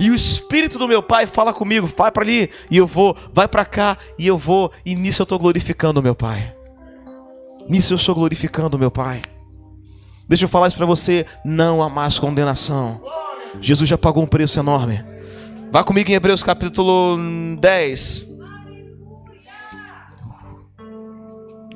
E 0.00 0.10
o 0.10 0.14
Espírito 0.14 0.78
do 0.78 0.88
meu 0.88 1.02
Pai 1.02 1.26
fala 1.26 1.54
comigo: 1.54 1.86
vai 1.86 2.10
para 2.10 2.24
ali, 2.24 2.50
e 2.70 2.76
eu 2.76 2.86
vou, 2.86 3.16
vai 3.32 3.46
para 3.48 3.64
cá, 3.64 3.96
e 4.18 4.26
eu 4.26 4.36
vou. 4.36 4.72
E 4.84 4.94
nisso 4.94 5.22
eu 5.22 5.24
estou 5.24 5.38
glorificando 5.38 6.00
o 6.00 6.02
meu 6.02 6.14
Pai. 6.14 6.57
Nisso 7.68 7.92
eu 7.92 7.96
estou 7.96 8.14
glorificando 8.14 8.78
meu 8.78 8.90
Pai. 8.90 9.22
Deixa 10.26 10.44
eu 10.44 10.48
falar 10.48 10.68
isso 10.68 10.76
para 10.76 10.86
você: 10.86 11.26
não 11.44 11.82
há 11.82 11.88
mais 11.88 12.18
condenação. 12.18 13.02
Jesus 13.60 13.88
já 13.88 13.98
pagou 13.98 14.22
um 14.22 14.26
preço 14.26 14.58
enorme. 14.58 15.04
Vá 15.70 15.84
comigo 15.84 16.10
em 16.10 16.14
Hebreus 16.14 16.42
capítulo 16.42 17.18
10. 17.60 18.26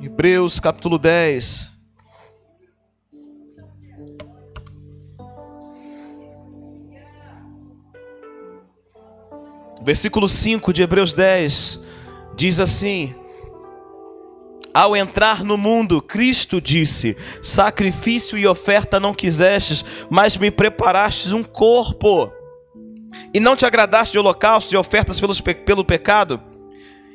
Hebreus 0.01 0.59
capítulo 0.59 0.97
10. 0.97 1.71
Versículo 9.83 10.29
5 10.29 10.71
de 10.71 10.81
Hebreus 10.81 11.13
10 11.13 11.79
diz 12.35 12.59
assim: 12.59 13.13
ao 14.73 14.95
entrar 14.95 15.43
no 15.43 15.57
mundo, 15.57 16.01
Cristo 16.01 16.59
disse: 16.59 17.15
Sacrifício 17.41 18.37
e 18.37 18.47
oferta 18.47 18.99
não 18.99 19.13
quisestes, 19.13 19.85
mas 20.09 20.35
me 20.35 20.49
preparastes 20.49 21.31
um 21.31 21.43
corpo. 21.43 22.31
E 23.31 23.39
não 23.39 23.55
te 23.55 23.65
agradaste 23.65 24.13
de 24.13 24.19
holocaustos 24.19 24.73
e 24.73 24.77
ofertas 24.77 25.19
pelos, 25.19 25.39
pelo 25.39 25.85
pecado? 25.85 26.41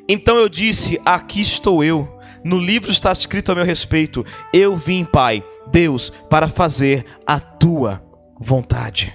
Então 0.09 0.37
eu 0.37 0.49
disse: 0.49 1.01
Aqui 1.05 1.41
estou 1.41 1.83
eu. 1.83 2.17
No 2.45 2.59
livro 2.59 2.93
está 2.93 3.11
escrito 3.11 3.51
a 3.51 3.55
meu 3.57 3.65
respeito: 3.65 4.25
Eu 4.53 4.77
vim, 4.77 5.05
Pai, 5.05 5.43
Deus, 5.67 6.11
para 6.31 6.49
fazer 6.49 7.05
a 7.27 7.41
tua 7.41 8.01
vontade. 8.39 9.13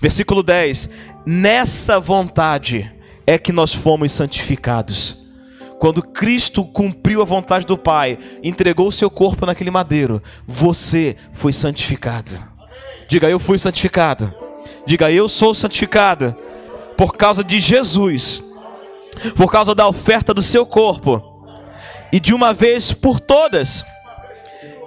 Versículo 0.00 0.42
10: 0.42 0.88
Nessa 1.26 2.00
vontade 2.00 2.90
é 3.26 3.38
que 3.38 3.52
nós 3.52 3.74
fomos 3.74 4.12
santificados 4.12 5.19
quando 5.80 6.02
Cristo 6.02 6.62
cumpriu 6.62 7.22
a 7.22 7.24
vontade 7.24 7.64
do 7.64 7.78
Pai, 7.78 8.18
entregou 8.42 8.88
o 8.88 8.92
seu 8.92 9.08
corpo 9.08 9.46
naquele 9.46 9.70
madeiro, 9.70 10.22
você 10.44 11.16
foi 11.32 11.54
santificado. 11.54 12.38
Diga, 13.08 13.30
eu 13.30 13.40
fui 13.40 13.58
santificado. 13.58 14.32
Diga, 14.86 15.10
eu 15.10 15.26
sou 15.26 15.54
santificado 15.54 16.36
por 16.98 17.14
causa 17.14 17.42
de 17.42 17.58
Jesus, 17.58 18.44
por 19.34 19.50
causa 19.50 19.74
da 19.74 19.88
oferta 19.88 20.34
do 20.34 20.42
seu 20.42 20.66
corpo, 20.66 21.48
e 22.12 22.20
de 22.20 22.34
uma 22.34 22.52
vez 22.52 22.92
por 22.92 23.18
todas. 23.18 23.82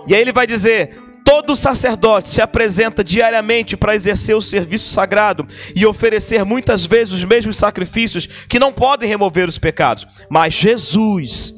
E 0.06 0.14
aí 0.14 0.22
ele 0.22 0.32
vai 0.32 0.46
dizer: 0.46 0.96
Todo 1.24 1.55
sacerdote 1.55 2.30
se 2.30 2.41
apresenta 2.41 3.03
diariamente 3.03 3.78
para 3.78 3.95
exercer 3.95 4.36
o 4.36 4.41
serviço 4.41 4.89
sagrado 4.91 5.47
e 5.76 5.86
oferecer 5.86 6.43
muitas 6.43 6.86
vezes 6.86 7.13
os 7.13 7.24
mesmos 7.24 7.57
sacrifícios 7.57 8.28
que 8.47 8.59
não 8.59 8.74
podem 8.74 9.07
remover 9.07 9.47
os 9.47 9.57
pecados. 9.57 10.05
Mas 10.30 10.53
Jesus, 10.53 11.53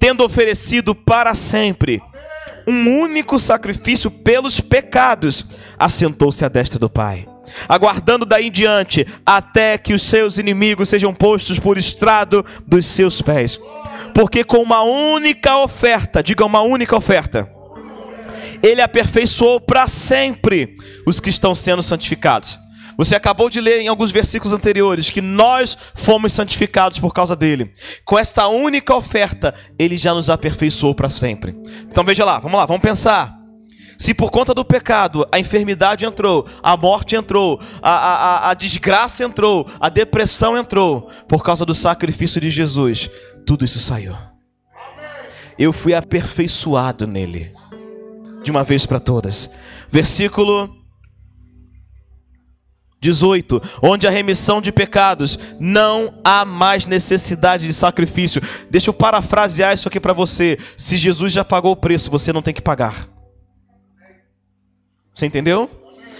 tendo 0.00 0.24
oferecido 0.24 0.94
para 0.94 1.34
sempre 1.34 2.02
um 2.66 3.00
único 3.00 3.38
sacrifício 3.38 4.10
pelos 4.10 4.60
pecados, 4.60 5.46
assentou-se 5.78 6.44
à 6.44 6.48
destra 6.48 6.78
do 6.80 6.90
Pai, 6.90 7.24
aguardando 7.68 8.26
daí 8.26 8.48
em 8.48 8.50
diante 8.50 9.06
até 9.24 9.78
que 9.78 9.94
os 9.94 10.02
seus 10.02 10.36
inimigos 10.36 10.88
sejam 10.88 11.14
postos 11.14 11.60
por 11.60 11.78
estrado 11.78 12.44
dos 12.66 12.86
seus 12.86 13.22
pés. 13.22 13.60
Porque 14.12 14.42
com 14.42 14.58
uma 14.58 14.82
única 14.82 15.56
oferta, 15.58 16.22
diga 16.22 16.44
uma 16.44 16.60
única 16.60 16.96
oferta, 16.96 17.48
ele 18.62 18.80
aperfeiçoou 18.80 19.60
para 19.60 19.88
sempre 19.88 20.76
os 21.06 21.20
que 21.20 21.30
estão 21.30 21.54
sendo 21.54 21.82
santificados. 21.82 22.58
Você 22.96 23.14
acabou 23.14 23.50
de 23.50 23.60
ler 23.60 23.80
em 23.80 23.88
alguns 23.88 24.10
versículos 24.10 24.54
anteriores 24.54 25.10
que 25.10 25.20
nós 25.20 25.76
fomos 25.94 26.32
santificados 26.32 26.98
por 26.98 27.12
causa 27.12 27.36
dele. 27.36 27.70
Com 28.04 28.18
esta 28.18 28.48
única 28.48 28.94
oferta, 28.94 29.54
ele 29.78 29.98
já 29.98 30.14
nos 30.14 30.30
aperfeiçoou 30.30 30.94
para 30.94 31.08
sempre. 31.08 31.54
Então 31.84 32.02
veja 32.02 32.24
lá, 32.24 32.38
vamos 32.38 32.58
lá, 32.58 32.64
vamos 32.64 32.82
pensar. 32.82 33.36
Se 33.98 34.12
por 34.12 34.30
conta 34.30 34.52
do 34.52 34.64
pecado 34.64 35.26
a 35.32 35.38
enfermidade 35.38 36.04
entrou, 36.04 36.46
a 36.62 36.76
morte 36.76 37.16
entrou, 37.16 37.60
a, 37.82 37.90
a, 37.90 38.50
a 38.50 38.54
desgraça 38.54 39.24
entrou, 39.24 39.66
a 39.80 39.88
depressão 39.88 40.56
entrou, 40.56 41.10
por 41.28 41.42
causa 41.42 41.64
do 41.64 41.74
sacrifício 41.74 42.40
de 42.40 42.50
Jesus, 42.50 43.10
tudo 43.46 43.64
isso 43.64 43.80
saiu. 43.80 44.14
Eu 45.58 45.72
fui 45.72 45.94
aperfeiçoado 45.94 47.06
nele 47.06 47.54
de 48.46 48.50
uma 48.52 48.62
vez 48.62 48.86
para 48.86 49.00
todas. 49.00 49.50
Versículo 49.90 50.72
18: 53.00 53.60
Onde 53.82 54.06
a 54.06 54.10
remissão 54.10 54.60
de 54.60 54.70
pecados 54.70 55.36
não 55.58 56.20
há 56.24 56.44
mais 56.44 56.86
necessidade 56.86 57.66
de 57.66 57.74
sacrifício. 57.74 58.40
Deixa 58.70 58.88
eu 58.88 58.94
parafrasear 58.94 59.74
isso 59.74 59.88
aqui 59.88 59.98
para 59.98 60.12
você. 60.12 60.56
Se 60.76 60.96
Jesus 60.96 61.32
já 61.32 61.44
pagou 61.44 61.72
o 61.72 61.76
preço, 61.76 62.08
você 62.08 62.32
não 62.32 62.40
tem 62.40 62.54
que 62.54 62.62
pagar. 62.62 63.08
Você 65.12 65.26
entendeu? 65.26 65.68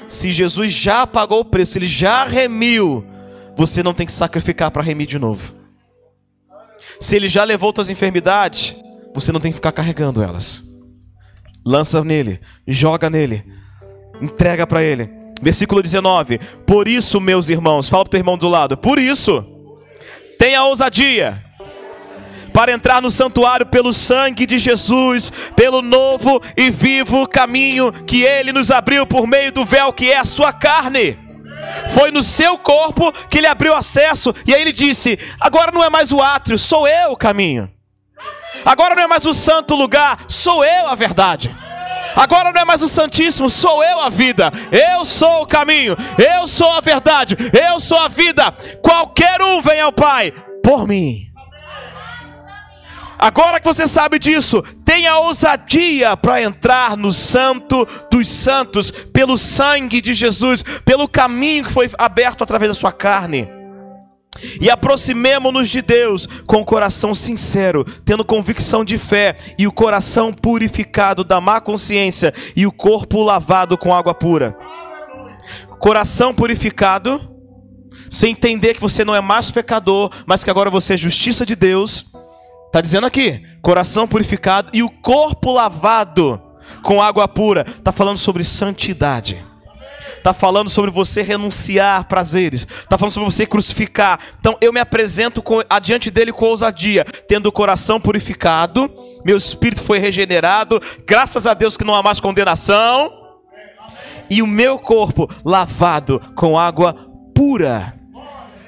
Se 0.09 0.33
Jesus 0.33 0.73
já 0.73 1.07
pagou 1.07 1.41
o 1.41 1.45
preço, 1.45 1.79
ele 1.79 1.87
já 1.87 2.25
remiu, 2.25 3.07
você 3.57 3.85
não 3.85 3.95
tem 3.95 4.05
que 4.05 4.13
sacrificar 4.13 4.73
para 4.73 4.83
remir 4.83 5.07
de 5.07 5.19
novo. 5.19 5.55
Se 6.99 7.15
ele 7.15 7.29
já 7.29 7.45
levou 7.45 7.73
suas 7.73 7.89
enfermidades, 7.89 8.75
você 9.15 9.31
não 9.31 9.39
tem 9.39 9.53
que 9.53 9.57
ficar 9.57 9.73
carregando 9.73 10.23
elas 10.23 10.66
lança 11.67 12.05
nele, 12.05 12.41
joga 12.69 13.11
nele, 13.11 13.45
entrega 14.23 14.65
para 14.65 14.85
ele. 14.85 15.11
Versículo 15.43 15.83
19: 15.83 16.39
Por 16.65 16.87
isso, 16.87 17.21
meus 17.21 17.49
irmãos, 17.49 17.89
fala 17.89 18.05
para 18.05 18.09
o 18.09 18.11
teu 18.13 18.21
irmão 18.21 18.39
do 18.39 18.49
lado, 18.49 18.77
por 18.77 19.01
isso, 19.01 19.45
tenha 20.39 20.63
ousadia 20.63 21.45
para 22.53 22.73
entrar 22.73 23.03
no 23.03 23.11
santuário 23.11 23.67
pelo 23.67 23.93
sangue 23.93 24.47
de 24.47 24.57
Jesus, 24.57 25.31
pelo 25.55 25.83
novo 25.83 26.41
e 26.57 26.71
vivo 26.71 27.29
caminho 27.29 27.93
que 27.93 28.23
ele 28.23 28.51
nos 28.51 28.71
abriu 28.71 29.07
por 29.07 29.27
meio 29.27 29.53
do 29.53 29.63
véu 29.63 29.93
que 29.93 30.11
é 30.11 30.17
a 30.17 30.25
sua 30.25 30.55
carne. 30.55 31.19
Foi 31.89 32.11
no 32.11 32.23
seu 32.23 32.57
corpo 32.57 33.13
que 33.29 33.39
ele 33.39 33.47
abriu 33.47 33.75
acesso, 33.75 34.33
e 34.47 34.55
aí 34.55 34.63
ele 34.63 34.73
disse: 34.73 35.19
Agora 35.41 35.73
não 35.73 35.83
é 35.83 35.91
mais 35.91 36.13
o 36.13 36.23
átrio, 36.23 36.59
sou 36.59 36.87
eu 36.87 37.11
o 37.11 37.17
caminho. 37.17 37.76
Agora 38.65 38.95
não 38.95 39.03
é 39.03 39.07
mais 39.07 39.25
o 39.25 39.35
santo 39.35 39.75
lugar, 39.75 40.19
sou 40.29 40.65
eu 40.65 40.89
a 40.89 40.95
verdade. 40.95 41.55
Agora 42.15 42.51
não 42.51 42.61
é 42.61 42.65
mais 42.65 42.83
o 42.83 42.89
Santíssimo, 42.89 43.51
sou 43.51 43.85
eu 43.85 44.01
a 44.01 44.09
vida. 44.09 44.51
Eu 44.73 45.05
sou 45.05 45.43
o 45.43 45.47
caminho, 45.47 45.97
eu 46.19 46.47
sou 46.47 46.73
a 46.73 46.81
verdade, 46.81 47.37
eu 47.53 47.79
sou 47.79 47.99
a 47.99 48.09
vida. 48.09 48.53
Qualquer 48.81 49.43
um 49.43 49.61
vem 49.61 49.81
ao 49.81 49.93
Pai 49.93 50.33
por 50.63 50.87
mim. 50.89 51.27
Agora 53.19 53.59
que 53.59 53.67
você 53.67 53.87
sabe 53.87 54.19
disso, 54.19 54.63
tenha 54.85 55.19
ousadia 55.19 56.17
para 56.17 56.43
entrar 56.43 56.97
no 56.97 57.13
Santo 57.13 57.87
dos 58.11 58.29
Santos, 58.29 58.91
pelo 58.91 59.39
sangue 59.39 60.03
de 60.03 60.13
Jesus, 60.13 60.63
pelo 60.85 61.09
caminho 61.09 61.65
que 61.65 61.73
foi 61.73 61.91
aberto 61.99 62.45
através 62.45 62.71
da 62.71 62.75
sua 62.75 62.93
carne. 62.93 63.56
E 64.61 64.71
aproximemo-nos 64.71 65.69
de 65.69 65.83
Deus 65.83 66.27
com 66.47 66.59
o 66.59 66.65
coração 66.65 67.15
sincero, 67.15 67.85
tendo 68.05 68.25
convicção 68.25 68.85
de 68.85 68.99
fé 68.99 69.37
e 69.59 69.67
o 69.67 69.73
coração 69.73 70.33
purificado 70.33 71.25
da 71.25 71.41
má 71.41 71.61
consciência 71.61 72.33
e 72.55 72.67
o 72.67 72.73
corpo 72.73 73.23
lavado 73.23 73.79
com 73.79 73.95
água 73.95 74.15
pura. 74.15 74.57
Coração 75.79 76.35
purificado, 76.35 77.21
sem 78.11 78.33
entender 78.33 78.75
que 78.75 78.81
você 78.81 79.05
não 79.05 79.15
é 79.15 79.21
mais 79.21 79.51
pecador, 79.51 80.11
mas 80.27 80.43
que 80.43 80.51
agora 80.51 80.71
você 80.71 80.95
é 80.95 80.97
justiça 80.97 81.47
de 81.47 81.55
Deus. 81.55 82.07
Está 82.67 82.81
dizendo 82.81 83.07
aqui, 83.07 83.43
coração 83.63 84.07
purificado 84.07 84.71
e 84.73 84.83
o 84.83 84.91
corpo 84.91 85.53
lavado 85.53 86.41
com 86.83 87.01
água 87.01 87.29
pura. 87.29 87.65
Está 87.67 87.93
falando 87.93 88.19
sobre 88.19 88.43
santidade 88.43 89.46
está 90.17 90.33
falando 90.33 90.69
sobre 90.69 90.91
você 90.91 91.23
renunciar 91.23 92.05
prazeres, 92.05 92.67
está 92.67 92.97
falando 92.99 93.13
sobre 93.13 93.31
você 93.31 93.47
crucificar. 93.47 94.19
Então 94.39 94.57
eu 94.61 94.73
me 94.73 94.81
apresento 94.81 95.43
com, 95.43 95.63
adiante 95.69 96.11
dele 96.11 96.33
com 96.33 96.47
ousadia, 96.47 97.05
tendo 97.29 97.47
o 97.47 97.53
coração 97.53 98.01
purificado, 98.01 98.91
meu 99.25 99.37
espírito 99.37 99.83
foi 99.83 99.99
regenerado, 99.99 100.81
graças 101.07 101.47
a 101.47 101.55
Deus 101.55 101.77
que 101.77 101.85
não 101.85 101.95
há 101.95 102.03
mais 102.03 102.21
condenação. 102.21 103.13
e 104.29 104.43
o 104.43 104.47
meu 104.47 104.79
corpo 104.79 105.31
lavado 105.45 106.21
com 106.35 106.59
água 106.59 106.95
pura. 107.35 107.95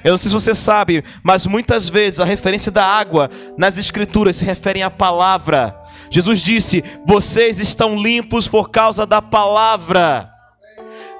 Eu 0.03 0.11
não 0.11 0.17
sei 0.17 0.29
se 0.29 0.33
você 0.33 0.55
sabe, 0.55 1.03
mas 1.21 1.45
muitas 1.45 1.89
vezes 1.89 2.21
a 2.21 2.25
referência 2.25 2.71
da 2.71 2.85
água 2.85 3.29
nas 3.57 3.77
escrituras 3.77 4.37
se 4.37 4.45
refere 4.45 4.81
à 4.81 4.89
palavra. 4.89 5.77
Jesus 6.09 6.41
disse: 6.41 6.83
"Vocês 7.05 7.59
estão 7.59 7.97
limpos 7.97 8.47
por 8.47 8.69
causa 8.69 9.05
da 9.05 9.21
palavra". 9.21 10.38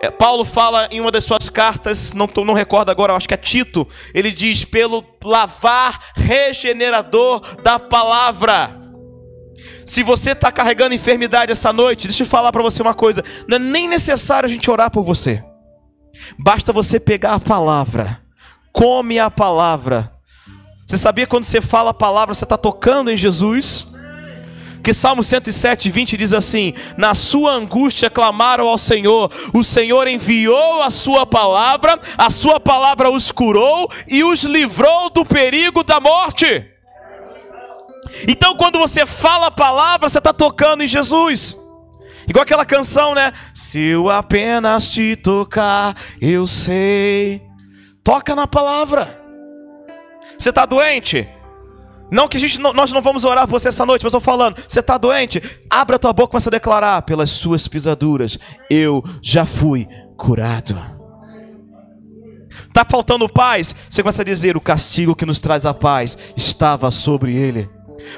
É, 0.01 0.09
Paulo 0.09 0.45
fala 0.45 0.87
em 0.91 1.01
uma 1.01 1.11
das 1.11 1.25
suas 1.25 1.49
cartas, 1.49 2.13
não, 2.13 2.29
não 2.45 2.53
recordo 2.53 2.89
agora, 2.89 3.13
acho 3.13 3.27
que 3.27 3.33
é 3.33 3.37
Tito, 3.37 3.85
ele 4.13 4.31
diz: 4.31 4.63
pelo 4.63 5.03
lavar 5.23 5.99
regenerador 6.15 7.41
da 7.61 7.77
palavra. 7.77 8.79
Se 9.85 10.01
você 10.01 10.31
está 10.31 10.51
carregando 10.51 10.95
enfermidade 10.95 11.51
essa 11.51 11.73
noite, 11.73 12.07
deixa 12.07 12.23
eu 12.23 12.27
falar 12.27 12.51
para 12.51 12.61
você 12.61 12.81
uma 12.81 12.93
coisa: 12.93 13.23
não 13.47 13.57
é 13.57 13.59
nem 13.59 13.89
necessário 13.89 14.47
a 14.47 14.49
gente 14.49 14.71
orar 14.71 14.89
por 14.89 15.03
você, 15.03 15.43
basta 16.37 16.71
você 16.71 16.97
pegar 16.97 17.33
a 17.33 17.39
palavra, 17.39 18.21
come 18.71 19.19
a 19.19 19.29
palavra. 19.29 20.13
Você 20.87 20.97
sabia 20.97 21.27
quando 21.27 21.43
você 21.43 21.59
fala 21.59 21.91
a 21.91 21.93
palavra, 21.93 22.33
você 22.33 22.45
está 22.45 22.57
tocando 22.57 23.11
em 23.11 23.17
Jesus? 23.17 23.85
Que 24.89 24.93
Salmo 24.95 25.23
107, 25.23 25.87
20 25.87 26.17
diz 26.17 26.33
assim: 26.33 26.73
Na 26.97 27.13
sua 27.13 27.51
angústia 27.51 28.09
clamaram 28.09 28.67
ao 28.67 28.79
Senhor, 28.79 29.31
o 29.53 29.63
Senhor 29.63 30.07
enviou 30.07 30.81
a 30.81 30.89
sua 30.89 31.27
palavra, 31.27 31.99
a 32.17 32.31
sua 32.31 32.59
palavra 32.59 33.11
os 33.11 33.31
curou 33.31 33.87
e 34.07 34.23
os 34.23 34.41
livrou 34.41 35.11
do 35.11 35.23
perigo 35.23 35.83
da 35.83 35.99
morte. 35.99 36.65
Então, 38.27 38.55
quando 38.55 38.79
você 38.79 39.05
fala 39.05 39.45
a 39.45 39.51
palavra, 39.51 40.09
você 40.09 40.17
está 40.17 40.33
tocando 40.33 40.83
em 40.83 40.87
Jesus. 40.87 41.55
Igual 42.27 42.41
aquela 42.41 42.65
canção, 42.65 43.13
né? 43.13 43.31
Se 43.53 43.79
eu 43.79 44.09
apenas 44.09 44.89
te 44.89 45.15
tocar, 45.15 45.95
eu 46.19 46.47
sei. 46.47 47.43
Toca 48.03 48.35
na 48.35 48.47
palavra. 48.47 49.21
Você 50.35 50.49
está 50.49 50.65
doente? 50.65 51.29
Não 52.12 52.28
que 52.28 52.38
a 52.38 52.39
gente, 52.39 52.60
nós 52.60 52.91
não 52.91 53.01
vamos 53.01 53.24
orar 53.24 53.47
por 53.47 53.60
você 53.60 53.68
essa 53.70 53.86
noite, 53.86 54.03
mas 54.03 54.10
estou 54.10 54.22
falando, 54.22 54.62
você 54.68 54.80
está 54.80 54.97
doente? 54.97 55.41
Abra 55.70 55.99
tua 55.99 56.14
boca 56.14 56.30
e 56.30 56.32
começa 56.32 56.49
a 56.49 56.51
declarar: 56.51 57.01
pelas 57.03 57.30
suas 57.30 57.68
pisaduras 57.68 58.38
eu 58.70 59.03
já 59.22 59.45
fui 59.45 59.88
curado. 60.18 60.78
Está 62.68 62.84
faltando 62.89 63.30
paz? 63.30 63.76
Você 63.89 64.01
começa 64.01 64.22
a 64.22 64.26
dizer: 64.26 64.57
o 64.57 64.62
castigo 64.62 65.16
que 65.16 65.26
nos 65.26 65.39
traz 65.39 65.66
a 65.66 65.74
paz 65.74 66.18
estava 66.36 66.89
sobre 66.89 67.36
ele. 67.36 67.70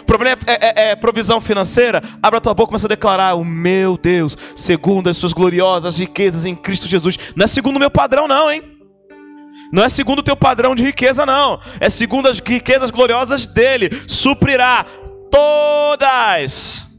Problema 0.06 0.40
é, 0.48 0.54
é, 0.54 0.92
é, 0.92 0.96
provisão 0.96 1.42
financeira? 1.42 2.02
Abra 2.22 2.38
a 2.38 2.42
tua 2.42 2.54
boca 2.54 2.70
e 2.70 2.72
começa 2.72 2.88
a 2.88 2.90
declarar: 2.90 3.36
O 3.36 3.44
meu 3.44 3.98
Deus, 3.98 4.38
segundo 4.56 5.10
as 5.10 5.18
suas 5.18 5.34
gloriosas 5.34 5.98
riquezas 5.98 6.46
em 6.46 6.56
Cristo 6.56 6.88
Jesus. 6.88 7.18
Não 7.36 7.44
é 7.44 7.48
segundo 7.48 7.76
o 7.76 7.80
meu 7.80 7.92
padrão, 7.92 8.28
não, 8.28 8.50
hein? 8.50 8.71
Não 9.72 9.84
é 9.84 9.90
segundo 9.90 10.20
o 10.20 10.24
teu 10.24 10.36
padrão 10.36 10.76
de 10.76 10.84
riqueza, 10.84 11.26
não. 11.26 11.60
É 11.80 11.90
segundo 11.90 12.28
as 12.28 12.40
riquezas 12.40 12.92
gloriosas 12.92 13.48
dele. 13.48 13.90
Suprirá 14.08 14.86
todas. 15.32 16.90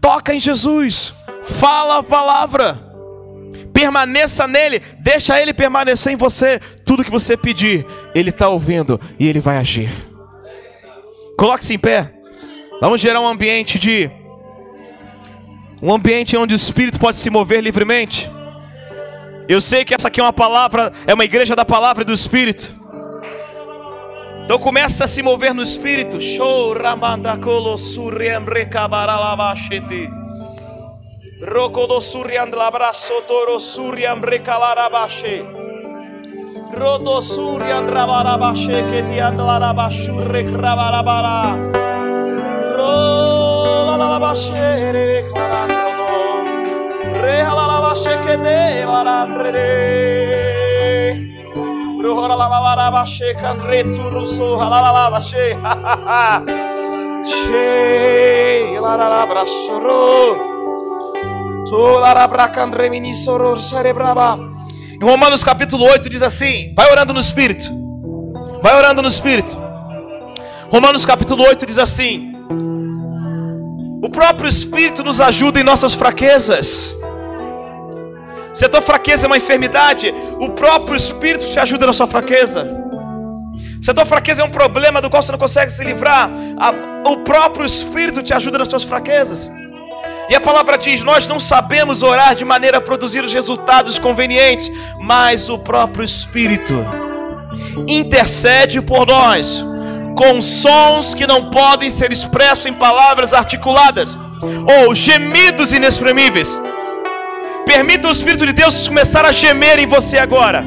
Toca 0.00 0.34
em 0.34 0.40
Jesus. 0.40 1.14
Fala 1.44 1.98
a 1.98 2.02
palavra. 2.02 2.88
Permaneça 3.72 4.48
nele. 4.48 4.80
Deixa 4.98 5.40
ele 5.40 5.54
permanecer 5.54 6.12
em 6.12 6.16
você. 6.16 6.58
Tudo 6.84 7.04
que 7.04 7.10
você 7.10 7.36
pedir, 7.36 7.86
ele 8.14 8.30
está 8.30 8.48
ouvindo 8.48 9.00
e 9.18 9.28
ele 9.28 9.38
vai 9.38 9.58
agir. 9.58 9.90
Coloque-se 11.38 11.72
em 11.72 11.78
pé. 11.78 12.12
Vamos 12.80 13.00
gerar 13.00 13.20
um 13.20 13.28
ambiente 13.28 13.78
de. 13.78 14.10
Um 15.80 15.94
ambiente 15.94 16.36
onde 16.36 16.54
o 16.54 16.56
Espírito 16.56 16.98
pode 16.98 17.16
se 17.16 17.30
mover 17.30 17.62
livremente. 17.62 18.28
Eu 19.48 19.62
sei 19.62 19.82
que 19.82 19.94
essa 19.94 20.08
aqui 20.08 20.20
é 20.20 20.22
uma 20.22 20.32
palavra, 20.32 20.92
é 21.06 21.14
uma 21.14 21.24
igreja 21.24 21.56
da 21.56 21.64
palavra 21.64 22.02
e 22.02 22.04
do 22.04 22.12
Espírito. 22.12 22.76
Então 24.44 24.58
começa 24.58 25.04
a 25.04 25.08
se 25.08 25.22
mover 25.22 25.54
no 25.54 25.62
Espírito. 25.62 26.20
Rola 42.76 43.96
la 43.96 44.18
bache 44.18 44.52
reclarando. 44.92 45.78
Rehalalabashekede 47.98 48.84
larandrede. 48.86 49.58
Bruhora 51.98 52.34
lavarabashe 52.36 53.34
kandre 53.34 53.84
turuso 53.84 54.56
halalabashe. 54.56 55.56
Che 57.24 58.78
laralabrasoro. 58.80 60.36
Tu 61.68 61.98
larabracandre 62.00 62.88
minisoro 62.88 63.60
cerebraba. 63.60 64.38
Em 65.00 65.04
Romanos 65.04 65.42
capítulo 65.42 65.84
8 65.84 66.08
diz 66.08 66.22
assim: 66.22 66.72
Vai 66.76 66.90
orando 66.92 67.12
no 67.12 67.20
Espírito. 67.20 67.70
Vai 68.62 68.76
orando 68.76 69.02
no 69.02 69.08
Espírito. 69.08 69.58
Romanos 70.70 71.04
capítulo 71.04 71.42
8 71.42 71.66
diz 71.66 71.78
assim: 71.78 72.32
O 74.02 74.08
próprio 74.08 74.48
Espírito 74.48 75.02
nos 75.02 75.20
ajuda 75.20 75.60
em 75.60 75.64
nossas 75.64 75.94
fraquezas. 75.94 76.97
Se 78.52 78.64
a 78.64 78.68
tua 78.68 78.82
fraqueza 78.82 79.26
é 79.26 79.28
uma 79.28 79.36
enfermidade, 79.36 80.12
o 80.40 80.50
próprio 80.50 80.96
Espírito 80.96 81.48
te 81.48 81.58
ajuda 81.58 81.86
na 81.86 81.92
sua 81.92 82.06
fraqueza. 82.06 82.66
Se 83.80 83.90
a 83.90 83.94
tua 83.94 84.04
fraqueza 84.04 84.42
é 84.42 84.44
um 84.44 84.50
problema 84.50 85.00
do 85.00 85.08
qual 85.08 85.22
você 85.22 85.32
não 85.32 85.38
consegue 85.38 85.70
se 85.70 85.84
livrar, 85.84 86.30
a, 86.58 87.10
o 87.10 87.18
próprio 87.18 87.64
Espírito 87.64 88.22
te 88.22 88.34
ajuda 88.34 88.58
nas 88.58 88.68
suas 88.68 88.82
fraquezas. 88.82 89.50
E 90.28 90.34
a 90.34 90.40
palavra 90.40 90.76
diz: 90.76 91.02
Nós 91.02 91.28
não 91.28 91.40
sabemos 91.40 92.02
orar 92.02 92.34
de 92.34 92.44
maneira 92.44 92.78
a 92.78 92.80
produzir 92.80 93.24
os 93.24 93.32
resultados 93.32 93.98
convenientes, 93.98 94.70
mas 95.00 95.48
o 95.48 95.58
próprio 95.58 96.04
Espírito 96.04 96.74
intercede 97.88 98.80
por 98.82 99.06
nós 99.06 99.64
com 100.16 100.40
sons 100.42 101.14
que 101.14 101.26
não 101.26 101.48
podem 101.48 101.88
ser 101.88 102.10
expressos 102.10 102.66
em 102.66 102.74
palavras 102.74 103.32
articuladas 103.32 104.18
ou 104.80 104.94
gemidos 104.94 105.72
inexprimíveis. 105.72 106.58
Permita 107.68 108.08
o 108.08 108.10
Espírito 108.10 108.46
de 108.46 108.54
Deus 108.54 108.88
começar 108.88 109.26
a 109.26 109.30
gemer 109.30 109.78
em 109.78 109.86
você 109.86 110.16
agora. 110.16 110.64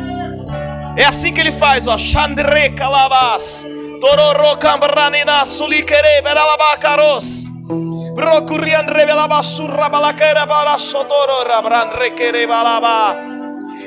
É 0.96 1.04
assim 1.04 1.34
que 1.34 1.40
ele 1.40 1.52
faz, 1.52 1.88
ó. 1.88 1.98
Chandre 1.98 2.70
calabas. 2.70 3.66
Tororo 4.00 4.56
cambranina 4.58 5.44
sulikere 5.48 6.22
beralabacaros. 6.22 7.44
Procuriandre 8.14 9.04
belabasurra 9.08 9.90
balaquera 9.90 10.46
rabrandre 11.50 12.12
quere 12.12 12.46
balaba. 12.46 13.18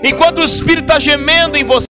Enquanto 0.03 0.39
o 0.39 0.45
Espírito 0.45 0.87
está 0.87 0.99
gemendo 0.99 1.57
em 1.57 1.63
você, 1.63 1.87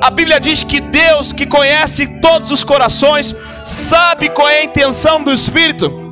a 0.00 0.08
Bíblia 0.08 0.38
diz 0.38 0.62
que 0.62 0.80
Deus, 0.80 1.32
que 1.32 1.46
conhece 1.46 2.06
todos 2.20 2.52
os 2.52 2.62
corações, 2.62 3.34
sabe 3.64 4.28
qual 4.28 4.48
é 4.48 4.60
a 4.60 4.64
intenção 4.64 5.20
do 5.20 5.32
Espírito 5.32 6.05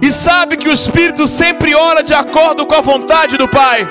e 0.00 0.10
sabe 0.10 0.56
que 0.56 0.68
o 0.68 0.72
Espírito 0.72 1.26
sempre 1.26 1.74
ora 1.74 2.02
de 2.02 2.14
acordo 2.14 2.66
com 2.66 2.74
a 2.74 2.80
vontade 2.80 3.36
do 3.36 3.48
Pai. 3.48 3.86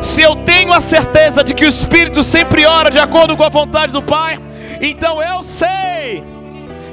Se 0.00 0.22
eu 0.22 0.36
tenho 0.36 0.72
a 0.72 0.80
certeza 0.80 1.42
de 1.42 1.54
que 1.54 1.64
o 1.64 1.68
Espírito 1.68 2.22
sempre 2.22 2.64
ora 2.64 2.90
de 2.90 2.98
acordo 2.98 3.36
com 3.36 3.44
a 3.44 3.48
vontade 3.48 3.92
do 3.92 4.02
Pai, 4.02 4.40
então 4.80 5.22
eu 5.22 5.42
sei 5.42 6.24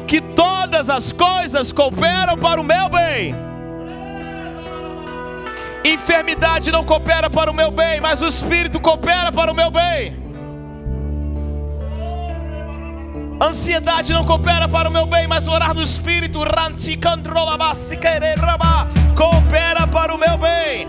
que 0.08 0.20
todas 0.20 0.90
as 0.90 1.12
coisas 1.12 1.72
cooperam 1.72 2.38
para 2.38 2.60
o 2.60 2.64
meu 2.64 2.90
bem. 2.90 3.36
Enfermidade 5.86 6.72
não 6.72 6.84
coopera 6.84 7.30
para 7.30 7.52
o 7.52 7.54
meu 7.54 7.70
bem, 7.70 8.02
mas 8.02 8.22
o 8.22 8.28
Espírito 8.28 8.80
coopera 8.80 9.32
para 9.32 9.52
o 9.52 9.56
meu 9.56 9.70
bem. 9.70 10.25
Ansiedade 13.42 14.14
não 14.14 14.24
coopera 14.24 14.68
para 14.68 14.88
o 14.88 14.92
meu 14.92 15.06
bem, 15.06 15.28
mas 15.28 15.48
orar 15.48 15.74
no 15.74 15.84
Espírito 15.84 16.44
coopera 19.16 19.86
para 19.86 20.16
o 20.16 20.18
meu 20.18 20.38
bem. 20.38 20.88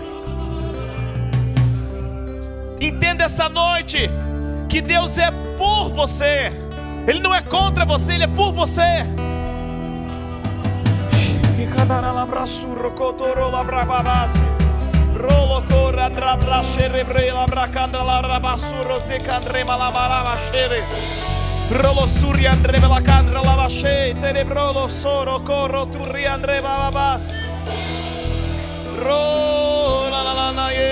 Entenda 2.79 3.25
essa 3.25 3.49
noite 3.49 4.09
que 4.69 4.81
Deus 4.81 5.17
é 5.17 5.29
por 5.57 5.89
você, 5.89 6.51
Ele 7.05 7.19
não 7.19 7.35
é 7.35 7.41
contra 7.41 7.83
você, 7.83 8.13
Ele 8.13 8.23
é 8.23 8.27
por 8.27 8.53
você. 8.53 9.05
Corra 21.69 22.45
andra 22.45 22.79
pra 22.79 22.79
xerebre 22.79 22.79
la 22.79 22.87
bracandra 22.87 22.87
la 22.87 22.87
rabasurro 22.87 22.87
te 22.87 22.87
candrema 22.87 22.87
la 22.87 22.87
marava 22.87 22.87
xere. 22.87 22.87
Rolo 22.87 22.87
suri 22.87 22.87
andre 22.87 22.87
la 22.87 23.01
candra 23.01 23.41
la 23.41 23.55
vasce, 23.55 24.13
tenebrolo 24.21 24.87
soro 24.87 25.41
corro 25.43 25.85
turri 25.87 26.25
andre 26.25 26.61
babas. 26.61 27.33
Rola 28.97 30.21
la 30.23 30.33
la 30.33 30.51
la 30.51 30.87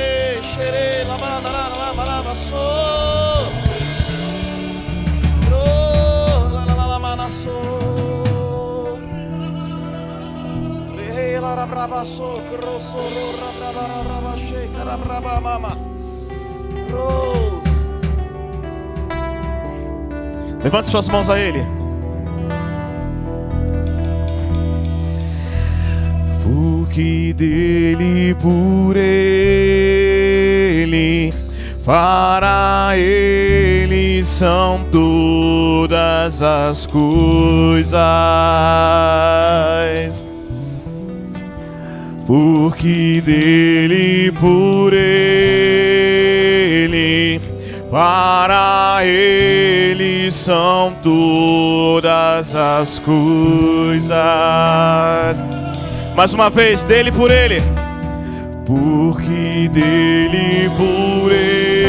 Levante 20.66 20.90
suas 20.90 21.08
mãos 21.08 21.30
a 21.30 21.40
Ele. 21.40 21.64
Porque 26.42 27.36
dele, 27.38 28.36
por 28.42 28.98
Ele, 28.98 30.12
para 31.86 32.94
Ele 32.98 34.24
são 34.24 34.84
todas 34.92 36.42
as 36.42 36.88
coisas. 36.88 37.94
Porque 42.26 43.22
dele, 43.24 44.32
por 44.32 44.94
Ele, 44.94 46.26
para 47.96 49.06
Ele 49.06 50.30
são 50.30 50.92
todas 51.02 52.54
as 52.54 53.00
coisas. 53.00 54.18
Mais 56.14 56.34
uma 56.34 56.50
vez, 56.50 56.84
dele 56.84 57.10
por 57.10 57.32
ele. 57.32 57.60
Porque 58.66 59.70
dele, 59.72 60.70
por 60.76 61.32
ele, 61.32 61.80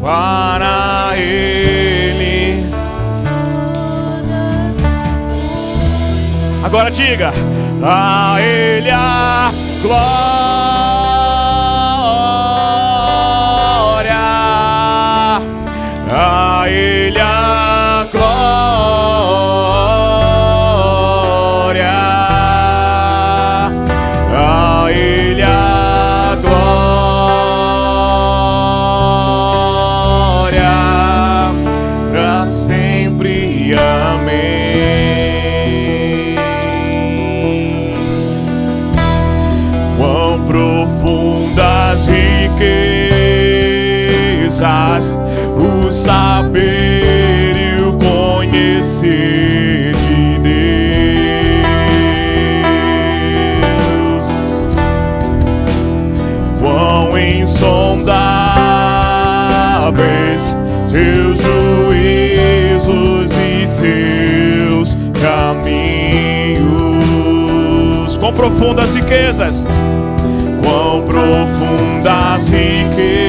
para 0.00 1.12
ele. 1.16 2.64
Agora 6.64 6.90
diga: 6.90 7.32
A 7.80 8.40
ele 8.40 8.90
a 8.90 9.52
glória. 9.80 10.31
O 45.00 45.90
saber 45.90 47.56
e 47.56 47.82
o 47.82 47.96
conhecer 47.96 49.92
de 49.94 50.38
Deus. 50.38 50.52
Quão 56.60 57.18
insondáveis 57.18 57.74
teus 60.90 61.40
juízos 61.40 63.32
e 63.32 63.66
teus 63.80 64.94
caminhos. 65.18 65.72
com 68.18 68.30
profundas 68.34 68.94
riquezas. 68.94 69.62
Quão 70.62 71.02
profundas 71.06 72.46
riquezas 72.50 73.21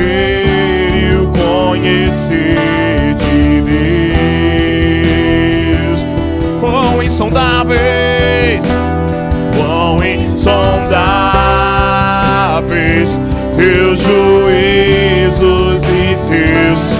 saber 0.00 0.44
e 0.96 1.14
o 1.16 1.30
conhecer 1.30 3.14
de 3.14 3.62
Deus. 5.72 6.06
Quão 6.60 7.02
insondáveis. 7.02 8.64
Quão 9.56 10.02
insondáveis 10.04 10.80
teus 13.56 14.00
juízos 14.00 15.82
e 15.82 16.16
teus 16.28 16.92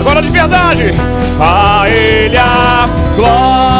Agora 0.00 0.22
de 0.22 0.30
verdade. 0.30 0.94
a 1.40 1.88
Ele 1.88 2.36
a 2.36 2.88
glória, 3.16 3.71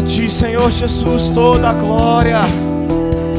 A 0.00 0.02
ti, 0.02 0.30
Senhor 0.30 0.70
Jesus, 0.72 1.28
toda 1.34 1.68
a 1.68 1.72
glória. 1.74 2.40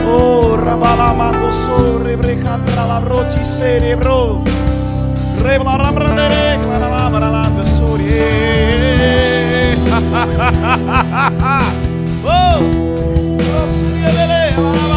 Oh, 0.05 0.55
rabalamando 0.55 1.51
so 1.51 1.97
rebrecandra 1.97 2.85
labroti 2.85 3.43
cerebro. 3.43 4.43
Reblarambrandere 5.41 6.59
claralamaralanda 6.61 7.65
sorie. 7.65 8.21
Oh, 12.23 12.61
rospielele 13.41 14.53
alabado. 14.55 14.90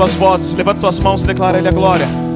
Tuas 0.00 0.14
vozes, 0.14 0.54
levanta 0.54 0.80
tuas 0.80 0.98
mãos 0.98 1.22
e 1.22 1.26
declara 1.26 1.58
a 1.58 1.60
Ele 1.60 1.68
a 1.68 1.72
glória. 1.72 2.29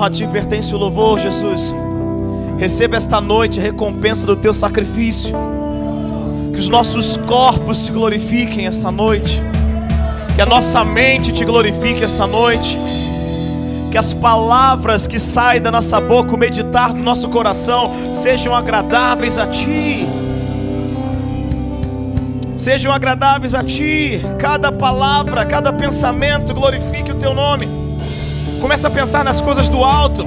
Honra, 0.00 0.06
a 0.06 0.10
ti 0.10 0.26
pertence 0.26 0.74
o 0.74 0.78
louvor, 0.78 1.20
Jesus. 1.20 1.74
Receba 2.58 2.96
esta 2.96 3.20
noite 3.20 3.60
a 3.60 3.62
recompensa 3.62 4.26
do 4.26 4.34
teu 4.34 4.54
sacrifício. 4.54 5.34
Que 6.52 6.58
os 6.58 6.68
nossos 6.68 7.16
corpos 7.18 7.84
te 7.84 7.92
glorifiquem 7.92 8.66
essa 8.66 8.90
noite. 8.90 9.42
Que 10.34 10.40
a 10.40 10.46
nossa 10.46 10.84
mente 10.84 11.32
te 11.32 11.44
glorifique 11.44 12.02
essa 12.02 12.26
noite. 12.26 12.78
Que 13.90 13.98
as 13.98 14.12
palavras 14.12 15.06
que 15.06 15.18
saem 15.18 15.60
da 15.60 15.70
nossa 15.70 16.00
boca, 16.00 16.34
o 16.34 16.38
meditar 16.38 16.92
do 16.92 17.02
nosso 17.02 17.28
coração, 17.28 17.90
sejam 18.14 18.54
agradáveis 18.54 19.36
a 19.36 19.46
ti 19.46 20.08
sejam 22.56 22.92
agradáveis 22.92 23.54
a 23.54 23.64
ti. 23.64 24.20
Cada 24.38 24.70
palavra, 24.70 25.46
cada 25.46 25.72
pensamento 25.72 26.52
glorifique 26.52 27.10
o 27.10 27.14
teu 27.14 27.32
nome. 27.32 27.79
Começa 28.60 28.88
a 28.88 28.90
pensar 28.90 29.24
nas 29.24 29.40
coisas 29.40 29.68
do 29.68 29.82
alto. 29.82 30.24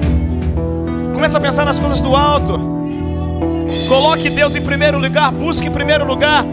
Começa 1.14 1.38
a 1.38 1.40
pensar 1.40 1.64
nas 1.64 1.78
coisas 1.78 2.00
do 2.00 2.14
alto. 2.14 2.58
Coloque 3.88 4.28
Deus 4.28 4.54
em 4.54 4.62
primeiro 4.62 4.98
lugar, 4.98 5.30
busque 5.30 5.66
em 5.66 5.70
primeiro 5.70 6.04
lugar. 6.04 6.44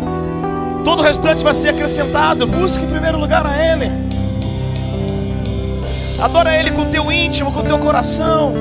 Todo 0.83 0.99
o 0.99 1.03
restante 1.03 1.43
vai 1.43 1.53
ser 1.53 1.69
acrescentado. 1.69 2.45
Busque 2.47 2.83
em 2.83 2.87
primeiro 2.87 3.19
lugar 3.19 3.45
a 3.45 3.57
Ele. 3.57 3.91
Adora 6.21 6.55
Ele 6.55 6.71
com 6.71 6.83
o 6.83 6.85
teu 6.85 7.11
íntimo, 7.11 7.51
com 7.51 7.59
o 7.59 7.63
teu 7.63 7.79
coração. 7.79 8.53